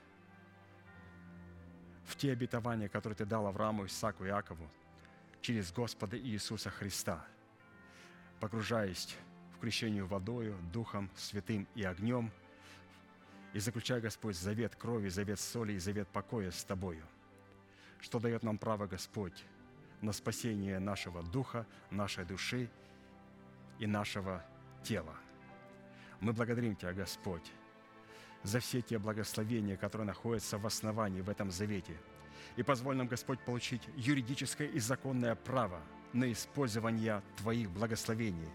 [2.11, 4.69] в те обетования, которые Ты дал Аврааму, Исааку и Иакову
[5.41, 7.25] через Господа Иисуса Христа,
[8.39, 9.15] погружаясь
[9.55, 12.29] в крещение водою, Духом Святым и огнем,
[13.53, 17.03] и заключая, Господь, завет крови, завет соли и завет покоя с Тобою,
[18.01, 19.45] что дает нам право, Господь,
[20.01, 22.69] на спасение нашего духа, нашей души
[23.79, 24.43] и нашего
[24.83, 25.15] тела.
[26.19, 27.51] Мы благодарим Тебя, Господь,
[28.43, 31.95] за все те благословения, которые находятся в основании в этом завете.
[32.55, 35.81] И позволь нам, Господь, получить юридическое и законное право
[36.13, 38.49] на использование Твоих благословений,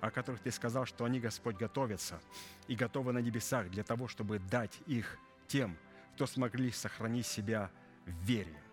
[0.00, 2.20] о которых Ты сказал, что они, Господь, готовятся
[2.68, 5.18] и готовы на небесах для того, чтобы дать их
[5.48, 5.76] тем,
[6.14, 7.70] кто смогли сохранить себя
[8.06, 8.62] в вере–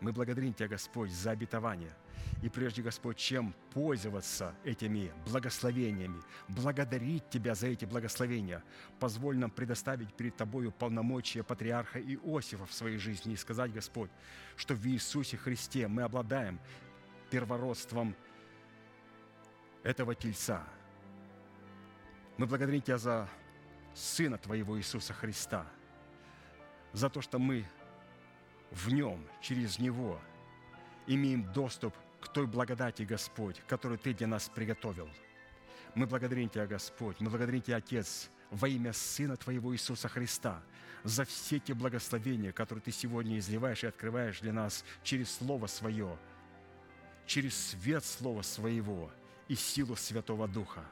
[0.00, 1.92] мы благодарим Тебя, Господь, за обетование.
[2.42, 8.62] И прежде, Господь, чем пользоваться этими благословениями, благодарить Тебя за эти благословения,
[9.00, 14.10] позволь нам предоставить перед Тобою полномочия патриарха Иосифа в своей жизни и сказать, Господь,
[14.56, 16.60] что в Иисусе Христе мы обладаем
[17.30, 18.14] первородством
[19.82, 20.64] этого тельца.
[22.36, 23.28] Мы благодарим Тебя за
[23.94, 25.66] Сына Твоего Иисуса Христа,
[26.92, 27.66] за то, что мы
[28.70, 30.20] в Нем, через Него,
[31.06, 35.08] имеем доступ к той благодати, Господь, которую Ты для нас приготовил.
[35.94, 40.62] Мы благодарим Тебя, Господь, мы благодарим Тебя, Отец, во имя Сына Твоего Иисуса Христа,
[41.04, 46.18] за все те благословения, которые Ты сегодня изливаешь и открываешь для нас через Слово Свое,
[47.26, 49.10] через свет Слова Своего
[49.48, 50.84] и силу Святого Духа.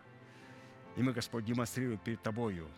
[0.96, 2.68] И мы, Господь, демонстрируем перед Тобою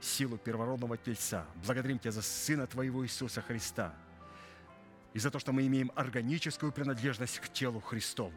[0.00, 1.46] силу первородного тельца.
[1.56, 3.94] Благодарим Тебя за Сына Твоего Иисуса Христа–
[5.16, 8.34] и за то, что мы имеем органическую принадлежность к телу Христову.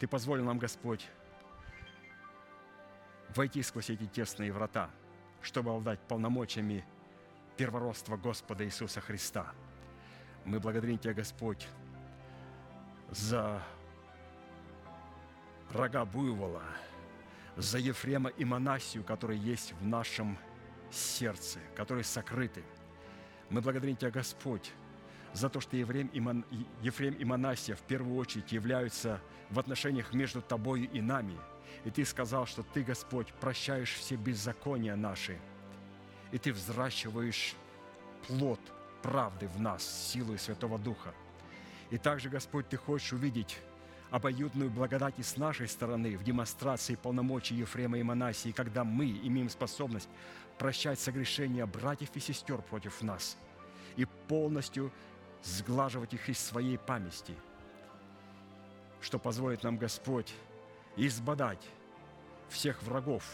[0.00, 1.08] Ты позволил нам, Господь,
[3.36, 4.90] войти сквозь эти тесные врата,
[5.42, 6.84] чтобы обладать полномочиями
[7.56, 9.54] первородства Господа Иисуса Христа.
[10.44, 11.68] Мы благодарим Тебя, Господь,
[13.10, 13.62] за
[15.72, 16.64] рога буйвола,
[17.56, 20.36] за Ефрема и Монасию, которые есть в нашем
[20.90, 22.64] сердце, которые сокрыты–
[23.50, 24.72] мы благодарим Тебя, Господь,
[25.32, 26.44] за то, что Ефрем и, Мон...
[26.82, 29.20] Ефрем и Манасия в первую очередь являются
[29.50, 31.36] в отношениях между Тобою и нами.
[31.84, 35.38] И Ты сказал, что Ты, Господь, прощаешь все беззакония наши,
[36.32, 37.54] и Ты взращиваешь
[38.26, 38.60] плод
[39.02, 41.12] правды в нас силой Святого Духа.
[41.90, 43.58] И также, Господь, Ты хочешь увидеть
[44.10, 49.48] обоюдную благодать и с нашей стороны в демонстрации полномочий Ефрема и Манасии, когда мы имеем
[49.48, 50.08] способность
[50.60, 53.36] прощать согрешения братьев и сестер против нас
[53.96, 54.92] и полностью
[55.42, 57.34] сглаживать их из своей памяти,
[59.00, 60.32] что позволит нам Господь
[60.96, 61.66] избодать
[62.48, 63.24] всех врагов,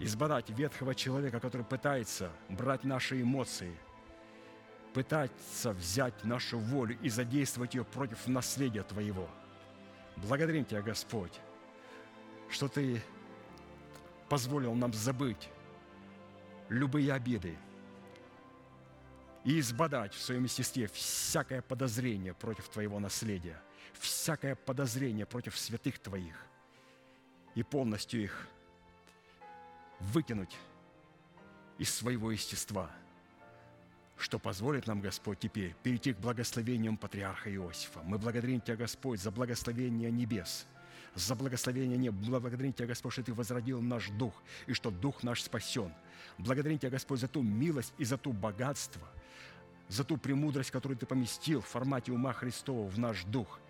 [0.00, 3.76] избодать ветхого человека, который пытается брать наши эмоции,
[4.94, 9.28] пытается взять нашу волю и задействовать ее против наследия Твоего–
[10.16, 11.32] Благодарим Тебя, Господь,
[12.48, 13.02] что Ты
[14.28, 15.48] позволил нам забыть
[16.68, 17.56] любые обиды
[19.44, 23.60] и избодать в своем естестве всякое подозрение против Твоего наследия,
[23.94, 26.36] всякое подозрение против святых Твоих
[27.54, 28.48] и полностью их
[30.00, 30.56] выкинуть
[31.78, 32.90] из своего естества–
[34.16, 38.00] что позволит нам, Господь, теперь перейти к благословениям патриарха Иосифа.
[38.04, 40.66] Мы благодарим Тебя, Господь, за благословение небес,
[41.14, 42.14] за благословение неб.
[42.14, 44.34] Благодарим Тебя, Господь, что Ты возродил наш дух,
[44.66, 45.92] и что дух наш спасен.
[46.38, 49.06] Благодарим Тебя, Господь, за ту милость и за ту богатство,
[49.88, 53.60] за ту премудрость, которую Ты поместил в формате ума Христова в наш дух.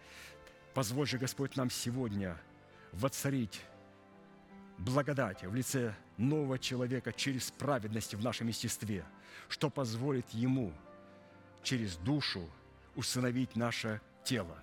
[0.72, 2.36] Позволь же, Господь, нам сегодня
[2.92, 3.62] воцарить
[4.78, 9.04] благодать в лице нового человека через праведность в нашем естестве,
[9.48, 10.72] что позволит ему
[11.62, 12.48] через душу
[12.94, 14.58] усыновить наше тело.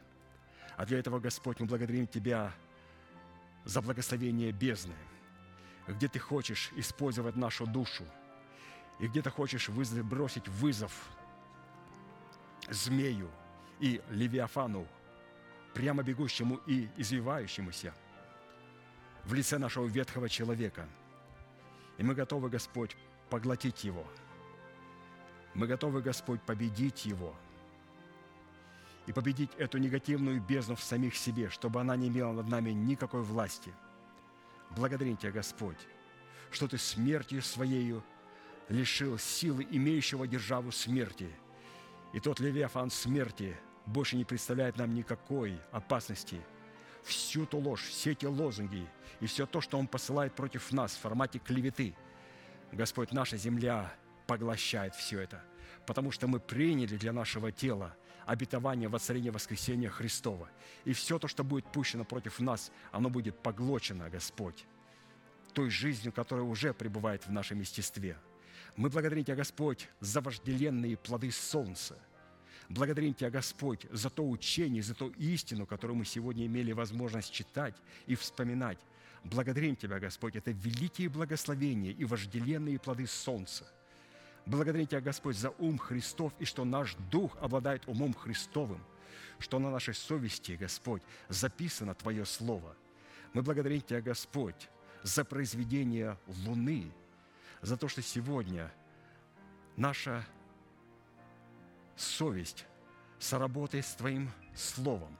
[0.77, 2.53] А для этого, Господь, мы благодарим Тебя
[3.65, 4.95] за благословение бездны,
[5.87, 8.05] где Ты хочешь использовать нашу душу,
[8.99, 10.91] и где Ты хочешь бросить вызов
[12.69, 13.29] змею
[13.79, 14.87] и левиафану,
[15.73, 17.93] прямо бегущему и извивающемуся–
[19.25, 20.87] в лице нашего ветхого человека.
[21.97, 22.95] И мы готовы, Господь,
[23.29, 24.05] поглотить его.
[25.53, 27.35] Мы готовы, Господь, победить его
[29.07, 33.21] и победить эту негативную бездну в самих себе, чтобы она не имела над нами никакой
[33.21, 33.73] власти.
[34.71, 35.77] Благодарим Тебя, Господь,
[36.51, 38.03] что Ты смертью Своею
[38.69, 41.29] лишил силы имеющего державу смерти.
[42.13, 46.41] И тот Левиафан смерти больше не представляет нам никакой опасности–
[47.03, 48.87] всю ту ложь, все эти лозунги
[49.19, 51.95] и все то, что Он посылает против нас в формате клеветы.
[52.71, 53.93] Господь, наша земля
[54.27, 55.43] поглощает все это,
[55.85, 57.95] потому что мы приняли для нашего тела
[58.25, 60.49] обетование воцарения воскресения Христова.
[60.85, 64.65] И все то, что будет пущено против нас, оно будет поглочено, Господь,
[65.53, 68.17] той жизнью, которая уже пребывает в нашем естестве.
[68.77, 71.97] Мы благодарим Тебя, Господь, за вожделенные плоды солнца.
[72.69, 77.75] Благодарим Тебя, Господь, за то учение, за ту истину, которую мы сегодня имели возможность читать
[78.07, 78.79] и вспоминать.
[79.23, 83.67] Благодарим Тебя, Господь, это великие благословения и вожделенные плоды солнца–
[84.45, 88.83] Благодарим Тебя, Господь, за ум Христов и что наш дух обладает умом Христовым,
[89.39, 92.75] что на нашей совести, Господь, записано Твое Слово.
[93.33, 94.69] Мы благодарим Тебя, Господь,
[95.03, 96.91] за произведение Луны,
[97.61, 98.71] за то, что сегодня
[99.77, 100.25] наша
[101.95, 102.65] совесть
[103.19, 105.15] соработает с Твоим Словом.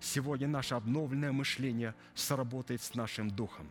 [0.00, 3.68] Сегодня наше обновленное мышление соработает с нашим Духом.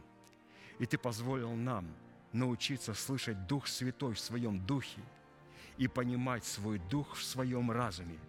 [0.79, 1.87] И Ты позволил нам–
[2.33, 5.01] научиться слышать Дух Святой в своем духе
[5.77, 8.19] и понимать свой дух в своем разуме.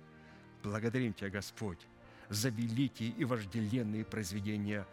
[0.63, 1.81] Благодарим Тебя, Господь,
[2.29, 4.87] за великие и вожделенные произведения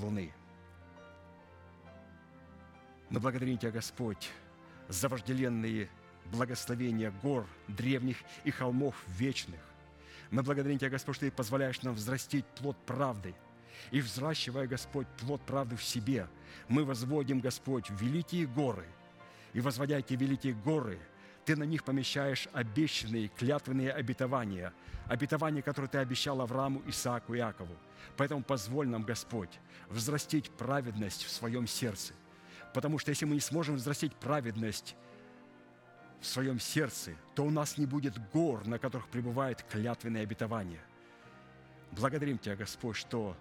[0.00, 0.32] Луны.
[3.10, 4.30] Мы благодарим Тебя, Господь,
[4.88, 5.90] за вожделенные
[6.26, 9.60] благословения гор древних и холмов вечных.
[10.30, 13.34] Мы благодарим Тебя, Господь, что Ты позволяешь нам взрастить плод правды–
[13.90, 16.26] и взращивая, Господь, плод правды в себе,
[16.68, 18.86] мы возводим, Господь, великие горы.
[19.52, 20.98] И возводя эти великие горы,
[21.44, 24.72] Ты на них помещаешь обещанные, клятвенные обетования,
[25.06, 27.76] обетования, которые Ты обещал Аврааму, Исааку и Иакову.
[28.16, 32.14] Поэтому позволь нам, Господь, взрастить праведность в своем сердце.
[32.72, 34.96] Потому что если мы не сможем взрастить праведность
[36.20, 40.80] в своем сердце, то у нас не будет гор, на которых пребывает клятвенное обетование.
[41.90, 43.36] Благодарим Тебя, Господь, что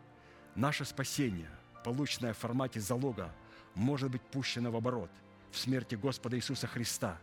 [0.55, 1.49] Наше спасение,
[1.83, 3.33] полученное в формате залога,
[3.73, 5.09] может быть пущено в оборот
[5.49, 7.17] в смерти Господа Иисуса Христа,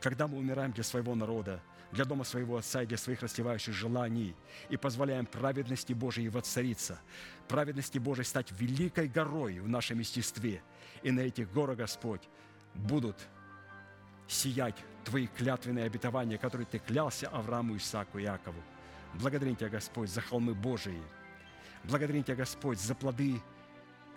[0.00, 1.60] когда мы умираем для своего народа,
[1.92, 4.34] для дома своего Отца и для своих растевающих желаний
[4.68, 6.98] и позволяем праведности Божией воцариться,
[7.48, 10.62] праведности Божией стать великой горой в нашем естестве.
[11.02, 12.22] И на этих горах, Господь,
[12.74, 13.16] будут
[14.26, 18.62] сиять Твои клятвенные обетования, которые Ты клялся Аврааму, Исааку и Иакову.
[19.14, 21.02] Благодарим Тебя, Господь, за холмы Божии–
[21.84, 23.40] Благодарим Тебя, Господь, за плоды,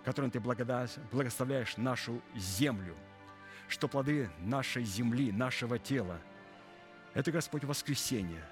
[0.04, 2.96] которым Ты благословляешь нашу землю,
[3.68, 6.18] что плоды нашей земли, нашего тела–
[7.14, 8.44] это, Господь, воскресение,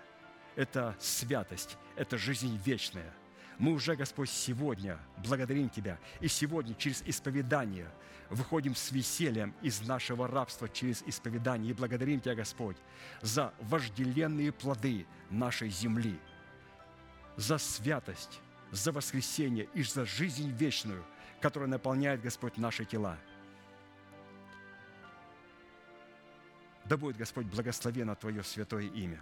[0.56, 3.12] это святость, это жизнь вечная.
[3.58, 7.88] Мы уже, Господь, сегодня благодарим Тебя, и сегодня через исповедание
[8.28, 12.76] выходим с весельем из нашего рабства через исповедание и благодарим Тебя, Господь,
[13.22, 16.18] за вожделенные плоды нашей земли,
[17.36, 18.40] за святость,
[18.76, 21.04] за воскресение и за жизнь вечную,
[21.40, 23.18] которая наполняет, Господь, наши тела.
[26.84, 29.20] Да будет, Господь, благословено Твое святое имя.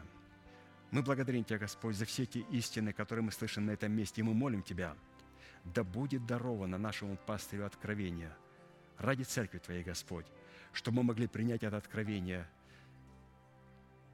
[0.90, 4.24] Мы благодарим Тебя, Господь, за все те истины, которые мы слышим на этом месте, и
[4.24, 4.96] мы молим Тебя,
[5.64, 8.36] да будет даровано нашему пастырю откровение
[8.98, 10.26] ради Церкви Твоей, Господь,
[10.72, 12.46] чтобы мы могли принять это откровение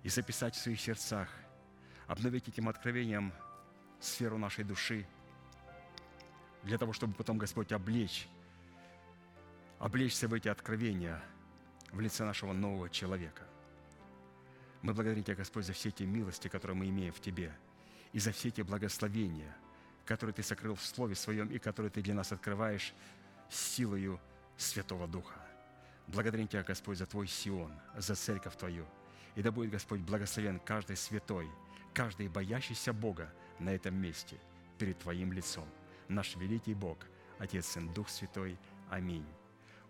[0.02, 1.28] и записать в своих сердцах,
[2.06, 3.32] обновить этим откровением
[4.00, 5.06] сферу нашей души–
[6.62, 8.28] для того, чтобы потом Господь облечь,
[9.78, 11.22] облечься в эти откровения
[11.90, 13.44] в лице нашего нового человека.
[14.82, 17.52] Мы благодарим Тебя, Господь, за все те милости, которые мы имеем в Тебе,
[18.12, 19.56] и за все те благословения,
[20.04, 22.94] которые Ты сокрыл в Слове Своем и которые Ты для нас открываешь
[23.50, 24.20] силою
[24.56, 25.40] Святого Духа.
[26.06, 28.86] Благодарим Тебя, Господь, за Твой Сион, за Церковь Твою.
[29.34, 31.48] И да будет, Господь, благословен каждый святой,
[31.94, 34.36] каждый боящийся Бога на этом месте
[34.78, 35.68] перед Твоим лицом
[36.10, 36.98] наш великий Бог,
[37.38, 38.58] Отец, Сын, Дух Святой.
[38.90, 39.26] Аминь.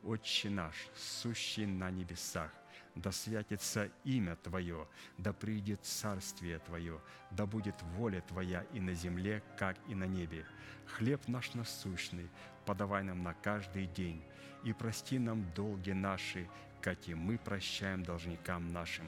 [0.05, 2.51] Отче наш, сущий на небесах,
[2.95, 4.87] да святится имя Твое,
[5.19, 10.47] да придет царствие Твое, да будет воля Твоя и на земле, как и на небе.
[10.87, 12.29] Хлеб наш насущный
[12.65, 14.23] подавай нам на каждый день,
[14.65, 16.49] и прости нам долги наши,
[16.81, 19.07] как и мы прощаем должникам нашим.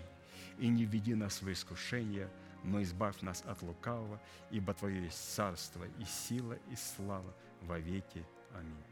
[0.59, 2.29] И не введи нас в искушение,
[2.63, 4.21] но избавь нас от лукавого,
[4.51, 8.25] ибо Твое есть царство и сила и слава во веки.
[8.55, 8.92] Аминь.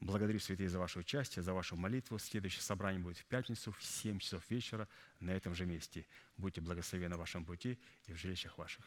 [0.00, 2.18] Благодарю, святые, за ваше участие, за вашу молитву.
[2.18, 4.88] Следующее собрание будет в пятницу в 7 часов вечера
[5.18, 6.06] на этом же месте.
[6.36, 8.84] Будьте благословены на вашем пути и в жилищах ваших.